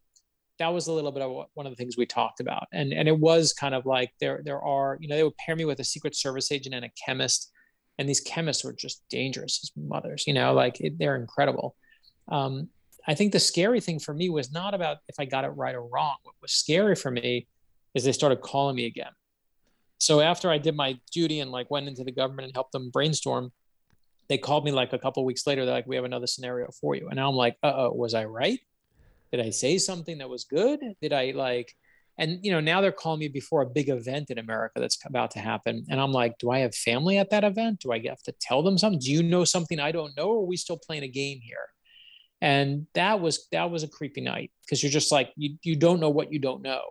that 0.59 0.73
was 0.73 0.87
a 0.87 0.93
little 0.93 1.11
bit 1.11 1.23
of 1.23 1.47
one 1.53 1.65
of 1.65 1.71
the 1.71 1.75
things 1.75 1.97
we 1.97 2.05
talked 2.05 2.39
about. 2.39 2.67
And 2.73 2.93
and 2.93 3.07
it 3.07 3.17
was 3.17 3.53
kind 3.53 3.73
of 3.73 3.85
like 3.85 4.11
there 4.19 4.41
there 4.43 4.61
are 4.61 4.97
you 4.99 5.07
know 5.07 5.15
they 5.15 5.23
would 5.23 5.37
pair 5.37 5.55
me 5.55 5.65
with 5.65 5.79
a 5.79 5.83
secret 5.83 6.15
service 6.15 6.51
agent 6.51 6.75
and 6.75 6.85
a 6.85 6.89
chemist. 7.03 7.51
And 7.97 8.07
these 8.07 8.21
chemists 8.21 8.63
were 8.63 8.71
just 8.71 9.03
dangerous 9.09 9.59
as 9.63 9.71
mothers 9.75 10.25
you 10.27 10.33
know 10.33 10.53
like 10.53 10.79
it, 10.79 10.97
they're 10.99 11.15
incredible. 11.15 11.75
Um, 12.27 12.69
i 13.07 13.15
think 13.15 13.31
the 13.31 13.39
scary 13.39 13.79
thing 13.79 13.97
for 13.97 14.13
me 14.13 14.29
was 14.29 14.51
not 14.51 14.73
about 14.75 14.97
if 15.07 15.15
i 15.19 15.25
got 15.25 15.45
it 15.45 15.49
right 15.49 15.75
or 15.75 15.83
wrong. 15.83 16.17
What 16.23 16.35
was 16.41 16.51
scary 16.51 16.95
for 16.95 17.09
me 17.09 17.47
is 17.95 18.03
they 18.03 18.11
started 18.11 18.41
calling 18.41 18.75
me 18.75 18.85
again. 18.85 19.13
So 19.97 20.21
after 20.21 20.49
i 20.49 20.57
did 20.57 20.75
my 20.75 20.99
duty 21.11 21.39
and 21.39 21.51
like 21.51 21.71
went 21.71 21.87
into 21.87 22.03
the 22.03 22.11
government 22.11 22.45
and 22.45 22.53
helped 22.53 22.73
them 22.73 22.89
brainstorm 22.91 23.51
they 24.27 24.37
called 24.37 24.63
me 24.63 24.71
like 24.71 24.93
a 24.93 24.99
couple 24.99 25.25
weeks 25.25 25.47
later. 25.47 25.65
They're 25.65 25.73
like 25.73 25.87
we 25.87 25.95
have 25.95 26.05
another 26.05 26.27
scenario 26.27 26.69
for 26.79 26.95
you. 26.95 27.09
And 27.09 27.19
i'm 27.19 27.33
like 27.33 27.57
uh-oh 27.63 27.93
was 27.93 28.13
i 28.13 28.25
right 28.25 28.59
did 29.31 29.41
I 29.41 29.49
say 29.49 29.77
something 29.77 30.17
that 30.19 30.29
was 30.29 30.43
good? 30.43 30.79
Did 31.01 31.13
I 31.13 31.31
like, 31.31 31.73
and 32.17 32.39
you 32.43 32.51
know, 32.51 32.59
now 32.59 32.81
they're 32.81 32.91
calling 32.91 33.19
me 33.19 33.27
before 33.27 33.61
a 33.61 33.69
big 33.69 33.89
event 33.89 34.29
in 34.29 34.37
America 34.37 34.79
that's 34.79 34.97
about 35.05 35.31
to 35.31 35.39
happen. 35.39 35.85
And 35.89 36.01
I'm 36.01 36.11
like, 36.11 36.37
do 36.37 36.51
I 36.51 36.59
have 36.59 36.75
family 36.75 37.17
at 37.17 37.29
that 37.29 37.43
event? 37.43 37.79
Do 37.79 37.91
I 37.91 38.01
have 38.07 38.21
to 38.23 38.33
tell 38.41 38.61
them 38.63 38.77
something? 38.77 38.99
Do 38.99 39.11
you 39.11 39.23
know 39.23 39.45
something 39.45 39.79
I 39.79 39.91
don't 39.91 40.15
know? 40.17 40.29
Or 40.29 40.43
are 40.43 40.45
we 40.45 40.57
still 40.57 40.77
playing 40.77 41.03
a 41.03 41.07
game 41.07 41.39
here? 41.41 41.57
And 42.41 42.87
that 42.93 43.19
was 43.19 43.47
that 43.51 43.69
was 43.69 43.83
a 43.83 43.87
creepy 43.87 44.21
night 44.21 44.51
because 44.61 44.81
you're 44.81 44.91
just 44.91 45.11
like 45.11 45.31
you 45.35 45.57
you 45.63 45.75
don't 45.75 45.99
know 45.99 46.09
what 46.09 46.31
you 46.31 46.39
don't 46.39 46.61
know. 46.61 46.81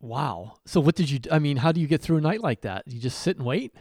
Wow. 0.00 0.56
So 0.66 0.80
what 0.80 0.94
did 0.94 1.10
you 1.10 1.18
I 1.30 1.38
mean, 1.38 1.56
how 1.56 1.72
do 1.72 1.80
you 1.80 1.86
get 1.86 2.00
through 2.00 2.18
a 2.18 2.20
night 2.20 2.40
like 2.40 2.60
that? 2.62 2.84
You 2.86 3.00
just 3.00 3.20
sit 3.20 3.36
and 3.36 3.46
wait? 3.46 3.74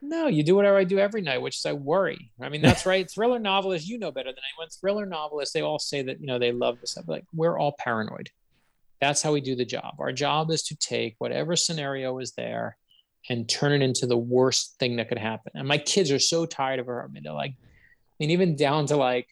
No, 0.00 0.28
you 0.28 0.42
do 0.42 0.54
whatever 0.54 0.76
I 0.76 0.84
do 0.84 0.98
every 0.98 1.22
night, 1.22 1.42
which 1.42 1.56
is 1.56 1.66
I 1.66 1.72
worry. 1.72 2.30
I 2.40 2.48
mean, 2.48 2.62
that's 2.62 2.86
right. 2.86 3.10
Thriller 3.10 3.38
novelists, 3.38 3.88
you 3.88 3.98
know 3.98 4.12
better 4.12 4.30
than 4.30 4.42
anyone. 4.52 4.68
Thriller 4.70 5.06
novelists, 5.06 5.52
they 5.52 5.60
all 5.60 5.78
say 5.78 6.02
that, 6.02 6.20
you 6.20 6.26
know, 6.26 6.38
they 6.38 6.52
love 6.52 6.80
this 6.80 6.92
stuff. 6.92 7.08
Like, 7.08 7.24
we're 7.32 7.58
all 7.58 7.74
paranoid. 7.78 8.30
That's 9.00 9.22
how 9.22 9.32
we 9.32 9.40
do 9.40 9.56
the 9.56 9.64
job. 9.64 9.96
Our 9.98 10.12
job 10.12 10.50
is 10.50 10.62
to 10.64 10.76
take 10.76 11.16
whatever 11.18 11.56
scenario 11.56 12.18
is 12.18 12.32
there 12.32 12.76
and 13.28 13.48
turn 13.48 13.72
it 13.72 13.82
into 13.82 14.06
the 14.06 14.16
worst 14.16 14.76
thing 14.78 14.96
that 14.96 15.08
could 15.08 15.18
happen. 15.18 15.52
And 15.54 15.66
my 15.66 15.78
kids 15.78 16.10
are 16.10 16.18
so 16.18 16.46
tired 16.46 16.78
of 16.78 16.86
her. 16.86 17.02
I 17.02 17.08
mean, 17.08 17.22
they're 17.24 17.32
like, 17.32 17.52
I 17.52 18.14
mean, 18.20 18.30
even 18.30 18.56
down 18.56 18.86
to 18.86 18.96
like, 18.96 19.28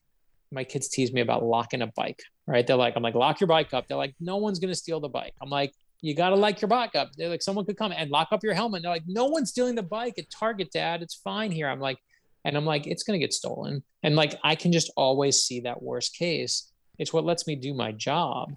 my 0.53 0.65
kids 0.65 0.89
tease 0.89 1.13
me 1.13 1.21
about 1.21 1.45
locking 1.45 1.83
a 1.83 1.89
bike, 1.89 2.23
right? 2.47 2.67
They're 2.67 2.77
like, 2.77 2.95
I'm 2.97 3.03
like, 3.03 3.15
lock 3.15 3.41
your 3.41 3.49
bike 3.49 3.73
up. 3.73 3.89
They're 3.89 3.97
like, 3.97 4.15
no 4.21 4.37
one's 4.37 4.59
going 4.59 4.73
to 4.73 4.79
steal 4.79 5.01
the 5.01 5.09
bike. 5.09 5.35
I'm 5.41 5.51
like, 5.51 5.73
you 6.01 6.15
got 6.15 6.31
to 6.31 6.37
like 6.37 6.61
your 6.61 6.69
bike 6.69 6.95
up. 6.95 7.13
They're 7.17 7.29
like, 7.29 7.43
someone 7.43 7.65
could 7.65 7.77
come 7.77 7.93
and 7.93 8.11
lock 8.11 8.29
up 8.33 8.45
your 8.45 8.55
helmet. 8.55 8.83
They're 8.83 8.91
like, 8.91 9.05
no 9.07 9.27
one's 9.27 9.51
stealing 9.51 9.75
the 9.75 9.83
bike 9.83 10.19
at 10.19 10.31
Target, 10.31 10.71
Dad. 10.73 11.03
It's 11.03 11.15
fine 11.15 11.51
here. 11.51 11.69
I'm 11.69 11.81
like, 11.81 11.99
and 12.45 12.57
I'm 12.57 12.65
like, 12.65 12.87
it's 12.87 13.03
going 13.03 13.19
to 13.19 13.25
get 13.25 13.33
stolen. 13.33 13.83
And 14.03 14.15
like, 14.15 14.39
I 14.45 14.55
can 14.55 14.73
just 14.73 14.91
always 14.97 15.43
see 15.43 15.61
that 15.61 15.83
worst 15.83 16.17
case. 16.17 16.71
It's 16.99 17.13
what 17.13 17.25
lets 17.25 17.47
me 17.47 17.57
do 17.57 17.75
my 17.75 17.93
job. 17.93 18.53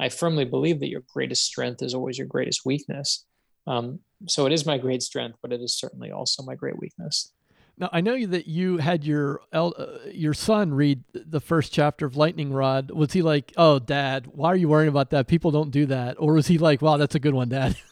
I 0.00 0.08
firmly 0.08 0.44
believe 0.44 0.80
that 0.80 0.88
your 0.88 1.02
greatest 1.12 1.44
strength 1.44 1.82
is 1.82 1.94
always 1.94 2.18
your 2.18 2.26
greatest 2.26 2.64
weakness. 2.64 3.26
Um, 3.66 4.00
so 4.26 4.46
it 4.46 4.52
is 4.52 4.66
my 4.66 4.78
great 4.78 5.02
strength, 5.02 5.38
but 5.42 5.52
it 5.52 5.60
is 5.60 5.78
certainly 5.78 6.10
also 6.10 6.42
my 6.42 6.54
great 6.54 6.78
weakness. 6.78 7.32
Now 7.76 7.90
I 7.92 8.00
know 8.00 8.24
that 8.26 8.46
you 8.46 8.78
had 8.78 9.04
your 9.04 9.40
uh, 9.52 9.70
your 10.12 10.34
son 10.34 10.72
read 10.74 11.02
the 11.12 11.40
first 11.40 11.72
chapter 11.72 12.06
of 12.06 12.16
Lightning 12.16 12.52
Rod. 12.52 12.90
Was 12.90 13.12
he 13.12 13.22
like, 13.22 13.52
"Oh, 13.56 13.78
Dad, 13.78 14.28
why 14.28 14.48
are 14.48 14.56
you 14.56 14.68
worrying 14.68 14.88
about 14.88 15.10
that? 15.10 15.26
People 15.26 15.50
don't 15.50 15.70
do 15.70 15.86
that," 15.86 16.16
or 16.18 16.34
was 16.34 16.46
he 16.46 16.58
like, 16.58 16.82
"Wow, 16.82 16.96
that's 16.96 17.14
a 17.14 17.20
good 17.20 17.34
one, 17.34 17.48
Dad"? 17.48 17.76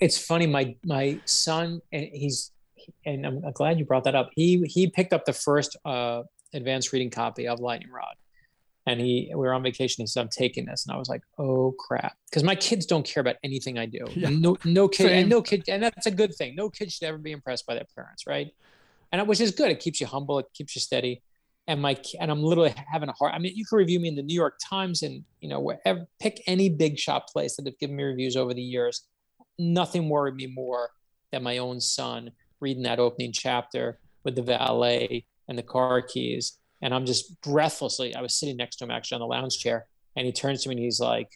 It's 0.00 0.16
funny. 0.16 0.46
My 0.46 0.76
my 0.82 1.20
son, 1.26 1.82
and 1.92 2.08
he's, 2.10 2.52
and 3.04 3.26
I'm 3.26 3.42
glad 3.52 3.78
you 3.78 3.84
brought 3.84 4.04
that 4.04 4.14
up. 4.14 4.30
He 4.34 4.62
he 4.66 4.88
picked 4.88 5.12
up 5.12 5.26
the 5.26 5.34
first 5.34 5.76
uh, 5.84 6.22
advanced 6.54 6.90
reading 6.94 7.10
copy 7.10 7.46
of 7.46 7.60
Lightning 7.60 7.90
Rod, 7.90 8.14
and 8.86 8.98
he 8.98 9.30
we 9.30 9.40
were 9.40 9.52
on 9.52 9.62
vacation. 9.62 10.02
He 10.02 10.06
said, 10.06 10.22
"I'm 10.22 10.30
taking 10.30 10.64
this," 10.64 10.86
and 10.86 10.94
I 10.94 10.98
was 10.98 11.10
like, 11.10 11.20
"Oh 11.36 11.74
crap!" 11.78 12.16
Because 12.30 12.42
my 12.42 12.54
kids 12.54 12.86
don't 12.86 13.04
care 13.04 13.20
about 13.20 13.36
anything 13.44 13.78
I 13.78 13.84
do. 13.84 14.06
Yeah. 14.16 14.30
No 14.30 14.56
no 14.64 14.88
kid, 14.88 15.12
and 15.12 15.28
no 15.28 15.42
kid, 15.42 15.64
and 15.68 15.82
that's 15.82 16.06
a 16.06 16.10
good 16.10 16.34
thing. 16.34 16.54
No 16.54 16.70
kid 16.70 16.90
should 16.90 17.06
ever 17.06 17.18
be 17.18 17.32
impressed 17.32 17.66
by 17.66 17.74
their 17.74 17.86
parents, 17.94 18.26
right? 18.26 18.54
And 19.12 19.26
which 19.26 19.40
is 19.40 19.50
good. 19.50 19.70
It 19.70 19.80
keeps 19.80 20.00
you 20.00 20.06
humble. 20.06 20.38
It 20.38 20.46
keeps 20.54 20.74
you 20.74 20.80
steady. 20.80 21.22
And 21.66 21.80
my 21.80 21.96
and 22.18 22.30
I'm 22.30 22.42
literally 22.42 22.74
having 22.92 23.08
a 23.08 23.12
hard. 23.12 23.32
I 23.34 23.38
mean, 23.38 23.52
you 23.54 23.64
can 23.64 23.78
review 23.78 24.00
me 24.00 24.08
in 24.08 24.16
the 24.16 24.22
New 24.22 24.34
York 24.34 24.58
Times 24.68 25.02
and 25.02 25.24
you 25.40 25.48
know 25.48 25.60
wherever. 25.60 26.06
Pick 26.20 26.42
any 26.46 26.68
big 26.68 26.98
shop 26.98 27.28
place 27.28 27.56
that 27.56 27.66
have 27.66 27.78
given 27.78 27.96
me 27.96 28.04
reviews 28.04 28.36
over 28.36 28.54
the 28.54 28.62
years. 28.62 29.06
Nothing 29.58 30.08
worried 30.08 30.34
me 30.34 30.46
more 30.46 30.90
than 31.32 31.42
my 31.42 31.58
own 31.58 31.80
son 31.80 32.32
reading 32.60 32.82
that 32.82 32.98
opening 32.98 33.32
chapter 33.32 33.98
with 34.24 34.34
the 34.34 34.42
valet 34.42 35.24
and 35.48 35.56
the 35.56 35.62
car 35.62 36.02
keys. 36.02 36.58
And 36.82 36.94
I'm 36.94 37.06
just 37.06 37.40
breathlessly. 37.42 38.14
I 38.14 38.22
was 38.22 38.34
sitting 38.34 38.56
next 38.56 38.76
to 38.76 38.84
him 38.84 38.90
actually 38.90 39.16
on 39.16 39.20
the 39.20 39.26
lounge 39.26 39.58
chair, 39.58 39.86
and 40.16 40.26
he 40.26 40.32
turns 40.32 40.62
to 40.62 40.68
me 40.68 40.76
and 40.76 40.84
he's 40.84 40.98
like, 41.00 41.28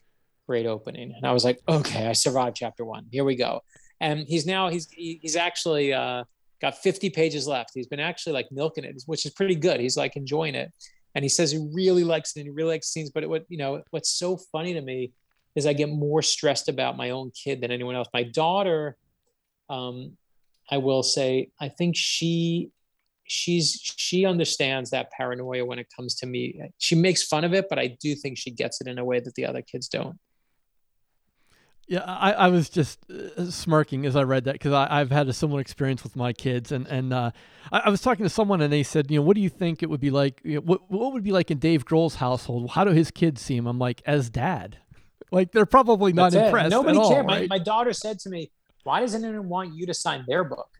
"Great 0.49 0.67
opening." 0.67 1.13
And 1.15 1.27
I 1.27 1.33
was 1.33 1.45
like, 1.45 1.61
"Okay, 1.69 2.09
I 2.09 2.13
survived 2.13 2.57
chapter 2.57 2.85
one. 2.85 3.07
Here 3.11 3.25
we 3.25 3.37
go." 3.37 3.61
And 4.01 4.21
he's 4.27 4.47
now 4.47 4.69
he's 4.69 4.89
he's 4.91 5.37
actually. 5.37 5.93
Uh, 5.93 6.25
got 6.64 6.79
50 6.79 7.11
pages 7.11 7.46
left. 7.46 7.70
He's 7.74 7.87
been 7.87 8.00
actually 8.00 8.33
like 8.33 8.48
milking 8.50 8.85
it, 8.85 9.03
which 9.07 9.27
is 9.27 9.33
pretty 9.33 9.55
good. 9.55 9.81
He's 9.81 9.96
like 9.96 10.16
enjoying 10.16 10.55
it. 10.55 10.72
And 11.14 11.22
he 11.22 11.29
says 11.29 11.53
he 11.53 11.68
really 11.72 12.05
likes 12.05 12.35
it 12.35 12.40
and 12.40 12.46
he 12.46 12.50
really 12.50 12.70
likes 12.70 12.88
scenes. 12.88 13.11
But 13.11 13.22
it, 13.22 13.29
what, 13.29 13.44
you 13.48 13.59
know, 13.59 13.83
what's 13.90 14.11
so 14.11 14.37
funny 14.50 14.74
to 14.74 14.81
me 14.81 15.12
is 15.55 15.66
I 15.66 15.72
get 15.72 15.88
more 15.88 16.22
stressed 16.22 16.68
about 16.68 16.96
my 16.96 17.11
own 17.11 17.31
kid 17.31 17.61
than 17.61 17.70
anyone 17.70 17.94
else. 17.94 18.09
My 18.12 18.24
daughter, 18.24 18.96
um, 19.68 20.16
I 20.70 20.79
will 20.79 21.03
say, 21.03 21.50
I 21.61 21.68
think 21.68 21.96
she 21.96 22.70
she's 23.27 23.81
she 23.96 24.27
understands 24.27 24.90
that 24.90 25.11
paranoia 25.11 25.64
when 25.64 25.79
it 25.79 25.87
comes 25.94 26.14
to 26.16 26.27
me. 26.27 26.61
She 26.79 26.94
makes 26.94 27.22
fun 27.22 27.44
of 27.44 27.55
it, 27.55 27.66
but 27.68 27.79
I 27.79 27.96
do 28.00 28.14
think 28.14 28.38
she 28.38 28.50
gets 28.50 28.81
it 28.81 28.87
in 28.87 28.98
a 28.98 29.05
way 29.05 29.20
that 29.20 29.35
the 29.35 29.46
other 29.46 29.62
kids 29.62 29.88
don't. 29.88 30.18
Yeah, 31.87 32.03
I, 32.07 32.33
I 32.33 32.49
was 32.49 32.70
just 32.70 32.99
uh, 33.11 33.51
smirking 33.51 34.07
as 34.07 34.16
I 34.16 34.23
read 34.23 34.44
that 34.44 34.55
because 34.55 34.73
I've 34.73 35.11
had 35.11 35.29
a 35.29 35.33
similar 35.33 35.61
experience 35.61 36.03
with 36.03 36.16
my 36.16 36.33
kids, 36.33 36.73
and 36.73 36.87
and 36.87 37.12
uh, 37.12 37.31
I, 37.70 37.81
I, 37.81 37.88
was 37.90 38.01
talking 38.01 38.25
to 38.25 38.31
someone 38.31 38.62
and 38.62 38.73
they 38.73 38.83
said, 38.83 39.11
you 39.11 39.18
know, 39.18 39.23
what 39.23 39.35
do 39.35 39.42
you 39.42 39.51
think 39.51 39.83
it 39.83 39.90
would 39.90 40.01
be 40.01 40.11
like? 40.11 40.40
You 40.44 40.57
know, 40.57 40.61
what 40.62 40.90
what 40.90 41.12
would 41.12 41.23
be 41.23 41.33
like 41.33 41.51
in 41.51 41.59
Dave 41.59 41.85
Grohl's 41.85 42.16
household? 42.16 42.70
How 42.70 42.85
do 42.85 42.92
his 42.92 43.11
kids 43.11 43.42
see 43.42 43.57
him? 43.57 43.66
I'm 43.66 43.79
like, 43.79 44.03
as 44.07 44.31
dad, 44.31 44.79
like 45.31 45.53
they're 45.53 45.66
probably 45.66 46.12
not 46.12 46.33
That's 46.33 46.47
impressed. 46.47 46.66
It. 46.68 46.70
Nobody 46.70 46.99
cares. 46.99 47.27
Right? 47.27 47.49
My, 47.49 47.59
my 47.59 47.62
daughter 47.62 47.92
said 47.92 48.18
to 48.20 48.31
me, 48.31 48.51
"Why 48.85 49.01
doesn't 49.01 49.23
anyone 49.23 49.49
want 49.49 49.75
you 49.75 49.87
to 49.87 49.94
sign 49.94 50.25
their 50.27 50.44
book?" 50.44 50.70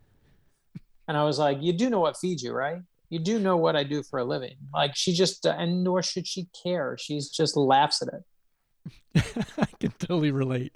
And 1.07 1.19
I 1.19 1.25
was 1.25 1.39
like, 1.39 1.59
"You 1.61 1.75
do 1.75 1.91
know 1.91 2.01
what 2.01 2.17
feeds 2.17 2.43
you, 2.43 2.53
right? 2.53 2.81
You 3.11 3.19
do 3.19 3.39
know 3.39 3.59
what 3.59 3.77
I 3.77 3.85
do 3.85 4.03
for 4.03 4.21
a 4.21 4.25
living." 4.25 4.57
Like 4.73 4.97
she 4.97 5.13
just, 5.13 5.45
uh, 5.45 5.55
and 5.59 5.85
nor 5.85 6.03
should 6.03 6.27
she 6.27 6.49
care. 6.63 6.97
She's 6.99 7.29
just 7.29 7.59
laughs 7.59 8.01
at 8.01 8.09
it. 8.09 8.25
I 9.17 9.67
can 9.81 9.93
totally 9.99 10.31
relate. 10.31 10.73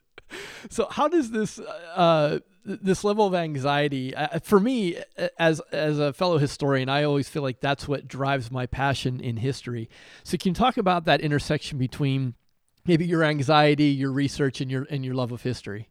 So 0.71 0.87
how 0.91 1.09
does 1.09 1.31
this 1.31 1.59
uh, 1.59 2.41
this 2.65 3.03
level 3.03 3.27
of 3.27 3.35
anxiety 3.35 4.15
uh, 4.15 4.39
for 4.41 4.61
me 4.61 4.99
as 5.39 5.61
as 5.73 5.99
a 5.99 6.13
fellow 6.13 6.37
historian 6.37 6.89
i 6.91 7.03
always 7.03 7.29
feel 7.29 7.43
like 7.43 7.61
that's 7.61 7.89
what 7.89 8.07
drives 8.07 8.51
my 8.51 8.67
passion 8.67 9.21
in 9.21 9.39
history. 9.39 9.89
So 10.25 10.37
can 10.37 10.51
you 10.51 10.55
talk 10.55 10.77
about 10.77 11.05
that 11.07 11.21
intersection 11.21 11.79
between 11.79 12.35
maybe 12.87 13.07
your 13.07 13.25
anxiety 13.25 13.87
your 13.87 14.13
research 14.13 14.61
and 14.61 14.71
your 14.71 14.87
and 14.91 15.05
your 15.05 15.15
love 15.15 15.33
of 15.33 15.43
history? 15.43 15.89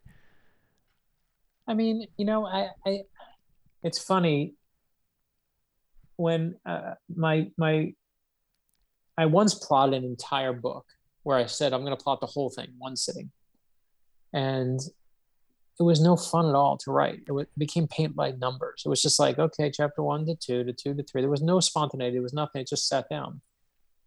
I 1.66 1.74
mean 1.74 2.06
you 2.16 2.24
know 2.24 2.46
i, 2.46 2.68
I 2.86 3.00
it's 3.82 3.98
funny 3.98 4.54
when 6.16 6.56
uh, 6.64 6.94
my 7.14 7.50
my 7.56 7.92
i 9.16 9.26
once 9.26 9.54
plotted 9.54 10.02
an 10.02 10.04
entire 10.04 10.52
book 10.52 10.86
where 11.28 11.36
i 11.36 11.46
said 11.46 11.72
i'm 11.72 11.84
going 11.84 11.96
to 11.96 12.02
plot 12.02 12.20
the 12.20 12.26
whole 12.26 12.50
thing 12.50 12.68
one 12.78 12.96
sitting 12.96 13.30
and 14.32 14.80
it 15.78 15.84
was 15.84 16.00
no 16.00 16.16
fun 16.16 16.48
at 16.48 16.54
all 16.54 16.76
to 16.78 16.90
write. 16.90 17.20
It, 17.28 17.48
became 17.56 17.86
paint 17.86 18.16
by 18.16 18.32
numbers. 18.32 18.82
It 18.84 18.88
was 18.88 19.00
just 19.00 19.20
like, 19.20 19.38
okay, 19.38 19.70
chapter 19.70 20.02
one 20.02 20.26
to 20.26 20.34
two 20.34 20.64
to 20.64 20.72
two 20.72 20.92
to 20.94 21.02
three. 21.04 21.20
There 21.20 21.30
was 21.30 21.42
no 21.42 21.60
spontaneity. 21.60 22.14
There 22.14 22.22
was 22.22 22.32
nothing. 22.32 22.62
It 22.62 22.68
just 22.68 22.88
sat 22.88 23.08
down. 23.08 23.40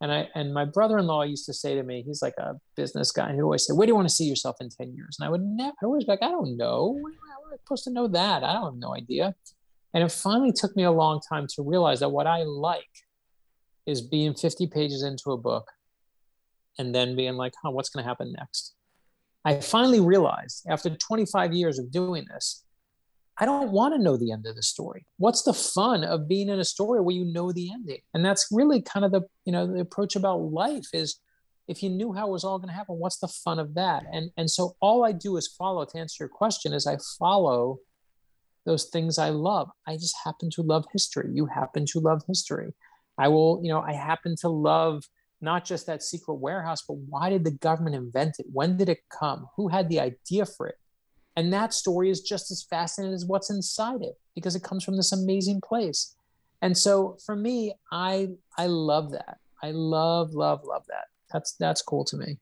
And 0.02 0.12
I 0.12 0.28
and 0.36 0.54
my 0.54 0.66
brother-in-law 0.66 1.24
used 1.24 1.46
to 1.46 1.54
say 1.54 1.76
to 1.76 1.84
me, 1.84 2.02
he's 2.02 2.22
like 2.22 2.34
a 2.38 2.60
business 2.76 3.12
guy, 3.12 3.32
he'd 3.34 3.42
always 3.42 3.66
say, 3.66 3.74
"Where 3.74 3.86
do 3.86 3.92
you 3.92 3.96
want 3.96 4.10
to 4.10 4.14
see 4.14 4.26
yourself 4.26 4.58
in 4.60 4.70
ten 4.70 4.94
years?" 4.96 5.16
And 5.20 5.28
I 5.28 5.30
would 5.30 5.44
never. 5.44 5.76
I 5.82 5.86
always 5.86 6.06
be 6.06 6.12
like, 6.12 6.24
"I 6.24 6.30
don't 6.30 6.58
know. 6.58 7.00
How 7.00 7.46
am 7.46 7.54
I 7.54 7.58
supposed 7.58 7.84
to 7.86 7.92
know 7.92 8.08
that? 8.08 8.44
I 8.44 8.54
don't 8.54 8.64
have 8.64 8.76
no 8.76 8.96
idea." 8.96 9.36
And 9.94 10.04
it 10.04 10.12
finally 10.12 10.52
took 10.52 10.76
me 10.76 10.84
a 10.84 10.92
long 10.92 11.22
time 11.30 11.46
to 11.56 11.62
realize 11.62 12.00
that 12.00 12.10
what 12.10 12.26
I 12.26 12.44
like 12.44 13.06
is 13.86 14.02
being 14.02 14.34
50 14.34 14.68
pages 14.68 15.04
into 15.04 15.32
a 15.32 15.38
book 15.38 15.72
and 16.78 16.94
then 16.94 17.16
being 17.16 17.36
like, 17.36 17.54
"Huh, 17.62 17.72
what's 17.72 17.90
going 17.90 18.04
to 18.04 18.08
happen 18.08 18.34
next?" 18.38 18.74
I 19.44 19.60
finally 19.60 20.00
realized 20.00 20.66
after 20.70 20.90
25 20.90 21.54
years 21.54 21.80
of 21.80 21.92
doing 21.92 22.26
this, 22.32 22.64
I 23.38 23.46
don't 23.46 23.72
want 23.72 23.96
to 23.96 24.02
know 24.02 24.18
the 24.18 24.32
end 24.32 24.46
of 24.46 24.56
the 24.56 24.62
story. 24.62 25.08
What's 25.18 25.42
the 25.42 25.54
fun 25.54 26.04
of 26.04 26.28
being 26.28 26.50
in 26.50 26.60
a 26.60 26.66
story 26.66 27.02
where 27.02 27.16
you 27.16 27.26
know 27.26 27.52
the 27.52 27.72
ending? 27.72 28.02
And 28.14 28.24
that's 28.24 28.48
really 28.52 28.82
kind 28.82 29.04
of 29.04 29.12
the, 29.12 29.22
you 29.46 29.52
know, 29.52 29.66
the 29.66 29.80
approach 29.80 30.16
about 30.16 30.42
life 30.42 30.88
is 30.94 31.20
if 31.68 31.82
you 31.82 31.90
knew 31.90 32.14
how 32.14 32.28
it 32.28 32.32
was 32.32 32.44
all 32.44 32.60
going 32.60 32.70
to 32.70 32.76
happen, 32.76 33.00
what's 33.00 33.18
the 33.18 33.28
fun 33.28 33.58
of 33.58 33.74
that? 33.76 34.04
And 34.12 34.30
and 34.38 34.50
so 34.50 34.76
all 34.80 35.06
I 35.06 35.12
do 35.12 35.38
is 35.38 35.48
follow 35.48 35.86
to 35.86 35.98
answer 35.98 36.24
your 36.24 36.30
question 36.30 36.74
is 36.74 36.86
I 36.86 36.98
follow 37.18 37.80
those 38.66 38.86
things 38.86 39.18
I 39.18 39.30
love. 39.30 39.70
I 39.88 39.94
just 39.94 40.16
happen 40.24 40.50
to 40.52 40.62
love 40.62 40.86
history. 40.92 41.30
You 41.34 41.48
happen 41.48 41.86
to 41.88 42.00
love 42.00 42.22
history. 42.28 42.74
I 43.18 43.28
will, 43.30 43.60
you 43.64 43.72
know, 43.72 43.82
I 43.82 43.94
happen 43.94 44.36
to 44.42 44.50
love 44.50 45.04
not 45.42 45.66
just 45.66 45.86
that 45.88 46.04
secret 46.04 46.36
warehouse, 46.36 46.84
but 46.88 46.98
why 46.98 47.30
did 47.30 47.44
the 47.44 47.52
government 47.52 47.96
invent 47.96 48.36
it? 48.40 48.46
When 48.52 48.78
did 48.78 48.90
it 48.90 49.00
come? 49.10 49.48
Who 49.56 49.68
had 49.68 49.90
the 49.90 50.00
idea 50.00 50.46
for 50.46 50.68
it? 50.68 50.76
And 51.36 51.54
that 51.54 51.74
story 51.74 52.10
is 52.10 52.22
just 52.22 52.52
as 52.52 52.64
fascinating 52.70 53.16
as 53.16 53.26
what's 53.26 53.50
inside 53.50 54.02
it 54.02 54.16
because 54.36 54.56
it 54.56 54.64
comes 54.64 54.84
from 54.84 54.98
this 54.98 55.12
amazing 55.12 55.62
place. 55.62 56.16
And 56.62 56.78
so 56.78 57.18
for 57.26 57.36
me, 57.36 57.74
I 57.92 58.30
I 58.58 58.68
love 58.68 59.12
that. 59.12 59.38
I 59.64 59.72
love, 59.72 60.34
love, 60.34 60.62
love 60.64 60.84
that. 60.90 61.06
That's 61.32 61.54
that's 61.54 61.82
cool 61.82 62.04
to 62.06 62.18
me. 62.18 62.40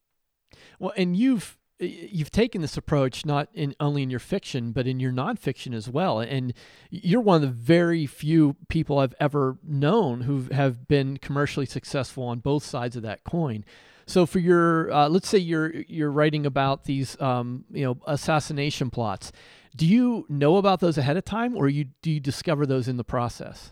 Well, 0.80 0.94
and 0.98 1.16
you've 1.16 1.58
you've 1.80 2.32
taken 2.32 2.62
this 2.62 2.78
approach 2.78 3.26
not 3.26 3.48
in 3.54 3.74
only 3.80 4.04
in 4.04 4.10
your 4.10 4.20
fiction 4.20 4.72
but 4.72 4.86
in 4.86 5.00
your 5.00 5.12
nonfiction 5.12 5.74
as 5.74 5.90
well. 5.90 6.20
And 6.20 6.54
you're 6.90 7.22
one 7.22 7.38
of 7.38 7.42
the 7.42 7.48
very 7.48 8.06
few 8.06 8.56
people 8.68 9.00
i've 9.00 9.16
ever 9.20 9.58
known 9.64 10.22
who 10.22 10.48
have 10.52 10.88
been 10.88 11.18
commercially 11.18 11.66
successful 11.66 12.24
on 12.26 12.40
both 12.40 12.64
sides 12.64 12.96
of 12.96 13.04
that 13.04 13.24
coin. 13.24 13.64
So 14.06 14.26
for 14.26 14.40
your 14.40 14.92
uh, 14.92 15.10
let's 15.10 15.30
say 15.30 15.38
you're 15.38 15.74
you're 15.88 16.12
writing 16.12 16.46
about 16.46 16.86
these 16.86 17.20
um, 17.22 17.66
you 17.72 17.86
know 17.86 17.98
assassination 18.08 18.90
plots. 18.90 19.32
Do 19.76 19.86
you 19.86 20.26
know 20.28 20.58
about 20.58 20.80
those 20.80 20.98
ahead 20.98 21.16
of 21.16 21.26
time 21.26 21.56
or 21.56 21.70
you 21.70 21.86
do 22.02 22.12
you 22.12 22.20
discover 22.20 22.66
those 22.66 22.88
in 22.88 22.98
the 22.98 23.04
process 23.04 23.72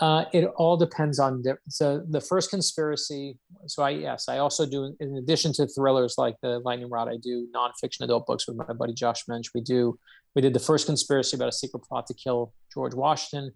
uh, 0.00 0.24
it 0.32 0.44
all 0.56 0.76
depends 0.76 1.18
on 1.20 1.42
the, 1.42 1.56
so 1.68 2.04
the 2.08 2.20
first 2.20 2.50
conspiracy. 2.50 3.38
So 3.66 3.82
I 3.82 3.90
yes, 3.90 4.28
I 4.28 4.38
also 4.38 4.66
do 4.66 4.94
in 4.98 5.16
addition 5.16 5.52
to 5.54 5.68
thrillers 5.68 6.16
like 6.18 6.34
the 6.42 6.58
Lightning 6.60 6.90
Rod, 6.90 7.08
I 7.08 7.16
do 7.16 7.46
nonfiction 7.54 8.00
adult 8.00 8.26
books 8.26 8.48
with 8.48 8.56
my 8.56 8.72
buddy 8.72 8.92
Josh 8.92 9.22
Mensch. 9.28 9.50
We 9.54 9.60
do 9.60 9.98
we 10.34 10.42
did 10.42 10.52
the 10.52 10.60
first 10.60 10.86
conspiracy 10.86 11.36
about 11.36 11.48
a 11.48 11.52
secret 11.52 11.80
plot 11.84 12.08
to 12.08 12.14
kill 12.14 12.52
George 12.72 12.94
Washington, 12.94 13.52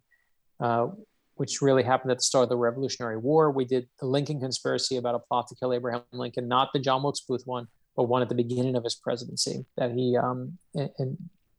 uh, 0.60 0.88
which 1.34 1.60
really 1.60 1.82
happened 1.82 2.12
at 2.12 2.18
the 2.18 2.22
start 2.22 2.44
of 2.44 2.48
the 2.50 2.56
Revolutionary 2.56 3.16
War. 3.16 3.50
We 3.50 3.64
did 3.64 3.88
the 3.98 4.06
Lincoln 4.06 4.38
conspiracy 4.38 4.96
about 4.96 5.16
a 5.16 5.18
plot 5.18 5.48
to 5.48 5.56
kill 5.56 5.72
Abraham 5.72 6.02
Lincoln, 6.12 6.46
not 6.46 6.72
the 6.72 6.78
John 6.78 7.02
Wilkes 7.02 7.20
Booth 7.20 7.42
one, 7.46 7.66
but 7.96 8.04
one 8.04 8.22
at 8.22 8.28
the 8.28 8.36
beginning 8.36 8.76
of 8.76 8.84
his 8.84 8.94
presidency 8.94 9.66
that 9.76 9.90
he 9.90 10.16
um, 10.16 10.56
in 10.74 11.18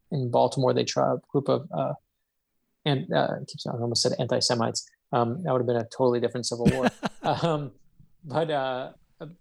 in 0.10 0.32
Baltimore 0.32 0.74
they 0.74 0.86
tried 0.86 1.16
a 1.16 1.22
group 1.34 1.50
of 1.50 1.68
uh, 1.78 1.94
and 2.86 3.12
uh, 3.14 3.36
I 3.68 3.70
almost 3.72 4.02
said 4.02 4.14
anti-Semites. 4.20 4.90
Um, 5.12 5.44
that 5.44 5.52
would 5.52 5.60
have 5.60 5.68
been 5.68 5.78
a 5.78 5.88
totally 5.96 6.20
different 6.20 6.46
civil 6.46 6.66
war. 6.68 6.88
um, 7.24 7.72
but 8.24 8.52
uh, 8.52 8.92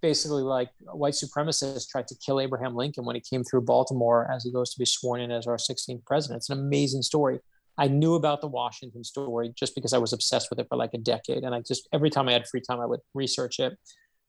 basically, 0.01 0.43
like 0.43 0.71
white 0.93 1.15
supremacists 1.15 1.89
tried 1.89 2.09
to 2.09 2.15
kill 2.17 2.41
Abraham 2.41 2.75
Lincoln 2.75 3.05
when 3.05 3.17
he 3.17 3.23
came 3.23 3.45
through 3.45 3.63
Baltimore 3.63 4.31
as 4.33 4.45
he 4.45 4.53
goes 4.53 4.73
to 4.73 4.79
be 4.79 4.85
sworn 4.85 5.21
in 5.21 5.31
as 5.31 5.47
our 5.47 5.57
16th 5.57 6.05
president. 6.05 6.39
It's 6.39 6.51
an 6.51 6.59
amazing 6.59 7.03
story. 7.03 7.41
I 7.77 7.87
knew 7.87 8.15
about 8.15 8.41
the 8.41 8.49
Washington 8.49 9.05
story 9.05 9.53
just 9.57 9.75
because 9.77 9.93
I 9.93 9.99
was 9.99 10.13
obsessed 10.13 10.51
with 10.51 10.59
it 10.59 10.67
for 10.69 10.77
like 10.77 10.95
a 10.95 10.99
decade, 10.99 11.45
and 11.45 11.55
I 11.55 11.61
just 11.61 11.89
every 11.93 12.11
time 12.11 12.29
I 12.29 12.33
had 12.33 12.49
free 12.49 12.61
time, 12.61 12.81
I 12.81 12.87
would 12.87 13.01
research 13.15 13.61
it. 13.61 13.79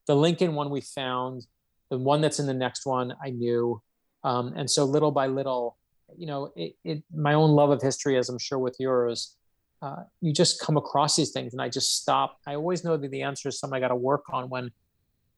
The 0.05 0.15
Lincoln 0.15 0.53
one 0.53 0.69
we 0.69 0.81
found, 0.81 1.47
the 1.89 1.97
one 1.97 2.21
that's 2.21 2.39
in 2.39 2.45
the 2.45 2.53
next 2.53 2.85
one, 2.85 3.13
I 3.23 3.31
knew, 3.31 3.81
um, 4.23 4.53
and 4.55 4.69
so 4.69 4.85
little 4.85 5.11
by 5.11 5.27
little, 5.27 5.77
you 6.17 6.27
know, 6.27 6.51
it, 6.55 6.75
it, 6.83 7.03
my 7.13 7.33
own 7.33 7.51
love 7.51 7.69
of 7.69 7.81
history, 7.81 8.17
as 8.17 8.29
I'm 8.29 8.39
sure 8.39 8.59
with 8.59 8.75
yours, 8.79 9.35
uh, 9.81 10.03
you 10.21 10.33
just 10.33 10.59
come 10.61 10.77
across 10.77 11.15
these 11.15 11.31
things 11.31 11.53
and 11.53 11.61
I 11.61 11.69
just 11.69 12.01
stop. 12.01 12.37
I 12.45 12.55
always 12.55 12.83
know 12.83 12.97
that 12.97 13.11
the 13.11 13.21
answer 13.21 13.49
is 13.49 13.59
something 13.59 13.77
I 13.77 13.79
got 13.79 13.89
to 13.89 13.95
work 13.95 14.25
on 14.31 14.49
when 14.49 14.71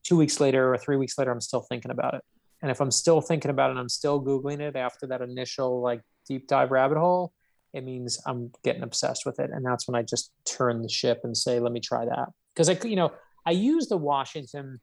two 0.03 0.17
weeks 0.17 0.39
later 0.39 0.73
or 0.73 0.77
three 0.77 0.97
weeks 0.97 1.17
later, 1.17 1.31
I'm 1.31 1.41
still 1.41 1.62
thinking 1.62 1.91
about 1.91 2.15
it. 2.15 2.21
And 2.62 2.69
if 2.71 2.79
I'm 2.79 2.91
still 2.91 3.21
thinking 3.21 3.51
about 3.51 3.69
it 3.69 3.71
and 3.71 3.79
I'm 3.79 3.89
still 3.89 4.21
Googling 4.23 4.60
it 4.60 4.75
after 4.75 5.07
that 5.07 5.21
initial 5.21 5.81
like 5.81 6.01
deep 6.27 6.47
dive 6.47 6.71
rabbit 6.71 6.97
hole, 6.97 7.34
it 7.73 7.84
means 7.84 8.19
I'm 8.25 8.51
getting 8.63 8.84
obsessed 8.84 9.25
with 9.25 9.39
it. 9.39 9.49
And 9.51 9.65
that's 9.65 9.88
when 9.88 9.95
I 9.95 10.03
just 10.03 10.31
turn 10.45 10.81
the 10.81 10.89
ship 10.89 11.21
and 11.23 11.36
say, 11.36 11.60
let 11.60 11.71
me 11.71 11.79
try 11.79 12.05
that. 12.05 12.29
Because 12.53 12.69
I, 12.69 12.77
you 12.84 12.95
know, 12.95 13.12
I 13.45 13.51
use 13.51 13.88
the 13.88 13.97
Washington, 13.97 14.79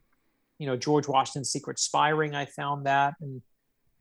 you 0.59 0.67
know, 0.67 0.77
George 0.77 1.07
Washington's 1.07 1.51
secret 1.51 1.79
spy 1.79 2.09
ring. 2.09 2.35
I 2.35 2.47
found 2.47 2.87
that. 2.87 3.15
And 3.21 3.43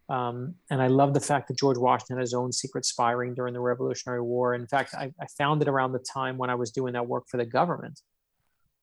um, 0.10 0.56
and 0.70 0.82
I 0.82 0.88
love 0.88 1.14
the 1.14 1.20
fact 1.20 1.50
that 1.50 1.58
George 1.58 1.78
Washington 1.78 2.18
had 2.18 2.22
his 2.22 2.34
own 2.34 2.52
secret 2.54 2.86
spy 2.86 3.12
ring 3.12 3.34
during 3.34 3.54
the 3.54 3.60
Revolutionary 3.60 4.22
War. 4.22 4.54
In 4.54 4.66
fact, 4.66 4.94
I, 4.94 5.12
I 5.22 5.26
found 5.38 5.62
it 5.62 5.68
around 5.68 5.92
the 5.92 6.00
time 6.00 6.38
when 6.38 6.50
I 6.50 6.56
was 6.56 6.72
doing 6.72 6.94
that 6.94 7.08
work 7.08 7.26
for 7.30 7.38
the 7.38 7.46
government. 7.46 8.00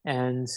And 0.05 0.49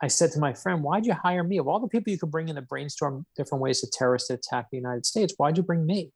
I 0.00 0.06
said 0.06 0.30
to 0.32 0.38
my 0.38 0.52
friend, 0.52 0.84
Why'd 0.84 1.06
you 1.06 1.14
hire 1.14 1.42
me? 1.42 1.58
Of 1.58 1.66
all 1.66 1.80
the 1.80 1.88
people 1.88 2.12
you 2.12 2.18
could 2.18 2.30
bring 2.30 2.48
in 2.48 2.54
to 2.54 2.62
brainstorm 2.62 3.26
different 3.36 3.62
ways 3.62 3.80
to 3.80 3.90
terrorists 3.90 4.30
attack 4.30 4.66
the 4.70 4.76
United 4.76 5.04
States, 5.04 5.34
why'd 5.36 5.56
you 5.56 5.64
bring 5.64 5.84
me? 5.84 6.12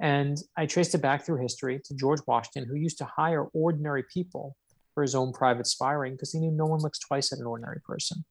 And 0.00 0.38
I 0.56 0.66
traced 0.66 0.94
it 0.94 1.02
back 1.02 1.26
through 1.26 1.42
history 1.42 1.80
to 1.84 1.94
George 1.94 2.20
Washington, 2.26 2.68
who 2.70 2.76
used 2.76 2.98
to 2.98 3.04
hire 3.04 3.46
ordinary 3.52 4.04
people 4.14 4.56
for 4.94 5.02
his 5.02 5.14
own 5.14 5.32
private 5.32 5.66
spy 5.66 5.92
ring 5.92 6.12
because 6.12 6.32
he 6.32 6.38
knew 6.38 6.52
no 6.52 6.66
one 6.66 6.80
looks 6.80 7.00
twice 7.00 7.32
at 7.32 7.38
an 7.40 7.46
ordinary 7.46 7.80
person. 7.84 8.24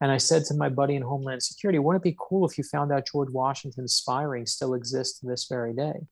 And 0.00 0.10
I 0.10 0.18
said 0.18 0.44
to 0.46 0.54
my 0.54 0.68
buddy 0.68 0.94
in 0.94 1.02
Homeland 1.02 1.42
Security, 1.42 1.78
wouldn't 1.78 2.02
it 2.02 2.10
be 2.10 2.16
cool 2.18 2.46
if 2.46 2.58
you 2.58 2.64
found 2.64 2.92
out 2.92 3.08
George 3.10 3.30
Washington's 3.30 3.94
spy 3.94 4.22
ring 4.22 4.44
still 4.44 4.74
exists 4.74 5.20
to 5.20 5.26
this 5.26 5.46
very 5.48 5.72
day? 5.72 6.06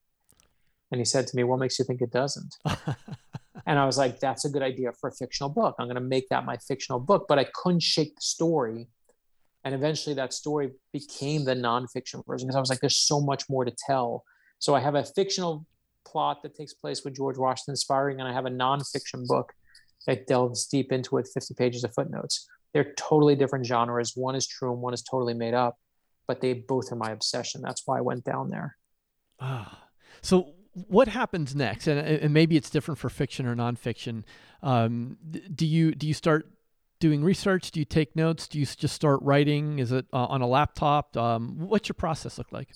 And 0.90 1.00
he 1.00 1.04
said 1.04 1.26
to 1.26 1.36
me, 1.36 1.44
What 1.44 1.58
makes 1.58 1.78
you 1.78 1.84
think 1.84 2.00
it 2.00 2.10
doesn't? 2.10 2.56
and 3.66 3.78
I 3.78 3.84
was 3.84 3.98
like, 3.98 4.20
That's 4.20 4.44
a 4.44 4.48
good 4.48 4.62
idea 4.62 4.92
for 4.92 5.08
a 5.08 5.12
fictional 5.12 5.50
book. 5.50 5.74
I'm 5.78 5.86
going 5.86 5.96
to 5.96 6.00
make 6.00 6.28
that 6.28 6.44
my 6.44 6.56
fictional 6.56 7.00
book. 7.00 7.26
But 7.28 7.38
I 7.38 7.46
couldn't 7.52 7.82
shake 7.82 8.14
the 8.14 8.22
story. 8.22 8.88
And 9.64 9.74
eventually 9.74 10.14
that 10.16 10.32
story 10.32 10.72
became 10.92 11.44
the 11.44 11.54
nonfiction 11.54 12.24
version 12.26 12.46
because 12.46 12.56
I 12.56 12.60
was 12.60 12.70
like, 12.70 12.80
There's 12.80 12.96
so 12.96 13.20
much 13.20 13.50
more 13.50 13.64
to 13.64 13.74
tell. 13.86 14.24
So 14.60 14.74
I 14.74 14.80
have 14.80 14.94
a 14.94 15.04
fictional 15.04 15.66
plot 16.06 16.42
that 16.42 16.54
takes 16.54 16.72
place 16.72 17.02
with 17.04 17.16
George 17.16 17.38
Washington 17.38 17.76
spy 17.76 18.10
and 18.10 18.22
I 18.22 18.32
have 18.32 18.46
a 18.46 18.50
nonfiction 18.50 19.26
book 19.26 19.52
that 20.06 20.26
delves 20.26 20.66
deep 20.66 20.92
into 20.92 21.18
it, 21.18 21.28
50 21.32 21.54
pages 21.54 21.84
of 21.84 21.94
footnotes. 21.94 22.48
They're 22.72 22.92
totally 22.96 23.36
different 23.36 23.66
genres. 23.66 24.12
One 24.14 24.34
is 24.34 24.46
true 24.46 24.72
and 24.72 24.82
one 24.82 24.94
is 24.94 25.02
totally 25.02 25.34
made 25.34 25.54
up, 25.54 25.78
but 26.26 26.40
they 26.40 26.52
both 26.52 26.90
are 26.92 26.96
my 26.96 27.10
obsession. 27.10 27.62
That's 27.62 27.82
why 27.86 27.98
I 27.98 28.00
went 28.00 28.24
down 28.24 28.50
there. 28.50 28.76
Ah, 29.40 29.88
so 30.20 30.54
what 30.72 31.08
happens 31.08 31.54
next? 31.54 31.86
And, 31.86 32.00
and 32.00 32.34
maybe 32.34 32.56
it's 32.56 32.70
different 32.70 32.98
for 32.98 33.08
fiction 33.08 33.46
or 33.46 33.54
nonfiction. 33.54 34.24
Um, 34.62 35.16
do 35.54 35.66
you 35.66 35.94
do 35.94 36.06
you 36.06 36.14
start 36.14 36.48
doing 37.00 37.22
research? 37.22 37.70
Do 37.70 37.80
you 37.80 37.84
take 37.84 38.16
notes? 38.16 38.48
Do 38.48 38.58
you 38.58 38.66
just 38.66 38.94
start 38.94 39.20
writing? 39.22 39.78
Is 39.78 39.92
it 39.92 40.06
uh, 40.12 40.26
on 40.26 40.42
a 40.42 40.46
laptop? 40.46 41.16
Um, 41.16 41.58
what's 41.58 41.88
your 41.88 41.94
process 41.94 42.38
look 42.38 42.50
like? 42.50 42.70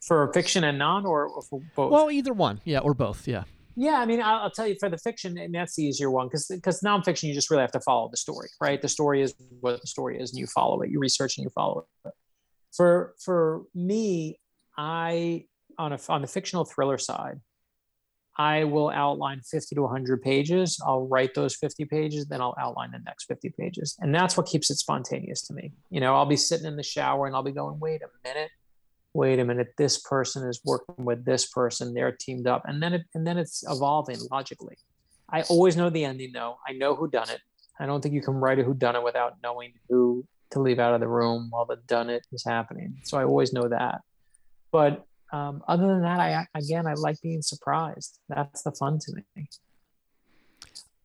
For 0.00 0.32
fiction 0.32 0.64
and 0.64 0.78
non, 0.78 1.06
or, 1.06 1.26
or 1.26 1.42
for 1.42 1.60
both? 1.76 1.92
Well, 1.92 2.10
either 2.10 2.32
one, 2.32 2.60
yeah, 2.64 2.78
or 2.78 2.94
both, 2.94 3.28
yeah. 3.28 3.44
Yeah, 3.76 4.00
I 4.00 4.06
mean, 4.06 4.20
I'll, 4.22 4.50
tell 4.50 4.66
you 4.66 4.76
for 4.78 4.88
the 4.88 4.98
fiction, 4.98 5.38
and 5.38 5.54
that's 5.54 5.76
the 5.76 5.84
easier 5.84 6.10
one 6.10 6.26
because 6.26 6.46
because 6.46 6.80
nonfiction 6.80 7.24
you 7.24 7.34
just 7.34 7.50
really 7.50 7.62
have 7.62 7.72
to 7.72 7.80
follow 7.80 8.08
the 8.10 8.16
story, 8.16 8.48
right? 8.60 8.80
The 8.80 8.88
story 8.88 9.22
is 9.22 9.34
what 9.60 9.80
the 9.80 9.86
story 9.86 10.20
is, 10.20 10.30
and 10.30 10.38
you 10.38 10.46
follow 10.46 10.82
it. 10.82 10.90
You 10.90 10.98
research 10.98 11.38
and 11.38 11.44
you 11.44 11.50
follow 11.50 11.86
it. 12.04 12.12
For 12.72 13.14
for 13.24 13.62
me, 13.74 14.38
I 14.76 15.46
on 15.78 15.92
a 15.92 15.98
on 16.08 16.22
the 16.22 16.28
fictional 16.28 16.64
thriller 16.64 16.98
side, 16.98 17.40
I 18.36 18.64
will 18.64 18.90
outline 18.90 19.40
50 19.40 19.74
to 19.74 19.82
100 19.82 20.22
pages. 20.22 20.78
I'll 20.86 21.06
write 21.06 21.34
those 21.34 21.56
50 21.56 21.84
pages, 21.86 22.26
then 22.26 22.40
I'll 22.40 22.56
outline 22.58 22.90
the 22.92 22.98
next 22.98 23.24
50 23.26 23.54
pages, 23.58 23.96
and 24.00 24.14
that's 24.14 24.36
what 24.36 24.46
keeps 24.46 24.70
it 24.70 24.76
spontaneous 24.76 25.42
to 25.46 25.54
me. 25.54 25.72
You 25.90 26.00
know, 26.00 26.14
I'll 26.14 26.26
be 26.26 26.36
sitting 26.36 26.66
in 26.66 26.76
the 26.76 26.82
shower 26.82 27.26
and 27.26 27.34
I'll 27.34 27.42
be 27.42 27.52
going, 27.52 27.78
"Wait 27.80 28.02
a 28.02 28.08
minute." 28.28 28.50
Wait 29.14 29.38
a 29.38 29.44
minute, 29.44 29.74
this 29.76 29.98
person 29.98 30.48
is 30.48 30.60
working 30.64 31.04
with 31.04 31.24
this 31.24 31.46
person, 31.46 31.94
they're 31.94 32.16
teamed 32.18 32.46
up, 32.46 32.62
and 32.66 32.82
then 32.82 32.92
it 32.94 33.02
and 33.14 33.26
then 33.26 33.38
it's 33.38 33.64
evolving 33.68 34.18
logically. 34.30 34.76
I 35.30 35.42
always 35.42 35.76
know 35.76 35.90
the 35.90 36.04
ending 36.04 36.32
though. 36.32 36.56
I 36.66 36.72
know 36.72 36.94
who 36.94 37.08
done 37.08 37.30
it. 37.30 37.40
I 37.80 37.86
don't 37.86 38.02
think 38.02 38.14
you 38.14 38.22
can 38.22 38.34
write 38.34 38.58
a 38.58 38.62
who 38.62 38.74
done 38.74 38.96
it 38.96 39.02
without 39.02 39.34
knowing 39.42 39.72
who 39.88 40.24
to 40.52 40.60
leave 40.60 40.78
out 40.78 40.94
of 40.94 41.00
the 41.00 41.08
room 41.08 41.48
while 41.50 41.64
the 41.64 41.76
done 41.86 42.10
it 42.10 42.26
is 42.32 42.44
happening. 42.44 42.98
So 43.04 43.18
I 43.18 43.24
always 43.24 43.52
know 43.52 43.68
that. 43.68 44.00
But 44.70 45.04
um, 45.32 45.62
other 45.66 45.86
than 45.86 46.02
that, 46.02 46.20
I 46.20 46.46
again 46.54 46.86
I 46.86 46.94
like 46.94 47.20
being 47.22 47.42
surprised. 47.42 48.18
That's 48.28 48.62
the 48.62 48.72
fun 48.72 48.98
to 49.00 49.12
me. 49.14 49.48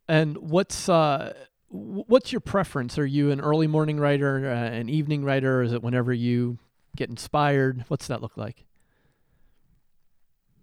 And 0.08 0.38
what's 0.38 0.88
uh, 0.88 1.34
what's 1.68 2.32
your 2.32 2.40
preference? 2.40 2.98
Are 2.98 3.06
you 3.06 3.30
an 3.30 3.40
early 3.40 3.66
morning 3.66 3.98
writer, 3.98 4.50
uh, 4.50 4.54
an 4.54 4.88
evening 4.88 5.24
writer? 5.24 5.62
Is 5.62 5.72
it 5.72 5.82
whenever 5.82 6.12
you 6.12 6.58
get 6.96 7.10
inspired? 7.10 7.84
What's 7.88 8.06
that 8.08 8.22
look 8.22 8.36
like? 8.36 8.64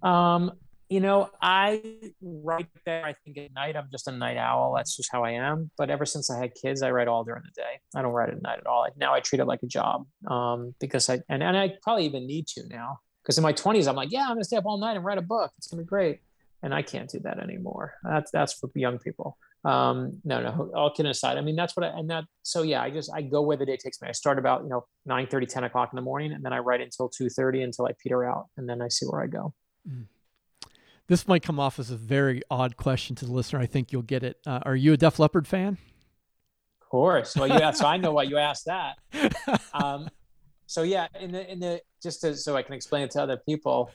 Um, 0.01 0.51
You 0.87 0.99
know, 0.99 1.31
I 1.41 1.81
write 2.21 2.67
there. 2.85 3.03
I 3.03 3.13
think 3.13 3.39
at 3.39 3.53
night 3.53 3.75
I'm 3.75 3.87
just 3.91 4.07
a 4.07 4.11
night 4.11 4.37
owl. 4.37 4.75
That's 4.75 4.95
just 4.95 5.09
how 5.11 5.23
I 5.23 5.31
am. 5.31 5.71
But 5.79 5.89
ever 5.89 6.05
since 6.05 6.29
I 6.29 6.37
had 6.37 6.53
kids, 6.53 6.83
I 6.83 6.91
write 6.91 7.07
all 7.07 7.23
during 7.23 7.41
the 7.43 7.59
day. 7.59 7.79
I 7.95 8.03
don't 8.03 8.13
write 8.13 8.29
at 8.29 8.39
night 8.41 8.59
at 8.59 8.67
all. 8.67 8.81
Like 8.81 8.95
now 8.95 9.11
I 9.13 9.19
treat 9.19 9.39
it 9.39 9.45
like 9.45 9.63
a 9.63 9.67
job 9.67 10.05
um, 10.29 10.75
because 10.79 11.09
I 11.09 11.21
and, 11.27 11.41
and 11.41 11.57
I 11.57 11.73
probably 11.81 12.05
even 12.05 12.27
need 12.27 12.45
to 12.49 12.67
now 12.67 12.99
because 13.23 13.37
in 13.39 13.43
my 13.43 13.53
20s 13.53 13.87
I'm 13.87 13.95
like, 13.95 14.11
yeah, 14.11 14.25
I'm 14.25 14.35
gonna 14.35 14.43
stay 14.43 14.57
up 14.57 14.65
all 14.67 14.77
night 14.77 14.95
and 14.95 15.03
write 15.03 15.17
a 15.17 15.23
book. 15.23 15.51
It's 15.57 15.67
gonna 15.67 15.81
be 15.81 15.87
great, 15.87 16.19
and 16.61 16.71
I 16.71 16.83
can't 16.83 17.09
do 17.09 17.19
that 17.21 17.39
anymore. 17.39 17.95
That's 18.03 18.29
that's 18.29 18.53
for 18.53 18.69
young 18.75 18.99
people. 18.99 19.39
Um, 19.65 20.21
no, 20.23 20.41
no, 20.41 20.71
all 20.75 20.91
kidding 20.91 21.09
aside. 21.09 21.37
I 21.37 21.41
mean, 21.41 21.55
that's 21.55 21.75
what 21.75 21.83
I 21.83 21.97
and 21.97 22.09
that. 22.11 22.25
So 22.43 22.61
yeah, 22.61 22.81
I 22.81 22.91
just 22.91 23.11
I 23.13 23.21
go 23.23 23.41
where 23.41 23.57
the 23.57 23.65
day 23.65 23.77
takes 23.77 24.01
me. 24.01 24.07
I 24.07 24.11
start 24.11 24.37
about 24.37 24.63
you 24.63 24.69
know 24.69 24.85
9 25.05 25.27
30, 25.27 25.45
10 25.47 25.63
o'clock 25.63 25.89
in 25.91 25.95
the 25.95 26.03
morning, 26.03 26.33
and 26.33 26.45
then 26.45 26.53
I 26.53 26.59
write 26.59 26.81
until 26.81 27.09
2 27.09 27.29
30 27.29 27.63
until 27.63 27.87
I 27.87 27.91
peter 28.01 28.23
out, 28.23 28.45
and 28.57 28.69
then 28.69 28.81
I 28.81 28.89
see 28.89 29.05
where 29.05 29.23
I 29.23 29.27
go. 29.27 29.53
Mm 29.89 30.05
this 31.07 31.27
might 31.27 31.43
come 31.43 31.59
off 31.59 31.79
as 31.79 31.91
a 31.91 31.95
very 31.95 32.41
odd 32.49 32.77
question 32.77 33.15
to 33.17 33.25
the 33.25 33.31
listener. 33.31 33.59
I 33.59 33.65
think 33.65 33.91
you'll 33.91 34.01
get 34.01 34.23
it. 34.23 34.37
Uh, 34.45 34.59
are 34.63 34.75
you 34.75 34.93
a 34.93 34.97
Def 34.97 35.19
Leppard 35.19 35.47
fan? 35.47 35.77
Of 36.81 36.89
course. 36.89 37.35
Well, 37.35 37.47
yeah. 37.47 37.71
so 37.71 37.85
I 37.85 37.97
know 37.97 38.11
why 38.13 38.23
you 38.23 38.37
asked 38.37 38.65
that. 38.65 38.97
Um, 39.73 40.07
so 40.67 40.83
yeah, 40.83 41.07
in 41.19 41.31
the 41.31 41.51
in 41.51 41.59
the 41.59 41.81
just 42.01 42.21
to, 42.21 42.35
so 42.35 42.55
I 42.55 42.63
can 42.63 42.73
explain 42.73 43.03
it 43.03 43.11
to 43.11 43.21
other 43.21 43.37
people. 43.37 43.91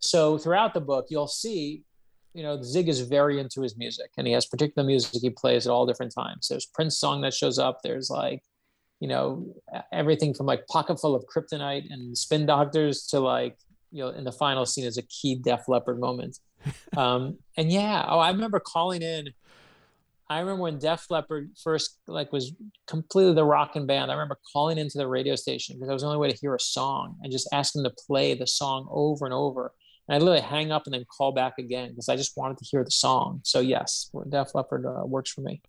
So 0.00 0.36
throughout 0.36 0.74
the 0.74 0.80
book, 0.80 1.06
you'll 1.10 1.28
see, 1.28 1.84
you 2.34 2.42
know, 2.42 2.62
Zig 2.62 2.88
is 2.88 3.00
very 3.00 3.40
into 3.40 3.62
his 3.62 3.76
music, 3.76 4.10
and 4.16 4.26
he 4.26 4.32
has 4.32 4.46
particular 4.46 4.86
music 4.86 5.20
he 5.20 5.30
plays 5.30 5.66
at 5.66 5.70
all 5.70 5.86
different 5.86 6.14
times. 6.14 6.48
There's 6.48 6.66
Prince 6.66 6.98
song 6.98 7.22
that 7.22 7.34
shows 7.34 7.58
up. 7.58 7.80
There's 7.82 8.10
like, 8.10 8.42
you 9.00 9.08
know, 9.08 9.54
everything 9.92 10.34
from 10.34 10.46
like 10.46 10.66
Pocket 10.68 11.00
Full 11.00 11.14
of 11.14 11.24
Kryptonite 11.26 11.90
and 11.90 12.16
Spin 12.16 12.46
Doctors 12.46 13.06
to 13.08 13.20
like 13.20 13.56
you 13.90 14.02
know 14.02 14.10
in 14.10 14.24
the 14.24 14.32
final 14.32 14.64
scene 14.66 14.84
is 14.84 14.98
a 14.98 15.02
key 15.02 15.34
Def 15.34 15.68
Leppard 15.68 15.98
moment. 16.00 16.38
Um, 16.96 17.38
and 17.56 17.72
yeah, 17.72 18.04
oh, 18.06 18.18
I 18.18 18.30
remember 18.30 18.60
calling 18.60 19.00
in. 19.00 19.30
I 20.28 20.40
remember 20.40 20.62
when 20.62 20.78
Def 20.78 21.06
Leppard 21.08 21.52
first 21.62 21.98
like 22.06 22.32
was 22.32 22.52
completely 22.86 23.32
the 23.32 23.44
rocking 23.44 23.86
band. 23.86 24.10
I 24.10 24.14
remember 24.14 24.36
calling 24.52 24.76
into 24.76 24.98
the 24.98 25.08
radio 25.08 25.36
station 25.36 25.76
because 25.76 25.88
that 25.88 25.94
was 25.94 26.02
the 26.02 26.08
only 26.08 26.18
way 26.18 26.30
to 26.30 26.36
hear 26.36 26.54
a 26.54 26.60
song 26.60 27.16
and 27.22 27.32
just 27.32 27.48
asking 27.52 27.84
to 27.84 27.90
play 28.06 28.34
the 28.34 28.46
song 28.46 28.86
over 28.90 29.24
and 29.24 29.32
over. 29.32 29.72
I 30.10 30.18
literally 30.18 30.40
hang 30.40 30.72
up 30.72 30.86
and 30.86 30.94
then 30.94 31.04
call 31.04 31.32
back 31.32 31.54
again 31.58 31.90
because 31.90 32.08
I 32.08 32.16
just 32.16 32.36
wanted 32.36 32.58
to 32.58 32.64
hear 32.64 32.82
the 32.82 32.90
song. 32.90 33.40
So 33.44 33.60
yes, 33.60 34.10
Def 34.28 34.54
Leppard 34.54 34.84
uh, 34.84 35.06
works 35.06 35.30
for 35.30 35.40
me. 35.42 35.62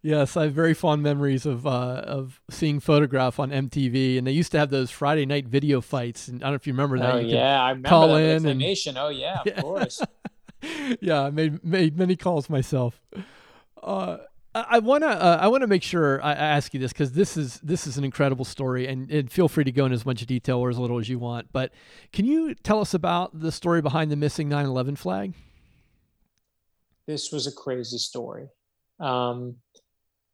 Yes, 0.00 0.36
I 0.36 0.44
have 0.44 0.54
very 0.54 0.74
fond 0.74 1.02
memories 1.02 1.44
of 1.44 1.66
uh, 1.66 2.02
of 2.04 2.40
seeing 2.50 2.80
Photograph 2.80 3.38
on 3.38 3.50
MTV, 3.50 4.18
and 4.18 4.26
they 4.26 4.32
used 4.32 4.50
to 4.52 4.58
have 4.58 4.70
those 4.70 4.90
Friday 4.90 5.26
night 5.26 5.46
video 5.46 5.80
fights. 5.80 6.26
And 6.26 6.42
I 6.42 6.46
don't 6.46 6.52
know 6.52 6.56
if 6.56 6.66
you 6.66 6.72
remember 6.72 6.98
that. 6.98 7.14
Oh 7.14 7.18
yeah, 7.18 7.62
I 7.62 7.68
remember 7.68 7.88
call 7.88 8.08
that 8.08 8.20
in 8.22 8.46
and 8.46 8.58
nation. 8.58 8.96
Oh 8.96 9.10
yeah, 9.10 9.40
of 9.40 9.46
yeah. 9.46 9.60
course. 9.60 10.00
yeah, 11.00 11.24
I 11.24 11.30
made 11.30 11.62
made 11.62 11.96
many 11.96 12.16
calls 12.16 12.48
myself. 12.48 13.00
Uh, 13.82 14.18
I 14.54 14.80
want 14.80 15.02
to 15.02 15.08
uh, 15.08 15.38
I 15.40 15.48
want 15.48 15.62
to 15.62 15.66
make 15.66 15.82
sure 15.82 16.22
I 16.22 16.32
ask 16.32 16.74
you 16.74 16.80
this 16.80 16.92
because 16.92 17.12
this 17.12 17.38
is 17.38 17.58
this 17.62 17.86
is 17.86 17.96
an 17.96 18.04
incredible 18.04 18.44
story 18.44 18.86
and, 18.86 19.10
and 19.10 19.32
feel 19.32 19.48
free 19.48 19.64
to 19.64 19.72
go 19.72 19.86
in 19.86 19.92
as 19.92 20.04
much 20.04 20.26
detail 20.26 20.58
or 20.58 20.68
as 20.68 20.78
little 20.78 20.98
as 20.98 21.08
you 21.08 21.18
want. 21.18 21.48
But 21.52 21.72
can 22.12 22.26
you 22.26 22.54
tell 22.54 22.80
us 22.80 22.92
about 22.92 23.38
the 23.38 23.50
story 23.50 23.80
behind 23.80 24.10
the 24.10 24.16
missing 24.16 24.50
9/11 24.50 24.98
flag? 24.98 25.32
This 27.06 27.32
was 27.32 27.46
a 27.46 27.52
crazy 27.52 27.96
story. 27.96 28.48
Um, 29.00 29.56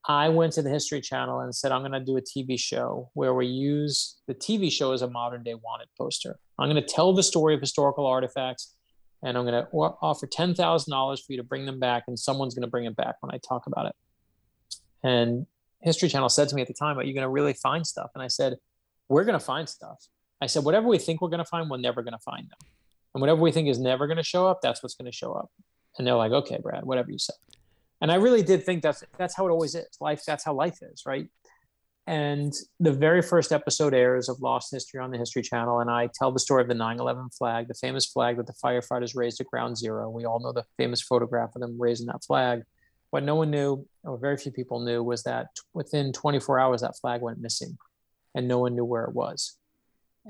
I 0.06 0.30
went 0.30 0.52
to 0.54 0.62
the 0.62 0.70
History 0.70 1.00
Channel 1.00 1.40
and 1.40 1.54
said 1.54 1.70
I'm 1.70 1.82
going 1.82 1.92
to 1.92 2.00
do 2.00 2.16
a 2.16 2.22
TV 2.22 2.58
show 2.58 3.10
where 3.14 3.34
we 3.34 3.46
use 3.46 4.16
the 4.26 4.34
TV 4.34 4.70
show 4.70 4.92
as 4.92 5.02
a 5.02 5.08
modern 5.08 5.44
day 5.44 5.54
wanted 5.54 5.88
poster. 5.96 6.38
I'm 6.58 6.68
going 6.68 6.82
to 6.82 6.88
tell 6.88 7.12
the 7.12 7.22
story 7.22 7.54
of 7.54 7.60
historical 7.60 8.06
artifacts 8.06 8.74
and 9.22 9.36
I'm 9.36 9.44
going 9.44 9.64
to 9.64 9.68
offer 9.70 10.26
$10,000 10.26 10.56
for 10.56 11.32
you 11.32 11.36
to 11.36 11.42
bring 11.44 11.66
them 11.66 11.78
back 11.78 12.04
and 12.08 12.18
someone's 12.18 12.54
going 12.54 12.62
to 12.62 12.70
bring 12.70 12.86
it 12.86 12.96
back 12.96 13.16
when 13.20 13.32
I 13.32 13.38
talk 13.46 13.66
about 13.66 13.86
it. 13.86 13.92
And 15.02 15.46
History 15.80 16.08
Channel 16.08 16.28
said 16.28 16.48
to 16.48 16.54
me 16.54 16.62
at 16.62 16.68
the 16.68 16.74
time, 16.74 16.98
Are 16.98 17.02
you 17.02 17.14
going 17.14 17.22
to 17.22 17.28
really 17.28 17.52
find 17.52 17.86
stuff? 17.86 18.10
And 18.14 18.22
I 18.22 18.28
said, 18.28 18.56
We're 19.08 19.24
going 19.24 19.38
to 19.38 19.44
find 19.44 19.68
stuff. 19.68 20.06
I 20.40 20.46
said, 20.46 20.64
Whatever 20.64 20.88
we 20.88 20.98
think 20.98 21.20
we're 21.20 21.28
going 21.28 21.38
to 21.38 21.44
find, 21.44 21.70
we're 21.70 21.78
never 21.78 22.02
going 22.02 22.12
to 22.12 22.18
find 22.18 22.48
them. 22.48 22.58
And 23.14 23.20
whatever 23.20 23.40
we 23.40 23.52
think 23.52 23.68
is 23.68 23.78
never 23.78 24.06
going 24.06 24.16
to 24.16 24.22
show 24.22 24.46
up, 24.46 24.60
that's 24.62 24.82
what's 24.82 24.94
going 24.94 25.10
to 25.10 25.16
show 25.16 25.32
up. 25.32 25.50
And 25.96 26.06
they're 26.06 26.14
like, 26.14 26.32
Okay, 26.32 26.58
Brad, 26.62 26.84
whatever 26.84 27.10
you 27.10 27.18
say. 27.18 27.34
And 28.00 28.12
I 28.12 28.16
really 28.16 28.42
did 28.42 28.64
think 28.64 28.82
that's 28.82 29.02
that's 29.16 29.36
how 29.36 29.46
it 29.46 29.50
always 29.50 29.74
is. 29.74 29.88
Life, 30.00 30.22
that's 30.26 30.44
how 30.44 30.54
life 30.54 30.78
is, 30.82 31.02
right? 31.06 31.28
And 32.06 32.54
the 32.80 32.92
very 32.92 33.20
first 33.20 33.52
episode 33.52 33.92
airs 33.92 34.30
of 34.30 34.40
Lost 34.40 34.72
History 34.72 34.98
on 34.98 35.10
the 35.10 35.18
History 35.18 35.42
Channel, 35.42 35.80
and 35.80 35.90
I 35.90 36.08
tell 36.14 36.32
the 36.32 36.38
story 36.38 36.62
of 36.62 36.68
the 36.68 36.74
9 36.74 36.98
11 36.98 37.28
flag, 37.36 37.68
the 37.68 37.74
famous 37.74 38.06
flag 38.06 38.38
that 38.38 38.46
the 38.46 38.54
firefighters 38.64 39.14
raised 39.14 39.42
at 39.42 39.46
ground 39.46 39.76
zero. 39.76 40.08
We 40.08 40.24
all 40.24 40.40
know 40.40 40.52
the 40.52 40.64
famous 40.78 41.02
photograph 41.02 41.54
of 41.54 41.60
them 41.60 41.76
raising 41.78 42.06
that 42.06 42.24
flag. 42.24 42.62
What 43.10 43.24
no 43.24 43.36
one 43.36 43.50
knew, 43.50 43.86
or 44.04 44.18
very 44.18 44.36
few 44.36 44.52
people 44.52 44.80
knew, 44.80 45.02
was 45.02 45.22
that 45.22 45.48
within 45.72 46.12
24 46.12 46.58
hours, 46.58 46.80
that 46.82 46.98
flag 47.00 47.22
went 47.22 47.40
missing 47.40 47.78
and 48.34 48.46
no 48.46 48.58
one 48.58 48.74
knew 48.74 48.84
where 48.84 49.04
it 49.04 49.14
was. 49.14 49.56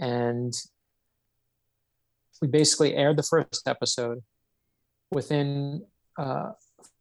And 0.01 0.55
we 2.41 2.49
basically 2.49 2.95
aired 2.95 3.17
the 3.17 3.23
first 3.25 3.67
episode. 3.67 4.23
Within 5.11 5.85
uh, 6.17 6.51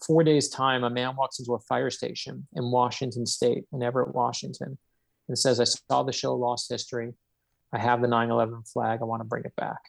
four 0.06 0.24
days' 0.24 0.50
time, 0.50 0.84
a 0.84 0.90
man 0.90 1.16
walks 1.16 1.40
into 1.40 1.54
a 1.54 1.60
fire 1.60 1.90
station 1.90 2.48
in 2.56 2.72
Washington 2.72 3.26
State, 3.26 3.66
in 3.72 3.84
Everett, 3.84 4.16
Washington, 4.16 4.78
and 5.28 5.38
says, 5.38 5.60
I 5.60 5.66
saw 5.66 6.04
the 6.04 6.14
show 6.14 6.36
Lost 6.36 6.70
History. 6.70 7.14
I 7.72 7.80
have 7.80 8.02
the 8.02 8.08
9 8.08 8.32
11 8.32 8.64
flag. 8.64 9.00
I 9.02 9.06
want 9.06 9.22
to 9.22 9.28
bring 9.28 9.44
it 9.44 9.56
back. 9.56 9.80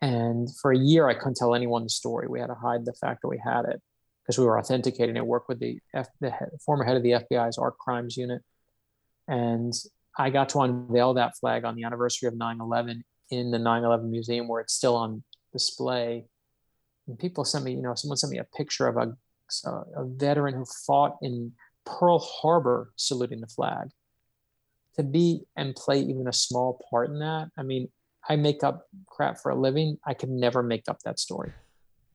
And 0.00 0.48
for 0.60 0.72
a 0.72 0.78
year, 0.78 1.08
I 1.08 1.14
couldn't 1.14 1.36
tell 1.36 1.54
anyone 1.54 1.84
the 1.84 1.90
story. 1.90 2.26
We 2.26 2.40
had 2.40 2.48
to 2.48 2.54
hide 2.54 2.84
the 2.84 2.94
fact 2.94 3.22
that 3.22 3.28
we 3.28 3.38
had 3.38 3.66
it 3.66 3.80
because 4.24 4.38
we 4.38 4.46
were 4.46 4.58
authenticating 4.58 5.16
it, 5.16 5.26
worked 5.26 5.48
with 5.48 5.60
the, 5.60 5.78
F, 5.92 6.08
the 6.20 6.30
head, 6.30 6.48
former 6.64 6.84
head 6.84 6.96
of 6.96 7.02
the 7.02 7.10
FBI's 7.10 7.58
Art 7.58 7.76
Crimes 7.78 8.16
Unit. 8.16 8.40
And 9.28 9.72
I 10.16 10.30
got 10.30 10.48
to 10.50 10.60
unveil 10.60 11.14
that 11.14 11.36
flag 11.36 11.64
on 11.64 11.74
the 11.74 11.84
anniversary 11.84 12.28
of 12.28 12.36
9 12.36 12.60
11 12.60 13.04
in 13.30 13.50
the 13.50 13.58
9 13.58 13.84
11 13.84 14.10
museum 14.10 14.48
where 14.48 14.62
it's 14.62 14.72
still 14.72 14.96
on 14.96 15.22
display. 15.52 16.24
And 17.06 17.18
people 17.18 17.44
sent 17.44 17.64
me, 17.64 17.72
you 17.72 17.82
know, 17.82 17.94
someone 17.94 18.16
sent 18.16 18.32
me 18.32 18.38
a 18.38 18.44
picture 18.44 18.86
of 18.88 18.96
a, 18.96 19.14
a 19.66 20.04
veteran 20.06 20.54
who 20.54 20.64
fought 20.86 21.16
in 21.20 21.52
Pearl 21.84 22.18
Harbor 22.18 22.92
saluting 22.96 23.40
the 23.40 23.46
flag. 23.46 23.88
To 24.96 25.02
be 25.02 25.42
and 25.56 25.74
play 25.74 26.00
even 26.00 26.28
a 26.28 26.32
small 26.32 26.80
part 26.88 27.10
in 27.10 27.18
that, 27.18 27.48
I 27.58 27.62
mean, 27.62 27.88
I 28.28 28.36
make 28.36 28.62
up 28.62 28.86
crap 29.06 29.38
for 29.42 29.50
a 29.50 29.56
living. 29.56 29.98
I 30.06 30.14
could 30.14 30.30
never 30.30 30.62
make 30.62 30.84
up 30.88 31.00
that 31.04 31.18
story 31.18 31.52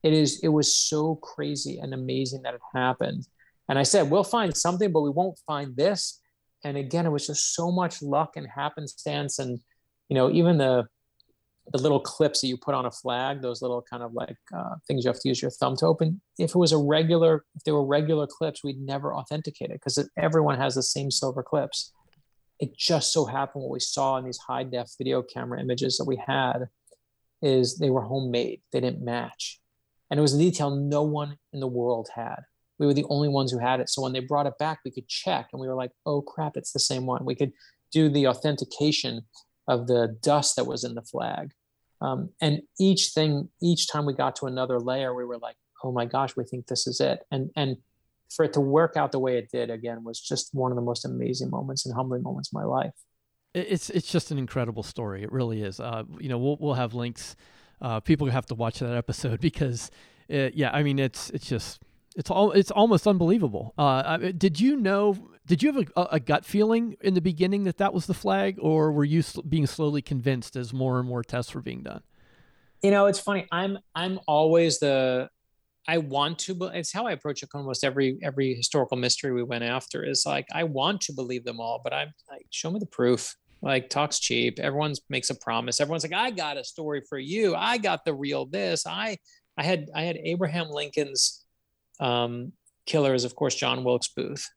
it 0.02 0.12
is 0.12 0.40
it 0.42 0.48
was 0.48 0.74
so 0.74 1.16
crazy 1.16 1.78
and 1.78 1.94
amazing 1.94 2.42
that 2.42 2.54
it 2.54 2.60
happened. 2.74 3.26
And 3.68 3.78
i 3.78 3.82
said 3.82 4.10
we'll 4.10 4.24
find 4.24 4.56
something 4.56 4.90
but 4.92 5.02
we 5.02 5.10
won't 5.10 5.38
find 5.46 5.76
this. 5.76 6.20
And 6.64 6.76
again 6.76 7.06
it 7.06 7.10
was 7.10 7.26
just 7.26 7.54
so 7.54 7.70
much 7.70 8.02
luck 8.02 8.36
and 8.36 8.46
happenstance. 8.46 9.38
And 9.38 9.60
you 10.08 10.14
know 10.14 10.30
even 10.30 10.58
the 10.58 10.86
the 11.72 11.78
little 11.78 12.00
clips 12.00 12.40
that 12.40 12.48
you 12.48 12.56
put 12.56 12.74
on 12.74 12.86
a 12.86 12.90
flag 12.90 13.42
those 13.42 13.62
little 13.62 13.82
kind 13.82 14.02
of 14.02 14.12
like 14.12 14.36
uh, 14.56 14.74
things 14.86 15.04
you 15.04 15.08
have 15.08 15.20
to 15.20 15.28
use 15.28 15.40
your 15.40 15.52
thumb 15.52 15.76
to 15.76 15.86
open 15.86 16.20
if 16.36 16.50
it 16.50 16.56
was 16.56 16.72
a 16.72 16.78
regular 16.78 17.44
if 17.54 17.62
they 17.62 17.70
were 17.70 17.84
regular 17.84 18.26
clips 18.26 18.64
we'd 18.64 18.80
never 18.80 19.14
authenticate 19.14 19.70
it 19.70 19.74
because 19.74 20.08
everyone 20.16 20.58
has 20.58 20.74
the 20.74 20.82
same 20.82 21.10
silver 21.10 21.42
clips. 21.42 21.92
It 22.58 22.76
just 22.76 23.12
so 23.12 23.24
happened 23.24 23.62
what 23.62 23.72
we 23.72 23.80
saw 23.80 24.18
in 24.18 24.24
these 24.24 24.38
high 24.38 24.64
def 24.64 24.90
video 24.98 25.22
camera 25.22 25.60
images 25.60 25.96
that 25.96 26.04
we 26.04 26.16
had 26.26 26.68
is 27.40 27.78
they 27.78 27.88
were 27.88 28.02
homemade. 28.02 28.60
They 28.70 28.80
didn't 28.80 29.02
match 29.02 29.60
and 30.10 30.18
it 30.18 30.22
was 30.22 30.34
a 30.34 30.38
detail 30.38 30.70
no 30.70 31.02
one 31.02 31.36
in 31.52 31.60
the 31.60 31.66
world 31.66 32.08
had. 32.14 32.40
We 32.78 32.86
were 32.86 32.94
the 32.94 33.06
only 33.08 33.28
ones 33.28 33.52
who 33.52 33.58
had 33.58 33.80
it. 33.80 33.88
So 33.88 34.02
when 34.02 34.12
they 34.12 34.20
brought 34.20 34.46
it 34.46 34.58
back, 34.58 34.80
we 34.84 34.90
could 34.90 35.08
check 35.08 35.48
and 35.52 35.60
we 35.60 35.68
were 35.68 35.74
like, 35.74 35.92
oh 36.06 36.22
crap, 36.22 36.56
it's 36.56 36.72
the 36.72 36.80
same 36.80 37.06
one. 37.06 37.24
We 37.24 37.34
could 37.34 37.52
do 37.92 38.08
the 38.08 38.26
authentication 38.26 39.22
of 39.68 39.86
the 39.86 40.16
dust 40.22 40.56
that 40.56 40.64
was 40.64 40.84
in 40.84 40.94
the 40.94 41.02
flag. 41.02 41.52
Um, 42.00 42.30
and 42.40 42.62
each 42.78 43.08
thing, 43.08 43.50
each 43.62 43.88
time 43.88 44.06
we 44.06 44.14
got 44.14 44.36
to 44.36 44.46
another 44.46 44.80
layer, 44.80 45.14
we 45.14 45.24
were 45.24 45.38
like, 45.38 45.56
oh 45.84 45.92
my 45.92 46.06
gosh, 46.06 46.34
we 46.36 46.44
think 46.44 46.66
this 46.66 46.86
is 46.86 47.00
it. 47.00 47.20
And, 47.30 47.50
and 47.56 47.76
for 48.34 48.44
it 48.44 48.52
to 48.54 48.60
work 48.60 48.96
out 48.96 49.12
the 49.12 49.18
way 49.18 49.36
it 49.36 49.50
did 49.52 49.70
again 49.70 50.02
was 50.02 50.18
just 50.18 50.54
one 50.54 50.72
of 50.72 50.76
the 50.76 50.82
most 50.82 51.04
amazing 51.04 51.50
moments 51.50 51.84
and 51.84 51.94
humbling 51.94 52.22
moments 52.22 52.48
of 52.48 52.54
my 52.54 52.64
life. 52.64 52.92
It's, 53.52 53.90
it's 53.90 54.10
just 54.10 54.30
an 54.30 54.38
incredible 54.38 54.82
story. 54.82 55.22
It 55.22 55.32
really 55.32 55.62
is. 55.62 55.80
Uh, 55.80 56.04
you 56.18 56.28
know, 56.28 56.38
we'll, 56.38 56.56
we'll 56.60 56.74
have 56.74 56.94
links 56.94 57.36
uh, 57.80 58.00
people 58.00 58.28
have 58.28 58.46
to 58.46 58.54
watch 58.54 58.80
that 58.80 58.94
episode 58.94 59.40
because, 59.48 59.90
it, 60.28 60.54
yeah, 60.54 60.70
I 60.72 60.82
mean, 60.82 60.98
it's 60.98 61.30
it's 61.30 61.46
just 61.46 61.80
it's 62.16 62.30
all 62.30 62.52
it's 62.52 62.70
almost 62.70 63.06
unbelievable. 63.06 63.74
Uh, 63.78 64.16
did 64.16 64.60
you 64.60 64.76
know? 64.76 65.16
Did 65.46 65.62
you 65.62 65.72
have 65.72 65.88
a, 65.96 66.02
a, 66.12 66.20
gut 66.20 66.44
feeling 66.44 66.96
in 67.00 67.14
the 67.14 67.20
beginning 67.20 67.64
that 67.64 67.78
that 67.78 67.92
was 67.92 68.06
the 68.06 68.14
flag, 68.14 68.56
or 68.60 68.92
were 68.92 69.04
you 69.04 69.24
being 69.48 69.66
slowly 69.66 70.00
convinced 70.00 70.54
as 70.54 70.72
more 70.72 71.00
and 71.00 71.08
more 71.08 71.24
tests 71.24 71.54
were 71.54 71.62
being 71.62 71.82
done? 71.82 72.02
You 72.82 72.92
know, 72.92 73.06
it's 73.06 73.18
funny. 73.18 73.46
I'm 73.50 73.78
I'm 73.94 74.20
always 74.28 74.78
the 74.78 75.28
I 75.88 75.98
want 75.98 76.38
to. 76.40 76.70
It's 76.74 76.92
how 76.92 77.06
I 77.06 77.12
approach 77.12 77.42
almost 77.52 77.84
every 77.84 78.18
every 78.22 78.54
historical 78.54 78.96
mystery 78.96 79.32
we 79.32 79.42
went 79.42 79.64
after. 79.64 80.04
Is 80.04 80.24
like 80.24 80.46
I 80.52 80.64
want 80.64 81.00
to 81.02 81.12
believe 81.12 81.44
them 81.44 81.60
all, 81.60 81.80
but 81.82 81.92
I'm 81.92 82.12
like, 82.30 82.46
show 82.50 82.70
me 82.70 82.78
the 82.78 82.86
proof 82.86 83.34
like 83.62 83.90
talks 83.90 84.18
cheap. 84.18 84.58
Everyone 84.58 84.94
makes 85.08 85.30
a 85.30 85.34
promise. 85.34 85.80
Everyone's 85.80 86.04
like, 86.04 86.12
I 86.12 86.30
got 86.30 86.56
a 86.56 86.64
story 86.64 87.02
for 87.08 87.18
you. 87.18 87.54
I 87.54 87.78
got 87.78 88.04
the 88.04 88.14
real 88.14 88.46
this. 88.46 88.86
I 88.86 89.18
I 89.56 89.64
had 89.64 89.90
I 89.94 90.02
had 90.02 90.16
Abraham 90.16 90.70
Lincoln's 90.70 91.44
um, 91.98 92.52
killers, 92.86 93.24
of 93.24 93.34
course, 93.36 93.54
John 93.54 93.84
Wilkes 93.84 94.08
Booth, 94.08 94.48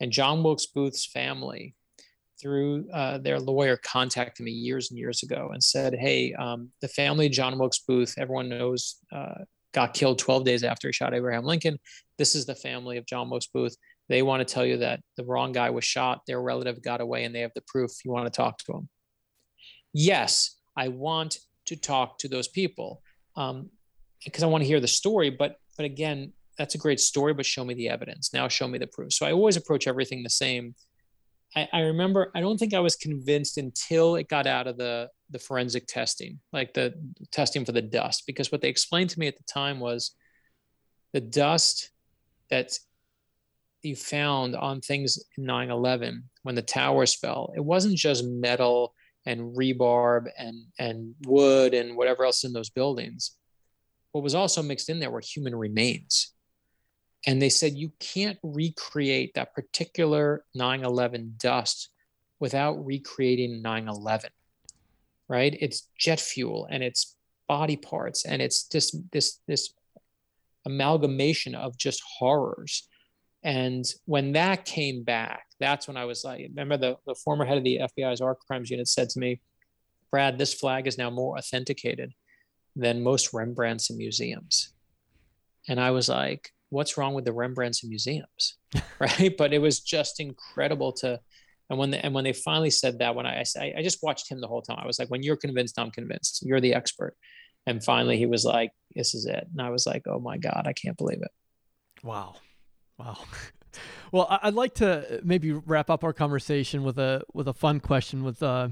and 0.00 0.12
John 0.12 0.42
Wilkes 0.42 0.66
Booth's 0.66 1.06
family 1.06 1.74
through 2.40 2.88
uh, 2.92 3.18
their 3.18 3.40
lawyer 3.40 3.76
contacted 3.76 4.44
me 4.44 4.52
years 4.52 4.90
and 4.90 4.98
years 4.98 5.22
ago 5.22 5.50
and 5.52 5.62
said, 5.62 5.94
"Hey, 5.94 6.32
um, 6.34 6.70
the 6.80 6.88
family 6.88 7.28
John 7.28 7.58
Wilkes 7.58 7.80
Booth, 7.80 8.14
everyone 8.18 8.48
knows, 8.48 8.96
uh, 9.12 9.44
got 9.72 9.92
killed 9.92 10.18
12 10.18 10.44
days 10.44 10.62
after 10.62 10.88
he 10.88 10.92
shot 10.92 11.14
Abraham 11.14 11.44
Lincoln. 11.44 11.78
This 12.16 12.34
is 12.34 12.46
the 12.46 12.54
family 12.54 12.96
of 12.96 13.06
John 13.06 13.28
Wilkes 13.28 13.48
Booth. 13.52 13.76
They 14.08 14.22
want 14.22 14.46
to 14.46 14.52
tell 14.52 14.66
you 14.66 14.78
that 14.78 15.00
the 15.16 15.24
wrong 15.24 15.52
guy 15.52 15.70
was 15.70 15.84
shot, 15.84 16.22
their 16.26 16.40
relative 16.40 16.82
got 16.82 17.00
away, 17.00 17.24
and 17.24 17.34
they 17.34 17.40
have 17.40 17.52
the 17.54 17.62
proof. 17.66 17.90
You 18.04 18.12
want 18.12 18.26
to 18.26 18.36
talk 18.36 18.58
to 18.58 18.72
them. 18.72 18.88
Yes, 19.92 20.56
I 20.76 20.88
want 20.88 21.38
to 21.66 21.76
talk 21.76 22.18
to 22.18 22.28
those 22.28 22.48
people 22.48 23.02
um, 23.36 23.70
because 24.24 24.42
I 24.42 24.46
want 24.46 24.62
to 24.62 24.68
hear 24.68 24.80
the 24.80 24.88
story. 24.88 25.30
But 25.30 25.56
but 25.76 25.86
again, 25.86 26.32
that's 26.58 26.74
a 26.74 26.78
great 26.78 27.00
story, 27.00 27.32
but 27.32 27.46
show 27.46 27.64
me 27.64 27.74
the 27.74 27.88
evidence. 27.88 28.32
Now 28.32 28.48
show 28.48 28.68
me 28.68 28.78
the 28.78 28.86
proof. 28.86 29.12
So 29.12 29.26
I 29.26 29.32
always 29.32 29.56
approach 29.56 29.86
everything 29.86 30.22
the 30.22 30.30
same. 30.30 30.74
I, 31.56 31.68
I 31.72 31.80
remember 31.80 32.30
I 32.34 32.40
don't 32.40 32.58
think 32.58 32.74
I 32.74 32.80
was 32.80 32.96
convinced 32.96 33.58
until 33.58 34.16
it 34.16 34.28
got 34.28 34.46
out 34.46 34.66
of 34.66 34.76
the 34.76 35.08
the 35.30 35.38
forensic 35.38 35.86
testing, 35.86 36.40
like 36.52 36.74
the 36.74 36.94
testing 37.32 37.64
for 37.64 37.72
the 37.72 37.82
dust, 37.82 38.24
because 38.26 38.52
what 38.52 38.60
they 38.60 38.68
explained 38.68 39.10
to 39.10 39.18
me 39.18 39.28
at 39.28 39.36
the 39.36 39.44
time 39.44 39.80
was 39.80 40.14
the 41.12 41.20
dust 41.20 41.90
that 42.50 42.72
you 43.84 43.96
found 43.96 44.56
on 44.56 44.80
things 44.80 45.22
in 45.36 45.44
9-11 45.44 46.22
when 46.42 46.54
the 46.54 46.62
towers 46.62 47.14
fell 47.14 47.52
it 47.56 47.64
wasn't 47.64 47.96
just 47.96 48.24
metal 48.24 48.94
and 49.26 49.56
rebarb 49.56 50.26
and 50.38 50.64
and 50.78 51.14
wood 51.22 51.74
and 51.74 51.96
whatever 51.96 52.24
else 52.24 52.44
in 52.44 52.52
those 52.52 52.70
buildings. 52.70 53.36
What 54.12 54.22
was 54.22 54.34
also 54.34 54.62
mixed 54.62 54.90
in 54.90 55.00
there 55.00 55.10
were 55.10 55.20
human 55.20 55.54
remains. 55.54 56.32
And 57.26 57.40
they 57.40 57.48
said 57.48 57.72
you 57.72 57.90
can't 58.00 58.38
recreate 58.42 59.32
that 59.34 59.54
particular 59.54 60.44
9-11 60.56 61.38
dust 61.38 61.88
without 62.38 62.84
recreating 62.84 63.62
9-11 63.62 64.26
right? 65.28 65.56
It's 65.58 65.88
jet 65.98 66.20
fuel 66.20 66.68
and 66.70 66.82
it's 66.82 67.16
body 67.48 67.76
parts 67.76 68.24
and 68.24 68.40
it's 68.40 68.64
just 68.68 68.96
this 69.10 69.38
this 69.46 69.74
amalgamation 70.66 71.54
of 71.54 71.76
just 71.76 72.02
horrors 72.18 72.88
and 73.44 73.84
when 74.06 74.32
that 74.32 74.64
came 74.64 75.04
back, 75.04 75.44
that's 75.60 75.86
when 75.86 75.98
I 75.98 76.06
was 76.06 76.24
like, 76.24 76.40
remember 76.48 76.78
the, 76.78 76.96
the 77.06 77.14
former 77.14 77.44
head 77.44 77.58
of 77.58 77.64
the 77.64 77.80
FBI's 77.98 78.22
Art 78.22 78.38
Crimes 78.40 78.70
Unit 78.70 78.88
said 78.88 79.10
to 79.10 79.20
me, 79.20 79.42
Brad, 80.10 80.38
this 80.38 80.54
flag 80.54 80.86
is 80.86 80.96
now 80.96 81.10
more 81.10 81.36
authenticated 81.36 82.12
than 82.74 83.02
most 83.02 83.34
Rembrandts 83.34 83.90
in 83.90 83.98
museums. 83.98 84.72
And 85.68 85.78
I 85.78 85.90
was 85.90 86.08
like, 86.08 86.50
what's 86.70 86.96
wrong 86.96 87.12
with 87.12 87.26
the 87.26 87.32
Rembrandts 87.32 87.82
in 87.82 87.90
museums? 87.90 88.56
right. 88.98 89.34
But 89.36 89.52
it 89.52 89.58
was 89.58 89.80
just 89.80 90.20
incredible 90.20 90.92
to, 90.94 91.20
and 91.68 91.78
when, 91.78 91.90
the, 91.90 92.04
and 92.04 92.14
when 92.14 92.24
they 92.24 92.32
finally 92.32 92.70
said 92.70 92.98
that, 92.98 93.14
when 93.14 93.26
I, 93.26 93.44
I, 93.60 93.74
I 93.78 93.82
just 93.82 94.02
watched 94.02 94.30
him 94.30 94.40
the 94.40 94.48
whole 94.48 94.62
time, 94.62 94.78
I 94.82 94.86
was 94.86 94.98
like, 94.98 95.08
when 95.08 95.22
you're 95.22 95.36
convinced, 95.36 95.78
I'm 95.78 95.90
convinced. 95.90 96.42
You're 96.46 96.60
the 96.60 96.74
expert. 96.74 97.14
And 97.66 97.84
finally 97.84 98.16
he 98.16 98.26
was 98.26 98.44
like, 98.44 98.70
this 98.94 99.14
is 99.14 99.26
it. 99.26 99.46
And 99.52 99.60
I 99.60 99.68
was 99.68 99.86
like, 99.86 100.02
oh 100.06 100.20
my 100.20 100.38
God, 100.38 100.62
I 100.66 100.72
can't 100.72 100.96
believe 100.96 101.20
it. 101.22 101.30
Wow. 102.02 102.36
Wow. 102.98 103.18
Well, 104.12 104.28
I'd 104.30 104.54
like 104.54 104.74
to 104.74 105.20
maybe 105.24 105.50
wrap 105.50 105.90
up 105.90 106.04
our 106.04 106.12
conversation 106.12 106.84
with 106.84 107.00
a 107.00 107.24
with 107.32 107.48
a 107.48 107.52
fun 107.52 107.80
question. 107.80 108.22
With 108.22 108.40
uh, 108.40 108.68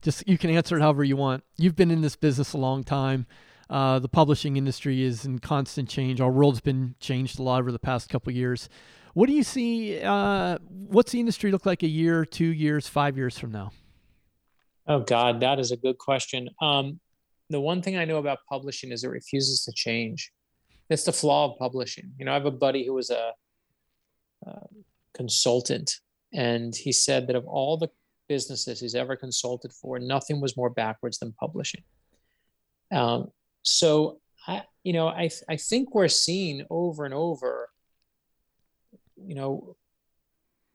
just 0.00 0.26
you 0.26 0.38
can 0.38 0.48
answer 0.48 0.78
it 0.78 0.80
however 0.80 1.04
you 1.04 1.14
want. 1.14 1.44
You've 1.58 1.76
been 1.76 1.90
in 1.90 2.00
this 2.00 2.16
business 2.16 2.54
a 2.54 2.56
long 2.56 2.82
time. 2.82 3.26
Uh, 3.68 3.98
the 3.98 4.08
publishing 4.08 4.56
industry 4.56 5.02
is 5.02 5.26
in 5.26 5.40
constant 5.40 5.90
change. 5.90 6.22
Our 6.22 6.30
world's 6.30 6.60
been 6.60 6.94
changed 7.00 7.38
a 7.38 7.42
lot 7.42 7.60
over 7.60 7.70
the 7.70 7.78
past 7.78 8.08
couple 8.08 8.32
years. 8.32 8.70
What 9.14 9.26
do 9.26 9.34
you 9.34 9.42
see? 9.42 10.00
Uh, 10.00 10.56
what's 10.68 11.12
the 11.12 11.20
industry 11.20 11.52
look 11.52 11.66
like 11.66 11.82
a 11.82 11.88
year, 11.88 12.24
two 12.24 12.46
years, 12.46 12.88
five 12.88 13.18
years 13.18 13.38
from 13.38 13.52
now? 13.52 13.72
Oh 14.86 15.00
God, 15.00 15.40
that 15.40 15.60
is 15.60 15.70
a 15.70 15.76
good 15.76 15.98
question. 15.98 16.48
Um, 16.60 16.98
the 17.50 17.60
one 17.60 17.82
thing 17.82 17.96
I 17.96 18.04
know 18.06 18.16
about 18.16 18.38
publishing 18.48 18.90
is 18.90 19.04
it 19.04 19.08
refuses 19.08 19.64
to 19.64 19.72
change. 19.72 20.32
It's 20.90 21.04
the 21.04 21.12
flaw 21.12 21.52
of 21.52 21.58
publishing. 21.58 22.12
You 22.18 22.24
know, 22.24 22.32
I 22.32 22.34
have 22.34 22.46
a 22.46 22.50
buddy 22.50 22.84
who 22.84 22.94
was 22.94 23.10
a 23.10 23.32
uh, 24.46 24.66
consultant, 25.14 26.00
and 26.32 26.74
he 26.74 26.92
said 26.92 27.26
that 27.26 27.36
of 27.36 27.46
all 27.46 27.76
the 27.76 27.88
businesses 28.28 28.80
he's 28.80 28.94
ever 28.94 29.16
consulted 29.16 29.72
for, 29.72 29.98
nothing 29.98 30.40
was 30.40 30.56
more 30.56 30.70
backwards 30.70 31.18
than 31.18 31.32
publishing. 31.32 31.82
Um, 32.90 33.30
so 33.62 34.20
I, 34.46 34.62
you 34.82 34.92
know, 34.92 35.08
I 35.08 35.30
I 35.48 35.56
think 35.56 35.94
we're 35.94 36.08
seeing 36.08 36.66
over 36.70 37.04
and 37.04 37.14
over. 37.14 37.68
You 39.16 39.34
know, 39.34 39.76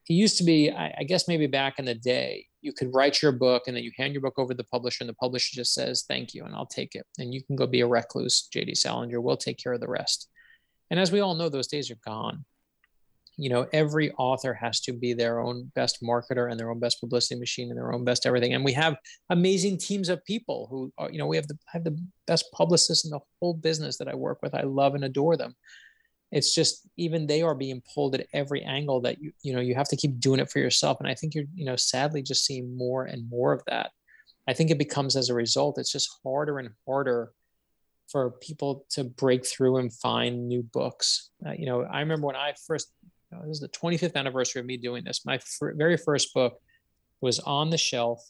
it 0.09 0.13
used 0.13 0.37
to 0.37 0.43
be, 0.43 0.71
I, 0.71 0.93
I 0.99 1.03
guess 1.03 1.27
maybe 1.27 1.47
back 1.47 1.79
in 1.79 1.85
the 1.85 1.95
day, 1.95 2.45
you 2.61 2.73
could 2.73 2.93
write 2.93 3.21
your 3.21 3.31
book 3.31 3.63
and 3.67 3.75
then 3.75 3.83
you 3.83 3.91
hand 3.97 4.13
your 4.13 4.21
book 4.21 4.37
over 4.37 4.53
to 4.53 4.57
the 4.57 4.63
publisher, 4.65 5.03
and 5.03 5.09
the 5.09 5.15
publisher 5.15 5.55
just 5.55 5.73
says 5.73 6.05
thank 6.07 6.33
you, 6.33 6.45
and 6.45 6.55
I'll 6.55 6.65
take 6.65 6.95
it, 6.95 7.05
and 7.17 7.33
you 7.33 7.43
can 7.43 7.55
go 7.55 7.67
be 7.67 7.81
a 7.81 7.87
recluse, 7.87 8.47
J.D. 8.51 8.75
Salinger. 8.75 9.21
We'll 9.21 9.37
take 9.37 9.57
care 9.57 9.73
of 9.73 9.81
the 9.81 9.87
rest. 9.87 10.29
And 10.89 10.99
as 10.99 11.11
we 11.11 11.19
all 11.19 11.35
know, 11.35 11.49
those 11.49 11.67
days 11.67 11.91
are 11.91 11.99
gone 12.05 12.45
you 13.37 13.49
know 13.49 13.67
every 13.71 14.11
author 14.13 14.53
has 14.53 14.81
to 14.81 14.91
be 14.91 15.13
their 15.13 15.39
own 15.39 15.71
best 15.75 16.01
marketer 16.01 16.49
and 16.49 16.59
their 16.59 16.71
own 16.71 16.79
best 16.79 16.99
publicity 16.99 17.39
machine 17.39 17.69
and 17.69 17.77
their 17.77 17.93
own 17.93 18.03
best 18.03 18.25
everything 18.25 18.53
and 18.53 18.65
we 18.65 18.73
have 18.73 18.97
amazing 19.29 19.77
teams 19.77 20.09
of 20.09 20.23
people 20.25 20.67
who 20.69 20.91
are, 20.97 21.11
you 21.11 21.19
know 21.19 21.27
we 21.27 21.35
have 21.35 21.47
the 21.47 21.57
have 21.67 21.83
the 21.83 21.97
best 22.25 22.51
publicists 22.51 23.05
in 23.05 23.11
the 23.11 23.19
whole 23.39 23.53
business 23.53 23.97
that 23.97 24.07
i 24.07 24.15
work 24.15 24.39
with 24.41 24.53
i 24.55 24.61
love 24.61 24.95
and 24.95 25.03
adore 25.03 25.37
them 25.37 25.55
it's 26.31 26.53
just 26.53 26.87
even 26.97 27.25
they 27.25 27.41
are 27.41 27.55
being 27.55 27.81
pulled 27.93 28.15
at 28.15 28.27
every 28.33 28.61
angle 28.63 29.01
that 29.01 29.21
you 29.21 29.31
you 29.43 29.53
know 29.53 29.61
you 29.61 29.75
have 29.75 29.87
to 29.87 29.95
keep 29.95 30.19
doing 30.19 30.39
it 30.39 30.51
for 30.51 30.59
yourself 30.59 30.97
and 30.99 31.07
i 31.07 31.13
think 31.13 31.33
you're 31.33 31.45
you 31.53 31.65
know 31.65 31.75
sadly 31.75 32.21
just 32.21 32.45
seeing 32.45 32.75
more 32.75 33.05
and 33.05 33.29
more 33.29 33.53
of 33.53 33.61
that 33.67 33.91
i 34.47 34.53
think 34.53 34.69
it 34.69 34.77
becomes 34.77 35.15
as 35.15 35.29
a 35.29 35.33
result 35.33 35.77
it's 35.77 35.91
just 35.91 36.09
harder 36.23 36.59
and 36.59 36.69
harder 36.85 37.31
for 38.09 38.31
people 38.31 38.85
to 38.89 39.03
break 39.03 39.45
through 39.45 39.77
and 39.77 39.93
find 39.93 40.47
new 40.47 40.63
books. 40.63 41.31
Uh, 41.45 41.51
you 41.51 41.65
know, 41.65 41.83
I 41.83 41.99
remember 41.99 42.27
when 42.27 42.35
I 42.35 42.53
first 42.65 42.91
this 43.45 43.57
is 43.57 43.59
the 43.59 43.69
25th 43.69 44.15
anniversary 44.15 44.61
of 44.61 44.65
me 44.65 44.77
doing 44.77 45.03
this. 45.03 45.25
My 45.25 45.37
fr- 45.39 45.73
very 45.75 45.97
first 45.97 46.33
book 46.33 46.57
was 47.19 47.39
on 47.39 47.69
the 47.69 47.77
shelf. 47.77 48.23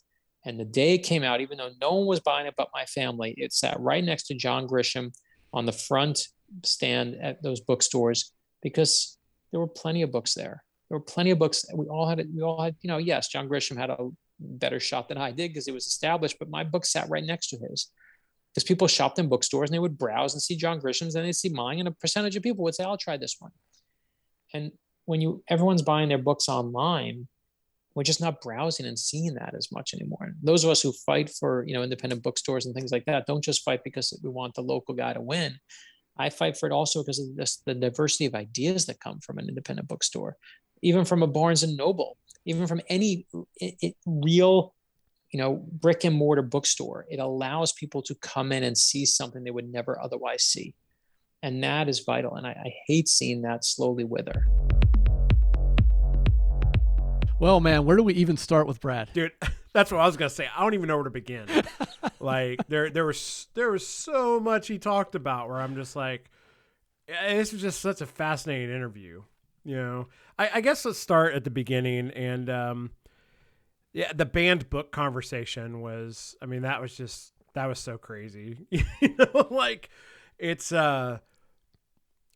And 0.44 0.58
the 0.58 0.64
day 0.64 0.94
it 0.94 0.98
came 0.98 1.22
out, 1.22 1.40
even 1.40 1.58
though 1.58 1.70
no 1.80 1.94
one 1.94 2.06
was 2.06 2.20
buying 2.20 2.46
it 2.46 2.54
but 2.56 2.68
my 2.74 2.84
family, 2.86 3.34
it 3.36 3.52
sat 3.52 3.78
right 3.78 4.02
next 4.02 4.24
to 4.24 4.34
John 4.34 4.66
Grisham 4.66 5.12
on 5.52 5.66
the 5.66 5.72
front 5.72 6.26
stand 6.64 7.16
at 7.20 7.42
those 7.42 7.60
bookstores 7.60 8.32
because 8.62 9.18
there 9.50 9.60
were 9.60 9.66
plenty 9.66 10.02
of 10.02 10.12
books 10.12 10.34
there. 10.34 10.62
There 10.88 10.98
were 10.98 11.04
plenty 11.04 11.30
of 11.30 11.38
books. 11.38 11.64
We 11.74 11.86
all 11.86 12.08
had, 12.08 12.26
we 12.34 12.42
all 12.42 12.62
had, 12.62 12.76
you 12.80 12.88
know, 12.88 12.98
yes, 12.98 13.28
John 13.28 13.48
Grisham 13.48 13.76
had 13.76 13.90
a 13.90 14.08
better 14.40 14.80
shot 14.80 15.08
than 15.08 15.18
I 15.18 15.30
did 15.30 15.50
because 15.50 15.68
it 15.68 15.74
was 15.74 15.86
established, 15.86 16.36
but 16.38 16.48
my 16.48 16.64
book 16.64 16.86
sat 16.86 17.08
right 17.08 17.24
next 17.24 17.48
to 17.48 17.58
his. 17.58 17.90
Because 18.54 18.64
people 18.66 18.88
shopped 18.88 19.18
in 19.18 19.28
bookstores 19.28 19.68
and 19.68 19.74
they 19.74 19.78
would 19.78 19.98
browse 19.98 20.32
and 20.32 20.42
see 20.42 20.56
John 20.56 20.80
Grisham's 20.80 21.14
and 21.14 21.24
they'd 21.24 21.32
see 21.32 21.50
mine, 21.50 21.78
and 21.78 21.88
a 21.88 21.92
percentage 21.92 22.36
of 22.36 22.42
people 22.42 22.64
would 22.64 22.74
say, 22.74 22.84
I'll 22.84 22.96
try 22.96 23.16
this 23.18 23.36
one. 23.38 23.50
And 24.54 24.72
when 25.08 25.22
you 25.22 25.42
everyone's 25.48 25.82
buying 25.82 26.08
their 26.10 26.18
books 26.18 26.48
online 26.48 27.26
we're 27.94 28.02
just 28.02 28.20
not 28.20 28.42
browsing 28.42 28.86
and 28.86 28.98
seeing 28.98 29.34
that 29.34 29.54
as 29.56 29.72
much 29.72 29.94
anymore 29.94 30.34
those 30.42 30.64
of 30.64 30.70
us 30.70 30.82
who 30.82 30.92
fight 31.06 31.30
for 31.30 31.64
you 31.66 31.74
know 31.74 31.82
independent 31.82 32.22
bookstores 32.22 32.66
and 32.66 32.74
things 32.74 32.92
like 32.92 33.06
that 33.06 33.26
don't 33.26 33.42
just 33.42 33.64
fight 33.64 33.82
because 33.82 34.18
we 34.22 34.28
want 34.28 34.54
the 34.54 34.60
local 34.60 34.94
guy 34.94 35.12
to 35.14 35.20
win 35.20 35.58
i 36.18 36.30
fight 36.30 36.56
for 36.56 36.66
it 36.68 36.72
also 36.72 37.02
because 37.02 37.18
of 37.20 37.36
this, 37.36 37.62
the 37.66 37.74
diversity 37.74 38.26
of 38.26 38.34
ideas 38.34 38.86
that 38.86 39.00
come 39.00 39.20
from 39.20 39.38
an 39.38 39.48
independent 39.48 39.88
bookstore 39.88 40.36
even 40.82 41.04
from 41.04 41.22
a 41.22 41.26
barnes 41.26 41.62
and 41.62 41.76
noble 41.76 42.16
even 42.44 42.66
from 42.66 42.80
any 42.88 43.26
it, 43.56 43.74
it, 43.80 43.94
real 44.06 44.74
you 45.30 45.38
know 45.38 45.64
brick 45.72 46.04
and 46.04 46.16
mortar 46.16 46.42
bookstore. 46.42 47.06
It 47.08 47.20
allows 47.20 47.72
people 47.72 48.02
to 48.02 48.14
come 48.16 48.52
in 48.52 48.62
and 48.62 48.76
see 48.76 49.04
something 49.04 49.44
they 49.44 49.50
would 49.50 49.70
never 49.70 50.00
otherwise 50.00 50.44
see. 50.44 50.74
And 51.42 51.62
that 51.62 51.88
is 51.88 52.00
vital 52.00 52.34
and 52.34 52.46
I, 52.46 52.50
I 52.50 52.72
hate 52.86 53.08
seeing 53.08 53.42
that 53.42 53.64
slowly 53.64 54.04
wither 54.04 54.57
well, 57.38 57.60
man, 57.60 57.84
where 57.84 57.96
do 57.96 58.02
we 58.02 58.14
even 58.14 58.36
start 58.36 58.66
with 58.66 58.80
Brad? 58.80 59.10
Dude, 59.12 59.32
that's 59.72 59.90
what 59.90 60.00
I 60.00 60.06
was 60.06 60.16
gonna 60.16 60.30
say. 60.30 60.48
I 60.54 60.62
don't 60.62 60.74
even 60.74 60.88
know 60.88 60.96
where 60.96 61.04
to 61.04 61.10
begin. 61.10 61.46
like 62.20 62.66
there, 62.68 62.90
there 62.90 63.04
was 63.04 63.48
there 63.54 63.70
was 63.70 63.86
so 63.86 64.40
much 64.40 64.68
he 64.68 64.78
talked 64.78 65.14
about 65.14 65.48
where 65.48 65.60
I'm 65.60 65.74
just 65.74 65.96
like, 65.96 66.30
this 67.06 67.52
was 67.52 67.60
just 67.60 67.80
such 67.80 68.00
a 68.00 68.06
fascinating 68.06 68.74
interview. 68.74 69.22
You 69.64 69.76
know, 69.76 70.08
I, 70.38 70.50
I 70.54 70.60
guess 70.60 70.84
let's 70.84 70.98
start 70.98 71.34
at 71.34 71.44
the 71.44 71.50
beginning 71.50 72.10
and 72.10 72.48
um, 72.48 72.90
yeah, 73.92 74.12
the 74.12 74.26
banned 74.26 74.70
book 74.70 74.92
conversation 74.92 75.80
was. 75.80 76.36
I 76.40 76.46
mean, 76.46 76.62
that 76.62 76.80
was 76.80 76.96
just 76.96 77.32
that 77.54 77.66
was 77.66 77.78
so 77.78 77.98
crazy. 77.98 78.58
you 78.70 79.14
know, 79.18 79.48
like 79.50 79.90
it's 80.38 80.72
uh 80.72 81.18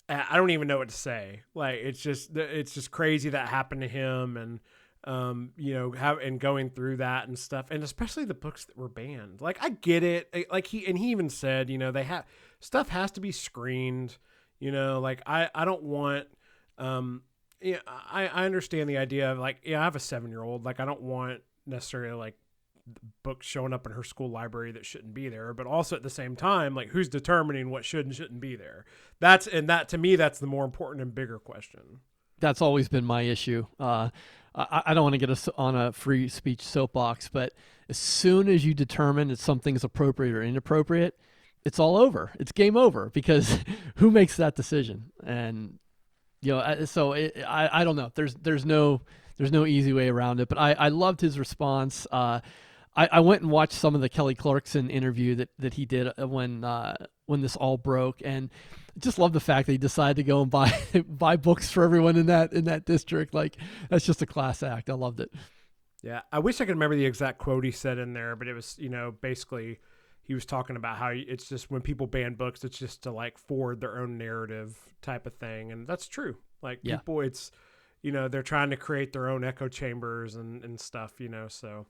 I 0.09 0.36
don't 0.36 0.50
even 0.50 0.68
know 0.68 0.78
what 0.78 0.88
to 0.88 0.94
say. 0.94 1.42
Like 1.55 1.76
it's 1.76 2.00
just 2.00 2.36
it's 2.36 2.74
just 2.74 2.90
crazy 2.90 3.30
that 3.30 3.48
happened 3.48 3.82
to 3.82 3.88
him 3.88 4.36
and 4.36 4.61
um, 5.05 5.50
you 5.57 5.74
know, 5.74 5.92
have 5.92 6.18
and 6.18 6.38
going 6.38 6.70
through 6.70 6.98
that 6.98 7.26
and 7.26 7.38
stuff, 7.38 7.66
and 7.70 7.82
especially 7.82 8.24
the 8.24 8.34
books 8.34 8.64
that 8.66 8.76
were 8.76 8.88
banned. 8.88 9.40
Like 9.40 9.59
I 9.61 9.70
get 9.70 10.03
it, 10.03 10.32
like 10.50 10.66
he 10.66 10.86
and 10.86 10.96
he 10.96 11.11
even 11.11 11.28
said, 11.28 11.68
you 11.70 11.78
know, 11.78 11.90
they 11.90 12.05
have 12.05 12.24
stuff 12.61 12.88
has 12.88 13.11
to 13.12 13.20
be 13.20 13.32
screened. 13.32 14.16
You 14.59 14.70
know, 14.70 15.00
like 15.00 15.22
I 15.26 15.50
I 15.55 15.64
don't 15.64 15.82
want, 15.82 16.26
um, 16.78 17.22
yeah, 17.61 17.78
I 17.86 18.28
I 18.28 18.44
understand 18.44 18.88
the 18.88 18.98
idea 18.98 19.32
of 19.32 19.38
like 19.38 19.59
yeah, 19.64 19.80
I 19.80 19.84
have 19.84 19.96
a 19.96 20.00
seven 20.00 20.30
year 20.30 20.42
old, 20.42 20.64
like 20.64 20.78
I 20.78 20.84
don't 20.84 21.03
want 21.03 21.40
necessarily 21.66 22.14
like 22.14 22.36
books 23.22 23.46
showing 23.46 23.72
up 23.72 23.86
in 23.86 23.92
her 23.92 24.03
school 24.03 24.28
library 24.28 24.72
that 24.72 24.84
shouldn't 24.84 25.14
be 25.14 25.28
there 25.28 25.55
but 25.55 25.68
also 25.68 25.94
at 25.94 26.03
the 26.03 26.11
same 26.11 26.34
time 26.34 26.74
like 26.74 26.88
who's 26.88 27.09
determining 27.09 27.70
what 27.70 27.84
should 27.84 28.05
and 28.05 28.12
shouldn't 28.12 28.40
be 28.40 28.57
there 28.57 28.84
that's 29.20 29.46
and 29.46 29.68
that 29.68 29.88
to 29.88 29.96
me 29.96 30.16
that's 30.16 30.40
the 30.40 30.48
more 30.48 30.64
important 30.64 31.00
and 31.00 31.14
bigger 31.14 31.38
question 31.38 32.00
that's 32.40 32.61
always 32.61 32.88
been 32.88 33.05
my 33.05 33.22
issue 33.22 33.64
uh, 33.78 34.09
I, 34.55 34.82
I, 34.86 34.94
don't 34.94 35.03
want 35.03 35.14
to 35.14 35.18
get 35.18 35.30
us 35.30 35.48
on 35.57 35.74
a 35.74 35.92
free 35.92 36.28
speech 36.28 36.62
soapbox 36.62 37.28
but 37.28 37.53
as 37.88 37.98
soon 37.98 38.48
as 38.48 38.64
you 38.64 38.74
determine 38.74 39.28
that 39.28 39.38
something's 39.38 39.84
appropriate 39.84 40.34
or 40.34 40.42
inappropriate 40.42 41.16
it's 41.64 41.78
all 41.78 41.96
over. 41.96 42.32
It's 42.38 42.53
game 42.53 42.76
over 42.76 43.11
because 43.11 43.59
who 43.96 44.11
makes 44.11 44.36
that 44.36 44.57
decision? 44.57 45.12
And 45.24 45.78
you 46.40 46.53
know 46.53 46.84
so 46.86 47.12
it, 47.12 47.36
I, 47.46 47.80
I 47.80 47.84
don't 47.84 47.96
know. 47.96 48.11
There's 48.14 48.34
there's 48.34 48.64
no 48.64 49.03
there's 49.36 49.53
no 49.53 49.64
easy 49.64 49.92
way 49.92 50.09
around 50.09 50.40
it 50.40 50.48
but 50.48 50.59
I, 50.59 50.72
I 50.72 50.88
loved 50.88 51.20
his 51.20 51.38
response. 51.38 52.07
Uh, 52.11 52.40
I, 52.94 53.09
I 53.12 53.20
went 53.20 53.42
and 53.42 53.50
watched 53.50 53.72
some 53.72 53.94
of 53.94 54.00
the 54.00 54.09
Kelly 54.09 54.34
Clarkson 54.34 54.90
interview 54.90 55.36
that, 55.36 55.48
that 55.59 55.74
he 55.74 55.86
did 55.86 56.09
uh, 56.18 56.28
when 56.28 56.62
uh, 56.62 56.94
when 57.27 57.41
this 57.41 57.57
all 57.57 57.77
broke, 57.77 58.20
and 58.25 58.51
just 58.99 59.18
love 59.18 59.33
the 59.33 59.41
fact 59.41 59.66
that 59.66 59.73
he 59.73 59.79
decided 59.79 60.16
to 60.16 60.23
go 60.23 60.43
and 60.43 60.51
buy 60.51 60.73
buy 61.09 61.37
books 61.37 61.70
for 61.70 61.83
everyone 61.85 62.16
in 62.16 62.27
that 62.27 62.53
in 62.53 62.64
that 62.64 62.85
district. 62.85 63.35
Like 63.35 63.57
that's 63.89 64.05
just 64.05 64.23
a 64.23 64.27
class 64.27 64.62
act. 64.62 64.91
I 64.91 64.95
loved 64.95 65.20
it. 65.20 65.33
Yeah, 66.03 66.23
I 66.33 66.41
wish 66.41 66.61
I 66.61 66.64
could 66.64 66.75
remember 66.75 66.97
the 66.97 67.07
exact 67.07 67.39
quote 67.39 67.64
he 67.64 67.70
said 67.70 67.99
in 67.99 68.12
there, 68.12 68.37
but 68.37 68.49
it 68.49 68.55
was 68.55 68.77
you 68.79 68.89
know 68.89 69.14
basically 69.20 69.79
he 70.23 70.35
was 70.35 70.45
talking 70.45 70.77
about 70.77 70.99
how 70.99 71.11
it's 71.12 71.49
just 71.49 71.70
when 71.70 71.83
people 71.83 72.07
ban 72.07 72.35
books, 72.35 72.64
it's 72.64 72.79
just 72.79 73.03
to 73.03 73.11
like 73.11 73.39
forward 73.39 73.81
their 73.81 73.99
own 73.99 74.18
narrative 74.18 74.79
type 75.01 75.27
of 75.27 75.35
thing, 75.35 75.73
and 75.73 75.87
that's 75.87 76.07
true. 76.07 76.37
Like 76.62 76.81
yeah. 76.83 76.97
people, 76.97 77.20
it's 77.20 77.51
you 78.03 78.12
know 78.12 78.29
they're 78.29 78.43
trying 78.43 78.70
to 78.70 78.77
create 78.77 79.12
their 79.12 79.29
own 79.29 79.45
echo 79.45 79.68
chambers 79.68 80.37
and 80.37 80.64
and 80.64 80.79
stuff. 80.79 81.20
You 81.20 81.29
know, 81.29 81.49
so 81.49 81.87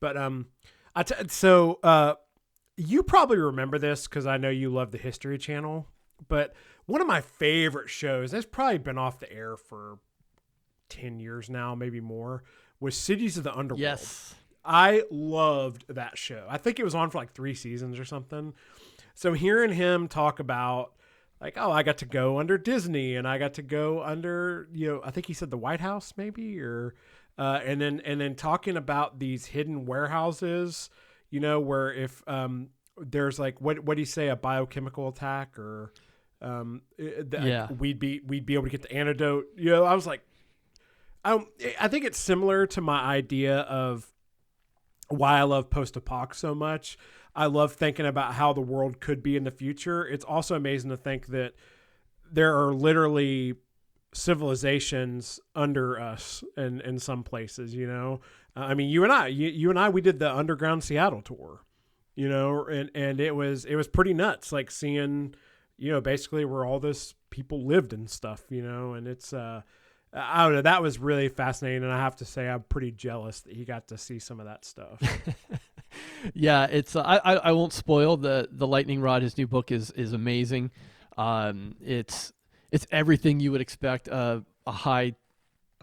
but 0.00 0.16
um, 0.16 0.46
I 0.94 1.04
t- 1.04 1.14
so 1.28 1.78
uh, 1.82 2.14
you 2.76 3.02
probably 3.02 3.38
remember 3.38 3.78
this 3.78 4.06
because 4.06 4.26
I 4.26 4.36
know 4.36 4.50
you 4.50 4.70
love 4.70 4.90
the 4.90 4.98
History 4.98 5.38
Channel. 5.38 5.86
But 6.28 6.54
one 6.86 7.00
of 7.00 7.06
my 7.06 7.20
favorite 7.20 7.90
shows 7.90 8.30
that's 8.30 8.46
probably 8.46 8.78
been 8.78 8.98
off 8.98 9.18
the 9.18 9.32
air 9.32 9.56
for 9.56 9.98
ten 10.88 11.18
years 11.18 11.50
now, 11.50 11.74
maybe 11.74 12.00
more, 12.00 12.44
was 12.78 12.96
Cities 12.96 13.36
of 13.36 13.44
the 13.44 13.54
Underworld. 13.54 13.80
Yes, 13.80 14.34
I 14.64 15.02
loved 15.10 15.84
that 15.88 16.16
show. 16.16 16.46
I 16.48 16.58
think 16.58 16.78
it 16.78 16.84
was 16.84 16.94
on 16.94 17.10
for 17.10 17.18
like 17.18 17.32
three 17.32 17.54
seasons 17.54 17.98
or 17.98 18.04
something. 18.04 18.54
So 19.14 19.32
hearing 19.32 19.72
him 19.72 20.08
talk 20.08 20.38
about 20.38 20.92
like, 21.40 21.54
oh, 21.56 21.72
I 21.72 21.82
got 21.82 21.98
to 21.98 22.06
go 22.06 22.38
under 22.38 22.56
Disney 22.56 23.16
and 23.16 23.26
I 23.26 23.38
got 23.38 23.54
to 23.54 23.62
go 23.62 24.02
under, 24.02 24.68
you 24.72 24.86
know, 24.86 25.00
I 25.04 25.10
think 25.10 25.26
he 25.26 25.34
said 25.34 25.50
the 25.50 25.58
White 25.58 25.80
House 25.80 26.14
maybe 26.16 26.60
or 26.60 26.94
uh, 27.36 27.60
and 27.64 27.80
then 27.80 28.00
and 28.04 28.20
then 28.20 28.36
talking 28.36 28.76
about 28.76 29.18
these 29.18 29.46
hidden 29.46 29.84
warehouses, 29.86 30.88
you 31.32 31.40
know, 31.40 31.58
where 31.58 31.92
if 31.92 32.22
um, 32.28 32.68
there's 32.96 33.38
like 33.38 33.60
what 33.60 33.80
what 33.80 33.96
do 33.96 34.02
you 34.02 34.06
say 34.06 34.28
a 34.28 34.36
biochemical 34.36 35.08
attack 35.08 35.58
or 35.58 35.92
um, 36.42 36.82
yeah. 36.98 37.72
we'd 37.72 37.98
be 37.98 38.20
we'd 38.26 38.44
be 38.44 38.54
able 38.54 38.64
to 38.64 38.70
get 38.70 38.82
the 38.82 38.92
antidote. 38.92 39.46
You 39.56 39.70
know, 39.70 39.84
I 39.84 39.94
was 39.94 40.06
like, 40.06 40.20
I 41.24 41.44
I 41.80 41.88
think 41.88 42.04
it's 42.04 42.18
similar 42.18 42.66
to 42.68 42.80
my 42.82 43.00
idea 43.00 43.60
of 43.60 44.12
why 45.08 45.38
I 45.38 45.42
love 45.42 45.70
post 45.70 45.94
apoc 45.94 46.34
so 46.34 46.54
much. 46.54 46.98
I 47.34 47.46
love 47.46 47.72
thinking 47.72 48.04
about 48.04 48.34
how 48.34 48.52
the 48.52 48.60
world 48.60 49.00
could 49.00 49.22
be 49.22 49.36
in 49.36 49.44
the 49.44 49.50
future. 49.50 50.06
It's 50.06 50.24
also 50.24 50.54
amazing 50.54 50.90
to 50.90 50.98
think 50.98 51.28
that 51.28 51.54
there 52.30 52.58
are 52.58 52.74
literally 52.74 53.54
civilizations 54.14 55.40
under 55.54 55.98
us 55.98 56.44
in 56.58 56.82
in 56.82 56.98
some 56.98 57.22
places 57.22 57.74
you 57.74 57.86
know 57.86 58.20
i 58.56 58.74
mean 58.74 58.88
you 58.88 59.04
and 59.04 59.12
i 59.12 59.26
you, 59.26 59.48
you 59.48 59.70
and 59.70 59.78
i 59.78 59.88
we 59.88 60.00
did 60.00 60.18
the 60.18 60.34
underground 60.34 60.82
seattle 60.82 61.22
tour 61.22 61.62
you 62.14 62.28
know 62.28 62.64
and 62.66 62.90
and 62.94 63.20
it 63.20 63.34
was 63.34 63.64
it 63.64 63.76
was 63.76 63.88
pretty 63.88 64.14
nuts 64.14 64.52
like 64.52 64.70
seeing 64.70 65.34
you 65.78 65.90
know 65.90 66.00
basically 66.00 66.44
where 66.44 66.64
all 66.64 66.80
this 66.80 67.14
people 67.30 67.66
lived 67.66 67.92
and 67.92 68.10
stuff 68.10 68.44
you 68.50 68.62
know 68.62 68.94
and 68.94 69.06
it's 69.06 69.32
uh 69.32 69.62
I 70.14 70.44
don't 70.44 70.54
know. 70.54 70.62
That 70.62 70.82
was 70.82 70.98
really 70.98 71.28
fascinating, 71.28 71.84
and 71.84 71.92
I 71.92 71.96
have 71.96 72.16
to 72.16 72.26
say, 72.26 72.46
I'm 72.46 72.62
pretty 72.64 72.90
jealous 72.90 73.40
that 73.40 73.54
he 73.54 73.64
got 73.64 73.88
to 73.88 73.96
see 73.96 74.18
some 74.18 74.40
of 74.40 74.46
that 74.46 74.64
stuff. 74.64 75.00
yeah, 76.34 76.66
it's. 76.66 76.94
Uh, 76.94 77.00
I, 77.02 77.36
I 77.36 77.52
won't 77.52 77.72
spoil 77.72 78.18
the 78.18 78.48
the 78.52 78.66
lightning 78.66 79.00
rod. 79.00 79.22
His 79.22 79.38
new 79.38 79.46
book 79.46 79.72
is 79.72 79.90
is 79.92 80.12
amazing. 80.12 80.70
Um, 81.16 81.76
it's 81.82 82.32
it's 82.70 82.86
everything 82.90 83.40
you 83.40 83.52
would 83.52 83.62
expect 83.62 84.08
a, 84.08 84.44
a 84.66 84.72
high, 84.72 85.14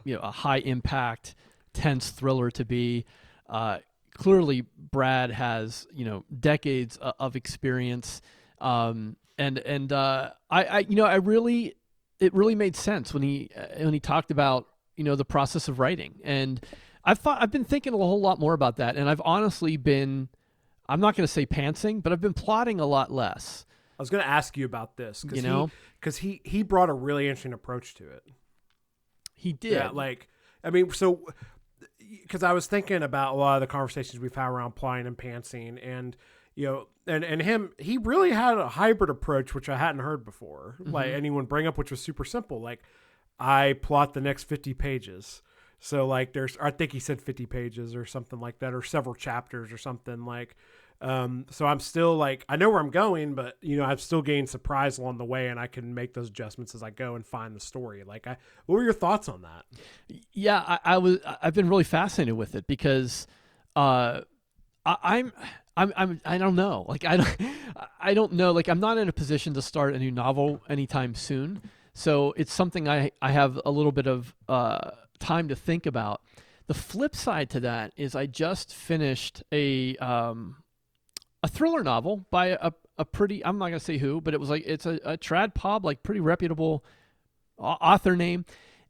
you 0.04 0.14
know, 0.16 0.22
a 0.22 0.32
high 0.32 0.60
impact, 0.60 1.34
tense 1.74 2.10
thriller 2.10 2.52
to 2.52 2.66
be. 2.66 3.06
Uh, 3.48 3.80
clearly, 4.14 4.66
Brad 4.78 5.32
has 5.32 5.88
you 5.94 6.06
know 6.06 6.26
decades 6.40 6.98
of 6.98 7.36
experience, 7.36 8.22
um, 8.60 9.16
and 9.38 9.58
and 9.60 9.92
uh, 9.92 10.32
I, 10.50 10.64
I 10.64 10.80
you 10.80 10.96
know 10.96 11.06
I 11.06 11.16
really 11.16 11.76
it 12.20 12.34
really 12.34 12.56
made 12.56 12.76
sense 12.76 13.14
when 13.14 13.24
he 13.24 13.50
uh, 13.56 13.84
when 13.84 13.94
he 13.94 14.00
talked 14.00 14.32
about 14.32 14.68
you 14.96 15.04
know 15.04 15.16
the 15.16 15.26
process 15.26 15.68
of 15.68 15.80
writing 15.80 16.20
and 16.24 16.62
I've 17.06 17.20
thought 17.20 17.42
I've 17.42 17.52
been 17.52 17.64
thinking 17.64 17.94
a 17.94 17.98
whole 17.98 18.20
lot 18.20 18.40
more 18.40 18.54
about 18.54 18.78
that 18.78 18.98
and 18.98 19.10
I've 19.10 19.22
honestly 19.24 19.78
been 19.78 20.28
I'm 20.90 21.00
not 21.00 21.16
going 21.16 21.24
to 21.24 21.32
say 21.32 21.46
pantsing 21.46 22.04
but 22.04 22.12
I've 22.12 22.20
been 22.20 22.34
plotting 22.34 22.82
a 22.82 22.86
lot 22.86 23.10
less 23.10 23.66
I 24.00 24.02
was 24.02 24.10
going 24.10 24.24
to 24.24 24.30
ask 24.30 24.56
you 24.56 24.66
about 24.66 24.96
this 24.96 25.24
because 25.24 25.36
you 25.36 25.42
know 25.42 25.70
because 26.00 26.18
he, 26.18 26.42
he, 26.44 26.50
he 26.50 26.64
brought 26.64 26.90
a 26.90 26.94
really 26.94 27.28
interesting 27.28 27.52
approach 27.52 27.96
to 27.96 28.10
it. 28.10 28.24
He 29.36 29.52
did. 29.52 29.74
Yeah, 29.74 29.90
like 29.90 30.30
I 30.64 30.70
mean, 30.70 30.92
so 30.92 31.26
because 32.10 32.44
I 32.44 32.54
was 32.54 32.68
thinking 32.68 33.04
about 33.04 33.34
a 33.34 33.38
lot 33.38 33.56
of 33.56 33.62
the 33.62 33.68
conversations 33.68 34.20
we've 34.20 34.34
had 34.34 34.48
around 34.48 34.76
plotting 34.76 35.08
and 35.08 35.18
pantsing, 35.18 35.80
and 35.86 36.16
you 36.56 36.66
know, 36.66 36.88
and 37.08 37.24
and 37.24 37.42
him, 37.42 37.72
he 37.78 37.98
really 37.98 38.32
had 38.32 38.58
a 38.58 38.70
hybrid 38.70 39.10
approach, 39.10 39.54
which 39.54 39.70
I 39.70 39.78
hadn't 39.78 40.02
heard 40.02 40.26
before. 40.26 40.78
Mm-hmm. 40.82 40.92
Like 40.92 41.08
anyone 41.08 41.46
bring 41.46 41.68
up, 41.68 41.78
which 41.78 41.92
was 41.92 42.02
super 42.02 42.26
simple. 42.26 42.62
Like 42.62 42.82
I 43.40 43.74
plot 43.82 44.14
the 44.14 44.22
next 44.22 44.46
fifty 44.46 44.74
pages. 44.74 45.42
So 45.80 46.06
like 46.06 46.34
there's 46.34 46.58
I 46.62 46.72
think 46.72 46.92
he 46.92 47.00
said 47.00 47.22
50 47.22 47.46
pages 47.46 47.96
or 47.96 48.06
something 48.06 48.40
like 48.40 48.60
that 48.60 48.74
or 48.74 48.84
several 48.84 49.16
chapters 49.16 49.72
or 49.72 49.78
something 49.78 50.26
like 50.26 50.56
um, 51.02 51.46
so 51.50 51.66
I'm 51.66 51.80
still 51.80 52.16
like 52.18 52.44
I 52.50 52.58
know 52.58 52.70
where 52.70 52.80
I'm 52.80 52.90
going, 52.90 53.34
but 53.34 53.58
you 53.62 53.78
know 53.78 53.86
I've 53.86 54.02
still 54.02 54.22
gained 54.22 54.50
surprise 54.50 54.98
along 54.98 55.18
the 55.18 55.26
way, 55.26 55.48
and 55.48 55.60
I 55.60 55.68
can 55.68 55.94
make 55.94 56.14
those 56.14 56.28
adjustments 56.28 56.76
as 56.76 56.84
I 56.84 56.90
go 56.90 57.16
and 57.16 57.26
find 57.26 57.56
the 57.56 57.60
story. 57.60 58.04
Like, 58.04 58.28
I, 58.28 58.38
what 58.66 58.76
were 58.76 58.84
your 58.84 58.94
thoughts 58.94 59.30
on 59.30 59.44
that? 59.44 59.66
Yeah, 60.34 60.64
I, 60.66 60.80
I 60.84 60.98
was. 60.98 61.20
I've 61.42 61.54
been 61.54 61.70
really 61.70 61.86
fascinated 61.86 62.36
with 62.36 62.56
it 62.56 62.68
because 62.68 63.28
uh, 63.76 64.22
I, 64.86 64.98
I'm. 65.04 65.34
I'm, 65.78 65.94
I'm 65.96 66.22
I 66.26 66.38
don't 66.38 66.56
know 66.56 66.84
like 66.90 67.06
I 67.06 67.16
don't 67.16 67.38
I 68.02 68.14
don't 68.14 68.34
know 68.34 68.52
like 68.52 68.68
I'm 68.68 68.82
not 68.82 68.98
in 68.98 69.08
a 69.08 69.14
position 69.14 69.54
to 69.54 69.62
start 69.62 69.96
a 69.96 70.00
new 70.00 70.12
novel 70.12 70.62
anytime 70.68 71.16
soon 71.16 71.62
so 71.94 72.34
it's 72.36 72.52
something 72.52 72.90
I 72.90 73.12
I 73.22 73.32
have 73.32 73.62
a 73.66 73.72
little 73.72 73.94
bit 73.94 74.06
of 74.06 74.36
uh, 74.50 74.92
time 75.20 75.48
to 75.48 75.56
think 75.56 75.86
about 75.86 76.22
the 76.68 76.74
flip 76.74 77.16
side 77.16 77.50
to 77.52 77.62
that 77.62 77.94
is 77.96 78.14
I 78.14 78.26
just 78.26 78.74
finished 78.74 79.42
a 79.54 79.96
um, 79.98 80.58
a 81.44 81.48
thriller 81.48 81.84
novel 81.84 82.26
by 82.32 82.48
a, 82.48 82.72
a 82.98 83.06
pretty 83.06 83.44
I'm 83.46 83.58
not 83.58 83.68
gonna 83.68 83.80
say 83.80 83.98
who, 83.98 84.22
but 84.22 84.34
it 84.34 84.40
was 84.40 84.50
like 84.50 84.64
it's 84.66 84.86
a, 84.86 85.00
a 85.04 85.18
trad 85.18 85.54
pub 85.54 85.86
like 85.86 86.04
pretty 86.04 86.20
reputable 86.20 86.84
author 87.58 88.16
name, 88.16 88.46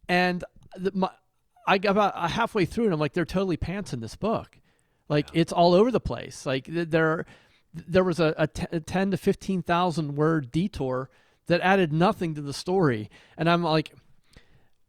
and 0.08 0.44
the, 0.76 0.92
my, 0.94 1.10
I 1.68 1.78
got 1.78 1.92
about 1.92 2.14
uh, 2.16 2.28
halfway 2.28 2.66
through 2.66 2.86
and 2.86 2.94
I'm 2.94 3.00
like 3.00 3.14
they're 3.14 3.26
totally 3.26 3.58
pantsing 3.58 4.02
this 4.02 4.16
book, 4.16 4.58
like 5.08 5.30
yeah. 5.34 5.42
it's 5.42 5.54
all 5.54 5.74
over 5.74 5.92
the 5.92 6.00
place. 6.00 6.46
Like 6.46 6.66
there 6.68 7.26
there 7.74 8.04
was 8.04 8.20
a, 8.20 8.34
a, 8.38 8.48
t- 8.48 8.66
a 8.72 8.80
ten 8.80 9.12
to 9.12 9.18
fifteen 9.18 9.62
thousand 9.62 10.16
word 10.16 10.52
detour 10.52 11.10
that 11.48 11.62
added 11.62 11.94
nothing 11.94 12.36
to 12.36 12.42
the 12.42 12.54
story, 12.54 13.10
and 13.38 13.50
I'm 13.50 13.64
like, 13.64 13.94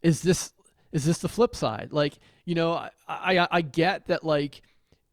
is 0.02 0.22
this 0.22 0.52
is 0.92 1.04
this 1.04 1.18
the 1.18 1.28
flip 1.28 1.54
side? 1.54 1.88
Like 1.92 2.14
you 2.46 2.54
know 2.54 2.72
I 2.72 2.90
I, 3.06 3.48
I 3.50 3.60
get 3.60 4.06
that 4.06 4.24
like 4.24 4.62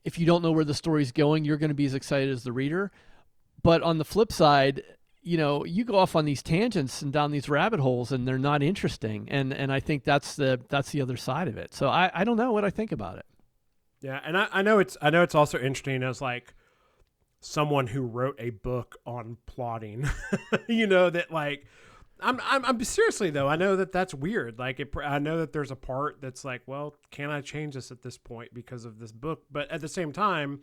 if 0.03 0.17
you 0.19 0.25
don't 0.25 0.41
know 0.41 0.51
where 0.51 0.65
the 0.65 0.73
story's 0.73 1.11
going, 1.11 1.45
you're 1.45 1.57
going 1.57 1.69
to 1.69 1.75
be 1.75 1.85
as 1.85 1.93
excited 1.93 2.29
as 2.29 2.43
the 2.43 2.51
reader. 2.51 2.91
But 3.63 3.81
on 3.81 3.97
the 3.97 4.05
flip 4.05 4.31
side, 4.31 4.83
you 5.21 5.37
know, 5.37 5.65
you 5.65 5.83
go 5.83 5.97
off 5.97 6.15
on 6.15 6.25
these 6.25 6.41
tangents 6.41 7.01
and 7.01 7.11
down 7.11 7.31
these 7.31 7.49
rabbit 7.49 7.79
holes, 7.81 8.11
and 8.11 8.27
they're 8.27 8.37
not 8.37 8.63
interesting. 8.63 9.27
And 9.29 9.53
and 9.53 9.71
I 9.73 9.81
think 9.81 10.03
that's 10.03 10.35
the 10.35 10.61
that's 10.69 10.91
the 10.91 11.01
other 11.01 11.17
side 11.17 11.47
of 11.47 11.57
it. 11.57 11.73
So 11.73 11.89
I 11.89 12.09
I 12.13 12.23
don't 12.23 12.37
know 12.37 12.53
what 12.53 12.63
I 12.63 12.69
think 12.69 12.91
about 12.91 13.17
it. 13.17 13.25
Yeah, 14.01 14.21
and 14.23 14.37
I, 14.37 14.47
I 14.51 14.61
know 14.61 14.79
it's 14.79 14.95
I 15.01 15.09
know 15.09 15.23
it's 15.23 15.35
also 15.35 15.57
interesting 15.57 16.03
as 16.03 16.21
like 16.21 16.53
someone 17.41 17.87
who 17.87 18.01
wrote 18.01 18.35
a 18.39 18.51
book 18.51 18.97
on 19.05 19.37
plotting. 19.45 20.09
you 20.67 20.87
know 20.87 21.09
that 21.09 21.31
like 21.31 21.65
I'm, 22.19 22.39
I'm, 22.43 22.65
I'm 22.65 22.83
seriously 22.83 23.29
though. 23.29 23.47
I 23.47 23.55
know 23.55 23.75
that 23.75 23.91
that's 23.91 24.13
weird. 24.13 24.59
Like, 24.59 24.79
it, 24.79 24.93
I 25.03 25.19
know 25.19 25.37
that 25.39 25.53
there's 25.53 25.71
a 25.71 25.75
part 25.75 26.21
that's 26.21 26.43
like, 26.43 26.61
well, 26.65 26.95
can 27.11 27.29
I 27.29 27.41
change 27.41 27.75
this 27.75 27.91
at 27.91 28.01
this 28.01 28.17
point 28.17 28.53
because 28.53 28.85
of 28.85 28.99
this 28.99 29.11
book? 29.11 29.43
But 29.51 29.69
at 29.71 29.81
the 29.81 29.87
same 29.87 30.11
time, 30.11 30.61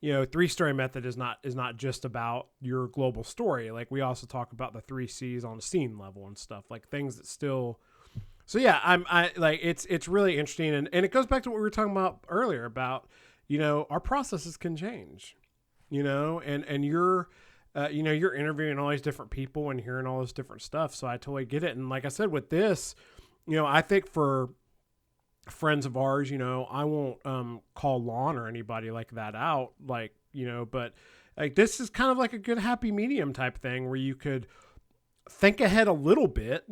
you 0.00 0.12
know, 0.12 0.24
three 0.24 0.48
story 0.48 0.74
method 0.74 1.06
is 1.06 1.16
not 1.16 1.38
is 1.42 1.54
not 1.54 1.76
just 1.76 2.04
about 2.04 2.48
your 2.60 2.88
global 2.88 3.24
story. 3.24 3.70
Like, 3.70 3.90
we 3.90 4.00
also 4.00 4.26
talk 4.26 4.52
about 4.52 4.72
the 4.72 4.80
three 4.80 5.06
C's 5.06 5.44
on 5.44 5.58
a 5.58 5.62
scene 5.62 5.98
level 5.98 6.26
and 6.26 6.36
stuff, 6.36 6.64
like 6.70 6.88
things 6.88 7.16
that 7.16 7.26
still. 7.26 7.80
So 8.44 8.58
yeah, 8.58 8.80
I'm 8.84 9.04
I 9.10 9.32
like 9.36 9.60
it's 9.62 9.86
it's 9.86 10.06
really 10.06 10.38
interesting, 10.38 10.74
and 10.74 10.88
and 10.92 11.04
it 11.04 11.12
goes 11.12 11.26
back 11.26 11.42
to 11.44 11.50
what 11.50 11.56
we 11.56 11.62
were 11.62 11.70
talking 11.70 11.92
about 11.92 12.20
earlier 12.28 12.64
about, 12.64 13.08
you 13.48 13.58
know, 13.58 13.86
our 13.90 13.98
processes 13.98 14.56
can 14.56 14.76
change, 14.76 15.36
you 15.90 16.02
know, 16.02 16.40
and 16.40 16.64
and 16.66 16.84
you're 16.84 17.28
uh, 17.76 17.88
you 17.88 18.02
know, 18.02 18.12
you're 18.12 18.34
interviewing 18.34 18.78
all 18.78 18.88
these 18.88 19.02
different 19.02 19.30
people 19.30 19.70
and 19.70 19.80
hearing 19.80 20.06
all 20.06 20.20
this 20.20 20.32
different 20.32 20.62
stuff. 20.62 20.94
So 20.94 21.06
I 21.06 21.18
totally 21.18 21.44
get 21.44 21.62
it. 21.62 21.76
And 21.76 21.90
like 21.90 22.06
I 22.06 22.08
said, 22.08 22.32
with 22.32 22.48
this, 22.48 22.94
you 23.46 23.54
know, 23.54 23.66
I 23.66 23.82
think 23.82 24.08
for 24.08 24.48
friends 25.48 25.84
of 25.84 25.96
ours, 25.96 26.30
you 26.30 26.38
know, 26.38 26.66
I 26.70 26.84
won't 26.84 27.24
um, 27.26 27.60
call 27.74 28.02
Lon 28.02 28.36
or 28.36 28.48
anybody 28.48 28.90
like 28.90 29.10
that 29.12 29.34
out, 29.34 29.72
like, 29.86 30.14
you 30.32 30.46
know, 30.46 30.64
but 30.64 30.94
like 31.36 31.54
this 31.54 31.78
is 31.78 31.90
kind 31.90 32.10
of 32.10 32.16
like 32.16 32.32
a 32.32 32.38
good 32.38 32.58
happy 32.58 32.90
medium 32.90 33.32
type 33.32 33.58
thing 33.58 33.86
where 33.88 33.96
you 33.96 34.14
could 34.14 34.46
think 35.28 35.60
ahead 35.60 35.86
a 35.86 35.92
little 35.92 36.28
bit, 36.28 36.66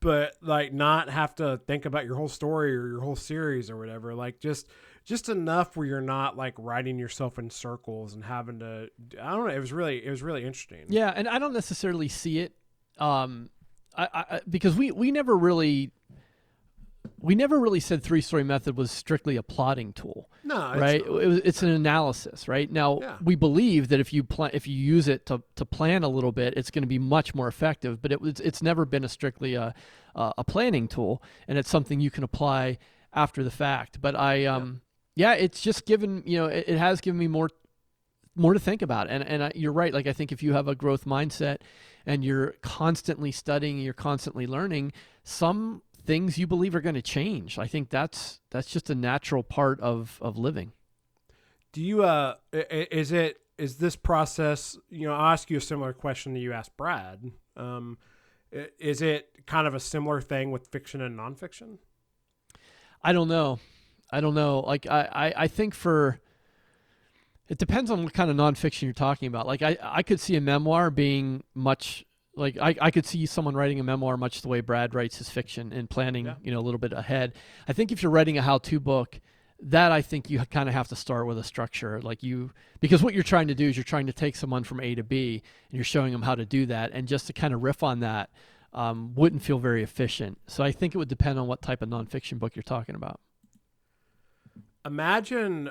but 0.00 0.34
like 0.40 0.72
not 0.72 1.10
have 1.10 1.34
to 1.36 1.60
think 1.66 1.84
about 1.84 2.06
your 2.06 2.16
whole 2.16 2.28
story 2.28 2.74
or 2.74 2.88
your 2.88 3.00
whole 3.00 3.16
series 3.16 3.68
or 3.68 3.76
whatever. 3.76 4.14
Like 4.14 4.40
just 4.40 4.66
just 5.08 5.30
enough 5.30 5.74
where 5.74 5.86
you're 5.86 6.02
not 6.02 6.36
like 6.36 6.52
riding 6.58 6.98
yourself 6.98 7.38
in 7.38 7.48
circles 7.48 8.12
and 8.12 8.22
having 8.22 8.58
to 8.58 8.90
I 9.20 9.30
don't 9.30 9.48
know, 9.48 9.54
it 9.54 9.58
was 9.58 9.72
really 9.72 10.04
it 10.04 10.10
was 10.10 10.22
really 10.22 10.44
interesting. 10.44 10.84
Yeah, 10.88 11.12
and 11.16 11.26
I 11.26 11.38
don't 11.38 11.54
necessarily 11.54 12.08
see 12.08 12.40
it 12.40 12.52
um 12.98 13.48
I, 13.96 14.08
I 14.12 14.40
because 14.48 14.76
we 14.76 14.90
we 14.90 15.10
never 15.10 15.36
really 15.36 15.92
we 17.20 17.34
never 17.34 17.58
really 17.58 17.80
said 17.80 18.02
three 18.02 18.20
story 18.20 18.44
method 18.44 18.76
was 18.76 18.90
strictly 18.90 19.36
a 19.36 19.42
plotting 19.42 19.94
tool. 19.94 20.30
No, 20.44 20.72
it's 20.72 20.80
right? 20.80 21.06
not. 21.08 21.22
It 21.22 21.26
was, 21.26 21.38
it's 21.38 21.62
an 21.62 21.70
analysis, 21.70 22.46
right? 22.46 22.70
Now 22.70 22.98
Yeah. 23.00 23.16
we 23.24 23.34
believe 23.34 23.88
that 23.88 24.00
if 24.00 24.12
you 24.12 24.22
plan, 24.22 24.50
if 24.52 24.66
you 24.66 24.76
use 24.76 25.08
it 25.08 25.24
to, 25.26 25.42
to 25.56 25.64
plan 25.64 26.04
a 26.04 26.08
little 26.08 26.32
bit, 26.32 26.54
it's 26.56 26.70
going 26.70 26.82
to 26.82 26.88
be 26.88 26.98
much 26.98 27.34
more 27.34 27.48
effective. 27.48 28.02
But 28.02 28.12
it 28.12 28.20
was 28.20 28.40
it's 28.40 28.62
never 28.62 28.84
been 28.84 29.04
a 29.04 29.08
strictly 29.08 29.54
a 29.54 29.74
a 30.14 30.34
a 30.38 30.44
planning 30.44 30.86
tool, 30.86 31.22
and 31.48 31.56
it's 31.56 31.70
something 31.70 31.98
you 31.98 32.10
can 32.10 32.24
apply 32.24 32.78
after 33.14 33.42
the 33.42 33.50
fact. 33.50 34.00
But 34.00 34.14
I 34.14 34.44
um 34.44 34.82
yeah, 35.18 35.32
it's 35.32 35.60
just 35.60 35.84
given 35.84 36.22
you 36.26 36.38
know 36.38 36.46
it, 36.46 36.66
it 36.68 36.78
has 36.78 37.00
given 37.00 37.18
me 37.18 37.26
more 37.26 37.50
more 38.36 38.54
to 38.54 38.60
think 38.60 38.82
about. 38.82 39.10
And 39.10 39.24
and 39.24 39.42
I, 39.42 39.52
you're 39.56 39.72
right. 39.72 39.92
Like 39.92 40.06
I 40.06 40.12
think 40.12 40.30
if 40.30 40.44
you 40.44 40.52
have 40.52 40.68
a 40.68 40.76
growth 40.76 41.04
mindset 41.04 41.58
and 42.06 42.24
you're 42.24 42.52
constantly 42.62 43.32
studying, 43.32 43.80
you're 43.80 43.94
constantly 43.94 44.46
learning, 44.46 44.92
some 45.24 45.82
things 46.04 46.38
you 46.38 46.46
believe 46.46 46.72
are 46.72 46.80
going 46.80 46.94
to 46.94 47.02
change. 47.02 47.58
I 47.58 47.66
think 47.66 47.90
that's 47.90 48.38
that's 48.50 48.68
just 48.68 48.90
a 48.90 48.94
natural 48.94 49.42
part 49.42 49.80
of 49.80 50.18
of 50.22 50.38
living. 50.38 50.70
Do 51.72 51.82
you 51.82 52.04
uh 52.04 52.36
is 52.52 53.10
it 53.10 53.40
is 53.58 53.78
this 53.78 53.96
process, 53.96 54.78
you 54.88 55.08
know, 55.08 55.14
I'll 55.14 55.32
ask 55.32 55.50
you 55.50 55.56
a 55.56 55.60
similar 55.60 55.92
question 55.92 56.32
that 56.34 56.38
you 56.38 56.52
asked 56.52 56.76
Brad. 56.76 57.32
Um 57.56 57.98
is 58.52 59.02
it 59.02 59.30
kind 59.46 59.66
of 59.66 59.74
a 59.74 59.80
similar 59.80 60.20
thing 60.20 60.52
with 60.52 60.68
fiction 60.68 61.00
and 61.00 61.18
nonfiction? 61.18 61.78
I 63.02 63.12
don't 63.12 63.28
know. 63.28 63.58
I 64.10 64.20
don't 64.20 64.34
know. 64.34 64.60
Like 64.60 64.86
I, 64.86 65.08
I, 65.12 65.42
I 65.44 65.48
think 65.48 65.74
for 65.74 66.20
it 67.48 67.58
depends 67.58 67.90
on 67.90 68.04
what 68.04 68.12
kind 68.12 68.30
of 68.30 68.36
nonfiction 68.36 68.82
you're 68.82 68.92
talking 68.92 69.28
about. 69.28 69.46
Like 69.46 69.62
I, 69.62 69.76
I 69.82 70.02
could 70.02 70.20
see 70.20 70.36
a 70.36 70.40
memoir 70.40 70.90
being 70.90 71.42
much 71.54 72.04
like 72.36 72.56
I, 72.58 72.74
I 72.80 72.90
could 72.90 73.04
see 73.06 73.26
someone 73.26 73.54
writing 73.54 73.80
a 73.80 73.82
memoir 73.82 74.16
much 74.16 74.42
the 74.42 74.48
way 74.48 74.60
Brad 74.60 74.94
writes 74.94 75.18
his 75.18 75.28
fiction 75.28 75.72
and 75.72 75.90
planning, 75.90 76.26
Yeah. 76.26 76.34
you 76.42 76.52
know, 76.52 76.60
a 76.60 76.62
little 76.62 76.78
bit 76.78 76.92
ahead. 76.92 77.32
I 77.66 77.72
think 77.72 77.90
if 77.90 78.02
you're 78.02 78.12
writing 78.12 78.38
a 78.38 78.42
how-to 78.42 78.78
book, 78.78 79.20
that 79.60 79.90
I 79.90 80.02
think 80.02 80.30
you 80.30 80.38
kind 80.38 80.68
of 80.68 80.74
have 80.74 80.86
to 80.88 80.94
start 80.96 81.26
with 81.26 81.36
a 81.36 81.42
structure, 81.42 82.00
like 82.00 82.22
you, 82.22 82.52
because 82.78 83.02
what 83.02 83.12
you're 83.12 83.24
trying 83.24 83.48
to 83.48 83.56
do 83.56 83.68
is 83.68 83.76
you're 83.76 83.82
trying 83.82 84.06
to 84.06 84.12
take 84.12 84.36
someone 84.36 84.62
from 84.62 84.78
A 84.78 84.94
to 84.94 85.02
B, 85.02 85.42
and 85.68 85.76
you're 85.76 85.82
showing 85.82 86.12
them 86.12 86.22
how 86.22 86.36
to 86.36 86.46
do 86.46 86.66
that, 86.66 86.92
and 86.92 87.08
just 87.08 87.26
to 87.26 87.32
kind 87.32 87.52
of 87.52 87.60
riff 87.64 87.82
on 87.82 87.98
that 88.00 88.30
um, 88.72 89.16
wouldn't 89.16 89.42
feel 89.42 89.58
very 89.58 89.82
efficient. 89.82 90.38
So 90.46 90.62
I 90.62 90.70
think 90.70 90.94
it 90.94 90.98
would 90.98 91.08
depend 91.08 91.40
on 91.40 91.48
what 91.48 91.60
type 91.60 91.82
of 91.82 91.88
nonfiction 91.88 92.38
book 92.38 92.54
you're 92.54 92.62
talking 92.62 92.94
about. 92.94 93.18
Imagine 94.84 95.70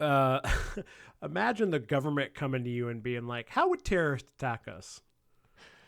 uh 0.00 0.40
imagine 1.22 1.70
the 1.70 1.78
government 1.78 2.34
coming 2.34 2.64
to 2.64 2.70
you 2.70 2.88
and 2.88 3.02
being 3.02 3.26
like, 3.26 3.48
"How 3.48 3.68
would 3.70 3.84
terrorists 3.84 4.30
attack 4.36 4.66
us?" 4.68 5.00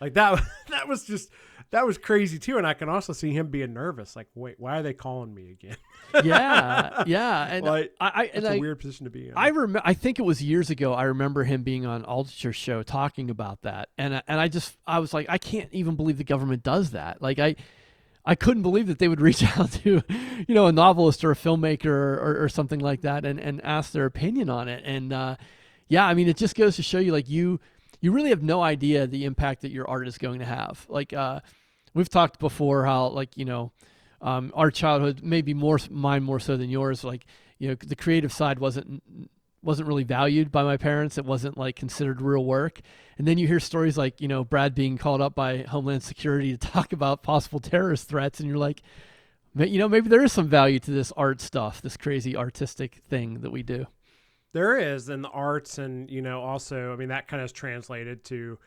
Like 0.01 0.15
that 0.15 0.43
that 0.71 0.89
was 0.89 1.05
just 1.05 1.31
that 1.71 1.85
was 1.87 1.99
crazy 1.99 2.39
too 2.39 2.59
and 2.59 2.67
I 2.67 2.75
can 2.75 2.89
also 2.89 3.13
see 3.13 3.33
him 3.33 3.49
being 3.49 3.73
nervous 3.73 4.15
like, 4.15 4.29
"Wait, 4.35 4.57
why 4.61 4.79
are 4.79 4.83
they 4.83 4.93
calling 4.93 5.35
me 5.35 5.51
again?" 5.51 5.77
yeah, 6.25 7.03
yeah, 7.07 7.47
and 7.51 7.65
Like, 7.67 7.93
I, 8.01 8.07
I 8.15 8.31
and 8.33 8.45
a 8.45 8.51
I, 8.53 8.59
weird 8.59 8.79
position 8.79 9.05
to 9.05 9.11
be 9.11 9.29
in. 9.29 9.35
I 9.37 9.49
remember. 9.49 9.83
I 9.85 9.95
think 9.95 10.19
it 10.19 10.23
was 10.23 10.41
years 10.43 10.71
ago. 10.71 10.93
I 10.95 11.05
remember 11.05 11.43
him 11.45 11.63
being 11.63 11.85
on 11.85 12.05
Altucher's 12.05 12.55
show 12.57 12.83
talking 12.85 13.29
about 13.31 13.63
that, 13.63 13.89
and 13.99 14.15
I- 14.17 14.23
and 14.29 14.39
I 14.41 14.49
just 14.49 14.77
I 14.87 15.01
was 15.01 15.13
like, 15.13 15.27
I 15.29 15.39
can't 15.39 15.69
even 15.73 15.97
believe 15.97 16.17
the 16.19 16.25
government 16.25 16.63
does 16.63 16.93
that. 16.93 17.21
Like 17.21 17.39
I, 17.41 17.57
I 18.27 18.35
couldn't 18.35 18.63
believe 18.63 18.89
that 18.89 18.99
they 18.99 19.09
would 19.09 19.21
reach 19.29 19.43
out 19.57 19.73
to, 19.73 20.03
you 20.47 20.55
know, 20.55 20.67
a 20.67 20.73
novelist 20.73 21.25
or 21.25 21.31
a 21.31 21.37
filmmaker 21.37 21.87
or, 21.87 22.45
or, 22.45 22.49
something 22.49 22.81
like 22.81 23.03
that, 23.03 23.25
and 23.25 23.39
and 23.39 23.65
ask 23.65 23.93
their 23.93 24.05
opinion 24.05 24.51
on 24.51 24.69
it. 24.69 24.83
And 24.85 25.13
uh, 25.13 25.37
yeah, 25.89 26.07
I 26.07 26.15
mean, 26.15 26.29
it 26.29 26.37
just 26.37 26.57
goes 26.57 26.77
to 26.77 26.83
show 26.83 26.99
you, 26.99 27.13
like 27.13 27.29
you, 27.29 27.61
you 28.01 28.13
really 28.13 28.31
have 28.31 28.43
no 28.43 28.63
idea 28.63 29.07
the 29.07 29.25
impact 29.25 29.63
that 29.63 29.71
your 29.71 29.89
art 29.89 30.09
is 30.09 30.19
going 30.19 30.41
to 30.41 30.45
have. 30.45 30.85
Like 30.89 31.13
uh, 31.13 31.41
we've 31.95 32.09
talked 32.09 32.39
before, 32.39 32.85
how 32.85 33.09
like 33.09 33.37
you 33.37 33.45
know 33.45 33.73
um, 34.21 34.53
our 34.55 34.71
childhood, 34.71 35.21
maybe 35.23 35.55
more 35.55 35.79
mine 35.91 36.23
more 36.23 36.41
so 36.41 36.57
than 36.57 36.69
yours. 36.69 37.05
Like 37.05 37.27
you 37.59 37.69
know, 37.69 37.75
the 37.75 37.97
creative 37.97 38.33
side 38.33 38.59
wasn't 38.59 39.03
wasn't 39.67 39.89
really 39.89 40.05
valued 40.05 40.53
by 40.53 40.63
my 40.63 40.77
parents. 40.77 41.19
It 41.19 41.25
wasn't 41.25 41.59
like 41.59 41.77
considered 41.77 42.23
real 42.23 42.45
work. 42.45 42.81
And 43.19 43.27
then 43.27 43.37
you 43.37 43.47
hear 43.47 43.61
stories 43.61 43.99
like 43.99 44.21
you 44.21 44.29
know 44.29 44.45
Brad 44.45 44.75
being 44.75 44.97
called 44.97 45.21
up 45.21 45.35
by 45.35 45.59
Homeland 45.59 46.05
Security 46.05 46.57
to 46.57 46.69
talk 46.73 46.93
about 46.93 47.23
possible 47.23 47.59
terrorist 47.59 48.09
threats, 48.09 48.41
and 48.41 48.49
you're 48.49 48.59
like, 48.59 48.83
you 49.55 49.79
know, 49.79 49.89
maybe 49.89 50.09
there 50.09 50.23
is 50.23 50.33
some 50.33 50.49
value 50.49 50.79
to 50.79 50.91
this 50.91 51.13
art 51.17 51.41
stuff, 51.41 51.83
this 51.83 51.97
crazy 51.97 52.37
artistic 52.37 52.97
thing 53.09 53.41
that 53.41 53.51
we 53.51 53.63
do. 53.63 53.87
There 54.53 54.79
is, 54.79 55.09
and 55.09 55.25
the 55.25 55.29
arts, 55.29 55.79
and 55.79 56.11
you 56.11 56.23
know, 56.23 56.41
also, 56.41 56.93
I 56.93 56.97
mean, 56.97 57.09
that 57.09 57.29
kind 57.29 57.41
of 57.43 57.47
is 57.47 57.53
translated 57.53 58.25
to, 58.27 58.59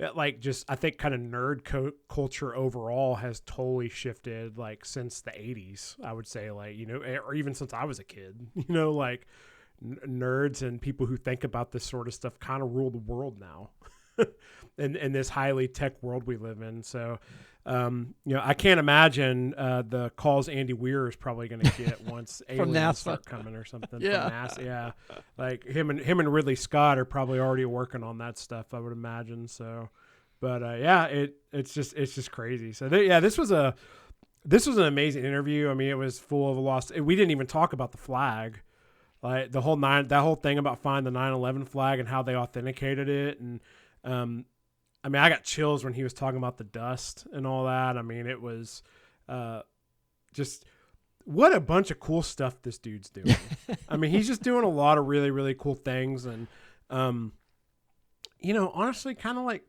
uh, 0.00 0.08
like, 0.14 0.40
just 0.40 0.70
I 0.70 0.76
think 0.76 0.98
kind 0.98 1.14
of 1.14 1.20
nerd 1.20 1.64
co- 1.64 1.92
culture 2.08 2.54
overall 2.54 3.16
has 3.16 3.40
totally 3.40 3.88
shifted, 3.88 4.58
like 4.58 4.84
since 4.84 5.20
the 5.20 5.30
'80s. 5.30 5.96
I 6.04 6.12
would 6.12 6.26
say, 6.26 6.50
like, 6.50 6.76
you 6.76 6.86
know, 6.86 7.00
or 7.26 7.34
even 7.34 7.54
since 7.54 7.72
I 7.72 7.84
was 7.84 7.98
a 7.98 8.04
kid. 8.04 8.46
You 8.54 8.64
know, 8.68 8.92
like 8.92 9.26
n- 9.82 9.98
nerds 10.06 10.62
and 10.62 10.80
people 10.80 11.06
who 11.06 11.16
think 11.16 11.44
about 11.44 11.72
this 11.72 11.84
sort 11.84 12.08
of 12.08 12.14
stuff 12.14 12.38
kind 12.38 12.62
of 12.62 12.72
rule 12.74 12.90
the 12.90 12.98
world 12.98 13.38
now, 13.40 13.70
in 14.78 14.96
in 14.96 15.12
this 15.12 15.28
highly 15.28 15.68
tech 15.68 16.02
world 16.02 16.24
we 16.24 16.36
live 16.36 16.62
in. 16.62 16.82
So. 16.82 17.18
Um, 17.64 18.16
you 18.26 18.34
know, 18.34 18.42
I 18.44 18.54
can't 18.54 18.80
imagine 18.80 19.54
uh, 19.56 19.84
the 19.88 20.10
calls 20.16 20.48
Andy 20.48 20.72
Weir 20.72 21.06
is 21.06 21.14
probably 21.14 21.46
going 21.46 21.60
to 21.60 21.70
get 21.80 22.00
once 22.08 22.42
aliens 22.48 22.76
NASA. 22.76 22.96
start 22.96 23.24
coming 23.24 23.54
or 23.54 23.64
something. 23.64 24.00
Yeah. 24.00 24.48
from 24.48 24.64
NASA. 24.64 24.64
Yeah, 24.64 24.90
like 25.38 25.64
him 25.64 25.88
and 25.90 26.00
him 26.00 26.18
and 26.18 26.32
Ridley 26.32 26.56
Scott 26.56 26.98
are 26.98 27.04
probably 27.04 27.38
already 27.38 27.64
working 27.64 28.02
on 28.02 28.18
that 28.18 28.36
stuff. 28.36 28.74
I 28.74 28.80
would 28.80 28.90
imagine. 28.90 29.46
So, 29.46 29.90
but 30.40 30.60
uh, 30.64 30.74
yeah, 30.80 31.04
it 31.04 31.36
it's 31.52 31.72
just 31.72 31.94
it's 31.94 32.16
just 32.16 32.32
crazy. 32.32 32.72
So 32.72 32.88
they, 32.88 33.06
yeah, 33.06 33.20
this 33.20 33.38
was 33.38 33.52
a 33.52 33.76
this 34.44 34.66
was 34.66 34.76
an 34.76 34.84
amazing 34.86 35.24
interview. 35.24 35.70
I 35.70 35.74
mean, 35.74 35.88
it 35.88 35.98
was 35.98 36.18
full 36.18 36.50
of 36.50 36.56
a 36.56 36.60
lost. 36.60 36.98
We 36.98 37.14
didn't 37.14 37.30
even 37.30 37.46
talk 37.46 37.72
about 37.72 37.92
the 37.92 37.98
flag, 37.98 38.60
like 39.22 39.52
the 39.52 39.60
whole 39.60 39.76
nine 39.76 40.08
that 40.08 40.20
whole 40.20 40.34
thing 40.34 40.58
about 40.58 40.82
finding 40.82 41.12
the 41.12 41.18
9/11 41.18 41.66
flag 41.68 42.00
and 42.00 42.08
how 42.08 42.22
they 42.22 42.36
authenticated 42.36 43.08
it 43.08 43.40
and 43.40 43.60
um. 44.04 44.44
I 45.04 45.08
mean, 45.08 45.20
I 45.20 45.28
got 45.28 45.42
chills 45.42 45.82
when 45.82 45.94
he 45.94 46.04
was 46.04 46.12
talking 46.12 46.38
about 46.38 46.58
the 46.58 46.64
dust 46.64 47.26
and 47.32 47.44
all 47.44 47.64
that. 47.64 47.98
I 47.98 48.02
mean, 48.02 48.28
it 48.28 48.40
was 48.40 48.84
uh, 49.28 49.62
just 50.32 50.64
what 51.24 51.54
a 51.54 51.60
bunch 51.60 51.90
of 51.90 52.00
cool 52.00 52.22
stuff 52.22 52.62
this 52.62 52.78
dude's 52.78 53.10
doing. 53.10 53.36
I 53.88 53.96
mean, 53.96 54.10
he's 54.10 54.26
just 54.26 54.42
doing 54.42 54.64
a 54.64 54.68
lot 54.68 54.98
of 54.98 55.06
really, 55.06 55.30
really 55.30 55.54
cool 55.54 55.74
things, 55.74 56.24
and 56.24 56.46
um, 56.90 57.32
you 58.38 58.54
know, 58.54 58.70
honestly, 58.74 59.14
kind 59.14 59.38
of 59.38 59.44
like 59.44 59.64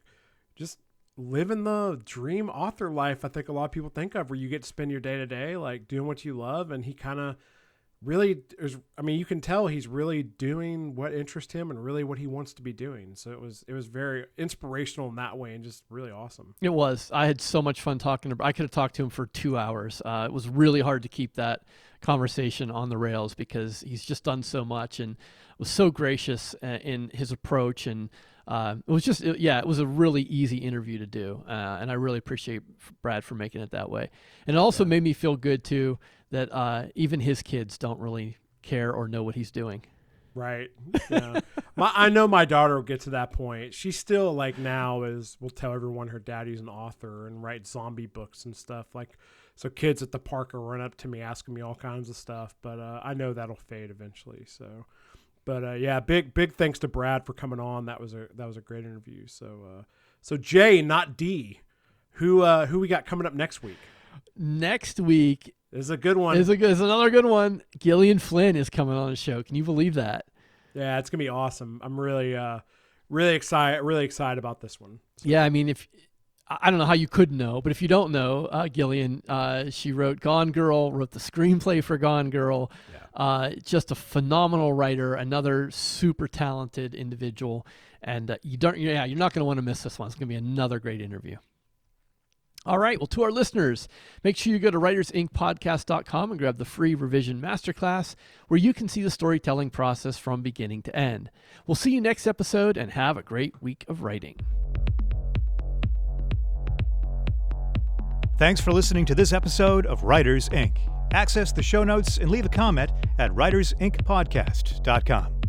just 0.56 0.80
living 1.18 1.64
the 1.64 2.02
dream 2.04 2.50
author 2.50 2.90
life. 2.90 3.24
I 3.24 3.28
think 3.28 3.50
a 3.50 3.54
lot 3.54 3.66
of 3.66 3.72
people 3.72 3.90
think 3.90 4.16
of 4.16 4.30
where 4.30 4.38
you 4.38 4.50
get 4.50 4.64
to 4.64 4.68
spend 4.68 4.92
your 4.92 5.00
day 5.00 5.18
to 5.18 5.26
day 5.26 5.58
like 5.58 5.88
doing 5.88 6.08
what 6.08 6.26
you 6.26 6.34
love, 6.34 6.72
and 6.72 6.86
he 6.86 6.94
kind 6.94 7.20
of 7.20 7.38
really 8.04 8.42
is. 8.60 8.78
I 8.98 9.02
mean, 9.02 9.20
you 9.20 9.26
can 9.26 9.42
tell 9.42 9.68
he's 9.68 9.88
really 9.88 10.24
doing 10.24 10.96
what 10.96 11.14
interests 11.14 11.54
him 11.54 11.72
and 11.72 11.84
really 11.84 12.04
what 12.04 12.18
he 12.18 12.28
wants 12.28 12.54
to 12.54 12.62
be 12.62 12.74
doing. 12.74 13.16
So 13.16 13.32
it 13.32 13.42
was 13.42 13.64
it 13.68 13.74
was 13.74 13.88
very 13.88 14.26
inspirational 14.38 15.10
in 15.10 15.16
that 15.16 15.38
way, 15.38 15.54
and 15.54 15.64
just 15.64 15.84
really 15.90 16.12
awesome. 16.12 16.56
It 16.62 16.74
was. 16.74 17.10
I 17.14 17.26
had 17.26 17.42
so 17.42 17.62
much 17.62 17.82
fun 17.82 18.00
talking 18.00 18.36
to. 18.36 18.44
I 18.44 18.52
could 18.52 18.64
have 18.64 18.72
talked 18.72 18.96
to 18.96 19.04
him 19.04 19.10
for 19.10 19.28
two 19.28 19.58
hours. 19.58 20.02
Uh, 20.04 20.26
it 20.26 20.34
was 20.34 20.50
really 20.50 20.82
hard 20.82 21.04
to 21.04 21.10
keep 21.10 21.36
that 21.36 21.62
conversation 22.02 22.70
on 22.70 22.90
the 22.90 22.98
rails 22.98 23.34
because 23.34 23.82
he's 23.82 24.04
just 24.04 24.24
done 24.24 24.44
so 24.44 24.66
much 24.66 25.00
and 25.00 25.16
was 25.58 25.70
so 25.70 25.90
gracious 25.90 26.54
in 26.62 27.10
his 27.14 27.32
approach 27.32 27.88
and 27.88 28.10
uh, 28.48 28.76
it 28.86 28.92
was 28.92 29.04
just 29.04 29.24
it, 29.24 29.40
yeah, 29.40 29.60
it 29.60 29.66
was 29.66 29.80
a 29.80 29.88
really 29.88 30.24
easy 30.24 30.58
interview 30.58 30.98
to 30.98 31.06
do, 31.06 31.44
uh, 31.48 31.78
and 31.80 31.90
I 31.90 31.94
really 31.94 32.18
appreciate 32.18 32.62
Brad 33.02 33.24
for 33.24 33.36
making 33.36 33.62
it 33.62 33.72
that 33.72 33.90
way. 33.90 34.10
And 34.46 34.58
it 34.58 34.60
also 34.60 34.84
yeah. 34.84 34.90
made 34.90 35.04
me 35.04 35.14
feel 35.14 35.38
good 35.38 35.64
too 35.64 35.98
that 36.34 36.52
uh, 36.52 36.86
even 36.96 37.20
his 37.20 37.44
kids 37.44 37.78
don't 37.78 38.00
really 38.00 38.38
care 38.64 38.92
or 38.92 39.08
know 39.08 39.22
what 39.22 39.36
he's 39.36 39.52
doing. 39.52 39.84
Right. 40.34 40.72
Yeah. 41.12 41.42
my, 41.76 41.92
I 41.94 42.10
know 42.10 42.28
my 42.28 42.44
daughter 42.44 42.76
will 42.76 42.82
get 42.82 43.02
to 43.02 43.12
that 43.12 43.32
point. 43.32 43.76
She 43.76 43.92
still 43.92 44.34
like 44.34 44.58
now 44.58 45.04
is 45.04 45.38
will 45.40 45.52
tell 45.52 45.74
everyone 45.74 46.08
her 46.08 46.18
daddy's 46.18 46.60
an 46.60 46.70
author 46.70 47.28
and 47.28 47.44
write 47.44 47.68
zombie 47.68 48.08
books 48.08 48.46
and 48.46 48.56
stuff. 48.56 48.88
Like 48.96 49.10
so 49.56 49.70
kids 49.70 50.02
at 50.02 50.12
the 50.12 50.18
park 50.18 50.56
are 50.56 50.60
running 50.60 50.84
up 50.84 50.96
to 50.98 51.08
me 51.08 51.22
asking 51.22 51.54
me 51.54 51.62
all 51.62 51.76
kinds 51.76 52.10
of 52.10 52.16
stuff, 52.16 52.56
but 52.64 52.80
uh, 52.80 53.02
I 53.04 53.14
know 53.14 53.34
that'll 53.34 53.56
fade 53.56 53.92
eventually. 53.92 54.44
So 54.48 54.88
but 55.46 55.64
uh, 55.64 55.74
yeah, 55.74 56.00
big 56.00 56.34
big 56.34 56.56
thanks 56.56 56.80
to 56.80 56.88
Brad 56.88 57.28
for 57.28 57.34
coming 57.34 57.60
on. 57.60 57.86
That 57.86 58.02
was 58.02 58.16
a 58.16 58.28
that 58.34 58.48
was 58.48 58.58
a 58.58 58.62
great 58.62 58.86
interview. 58.86 59.28
So 59.28 59.60
uh, 59.70 59.84
so 60.20 60.36
Jay, 60.38 60.82
not 60.82 61.16
D, 61.16 61.60
who 62.14 62.42
uh, 62.42 62.66
who 62.66 62.80
we 62.80 62.88
got 62.88 63.06
coming 63.06 63.28
up 63.28 63.36
next 63.36 63.62
week? 63.62 63.78
Next 64.36 65.00
week 65.00 65.54
is 65.74 65.90
a 65.90 65.98
good 65.98 66.18
one. 66.18 66.38
Is 66.38 66.50
a 66.50 66.58
good, 66.58 66.72
is 66.72 66.82
another 66.82 67.10
good 67.10 67.26
one. 67.26 67.64
Gillian 67.80 68.20
Flynn 68.20 68.56
is 68.56 68.70
coming 68.70 68.96
on 68.96 69.10
the 69.10 69.16
show. 69.16 69.44
Can 69.44 69.56
you 69.56 69.64
believe 69.64 69.96
that? 69.96 70.26
Yeah, 70.74 71.00
it's 71.00 71.10
gonna 71.10 71.24
be 71.24 71.30
awesome. 71.30 71.82
I'm 71.84 72.00
really 72.00 72.36
uh 72.36 72.60
really 73.10 73.36
excited 73.36 73.82
really 73.82 74.06
excited 74.06 74.40
about 74.40 74.62
this 74.62 74.80
one. 74.80 75.00
So. 75.18 75.30
Yeah, 75.30 75.44
I 75.44 75.50
mean 75.50 75.70
if 75.70 75.88
I 76.48 76.70
don't 76.70 76.78
know 76.78 76.86
how 76.86 76.94
you 76.94 77.08
could 77.08 77.32
know, 77.32 77.62
but 77.62 77.72
if 77.72 77.82
you 77.82 77.88
don't 77.88 78.12
know, 78.12 78.46
uh, 78.48 78.68
Gillian, 78.68 79.24
uh, 79.30 79.70
she 79.70 79.92
wrote 79.92 80.20
Gone 80.20 80.52
Girl, 80.52 80.92
wrote 80.92 81.12
the 81.12 81.20
screenplay 81.20 81.84
for 81.84 81.98
Gone 81.98 82.30
Girl. 82.30 82.70
Yeah. 82.92 83.00
Uh, 83.16 83.50
just 83.64 83.92
a 83.92 83.96
phenomenal 83.96 84.74
writer, 84.74 85.14
another 85.16 85.72
super 85.72 86.28
talented 86.28 86.94
individual, 86.94 87.66
and 88.02 88.32
uh, 88.32 88.38
you 88.44 88.58
don't, 88.58 88.78
yeah, 88.78 89.06
you're 89.06 89.18
not 89.18 89.34
going 89.34 89.40
to 89.40 89.46
want 89.46 89.58
to 89.58 89.62
miss 89.62 89.84
this 89.84 89.98
one. 89.98 90.08
It's 90.08 90.16
going 90.16 90.28
to 90.28 90.34
be 90.34 90.36
another 90.36 90.80
great 90.80 91.02
interview. 91.02 91.38
All 92.66 92.78
right. 92.78 93.00
Well, 93.00 93.08
to 93.08 93.24
our 93.24 93.32
listeners, 93.32 93.88
make 94.24 94.38
sure 94.38 94.54
you 94.54 94.60
go 94.60 94.72
to 94.72 94.80
writersincpodcast.com 94.80 96.32
and 96.32 96.40
grab 96.40 96.58
the 96.58 96.66
free 96.66 96.96
revision 96.96 97.42
masterclass 97.42 98.16
where 98.48 98.60
you 98.60 98.74
can 98.74 98.88
see 98.88 99.02
the 99.02 99.10
storytelling 99.10 99.70
process 99.70 100.18
from 100.18 100.42
beginning 100.42 100.82
to 100.84 100.96
end. 100.96 101.30
We'll 101.68 101.76
see 101.76 101.92
you 101.92 102.02
next 102.02 102.26
episode 102.26 102.78
and 102.78 102.92
have 102.92 103.18
a 103.18 103.24
great 103.24 103.62
week 103.62 103.86
of 103.88 104.02
writing. 104.02 104.40
Thanks 108.38 108.62
for 108.62 108.72
listening 108.72 109.06
to 109.06 109.16
this 109.16 109.32
episode 109.32 109.86
of 109.86 110.04
Writers 110.04 110.50
Inc. 110.50 110.78
Access 111.14 111.52
the 111.52 111.62
show 111.62 111.84
notes 111.84 112.18
and 112.18 112.32
leave 112.32 112.46
a 112.46 112.50
comment 112.50 112.92
at 113.20 113.32
writersincpodcast.com. 113.32 115.42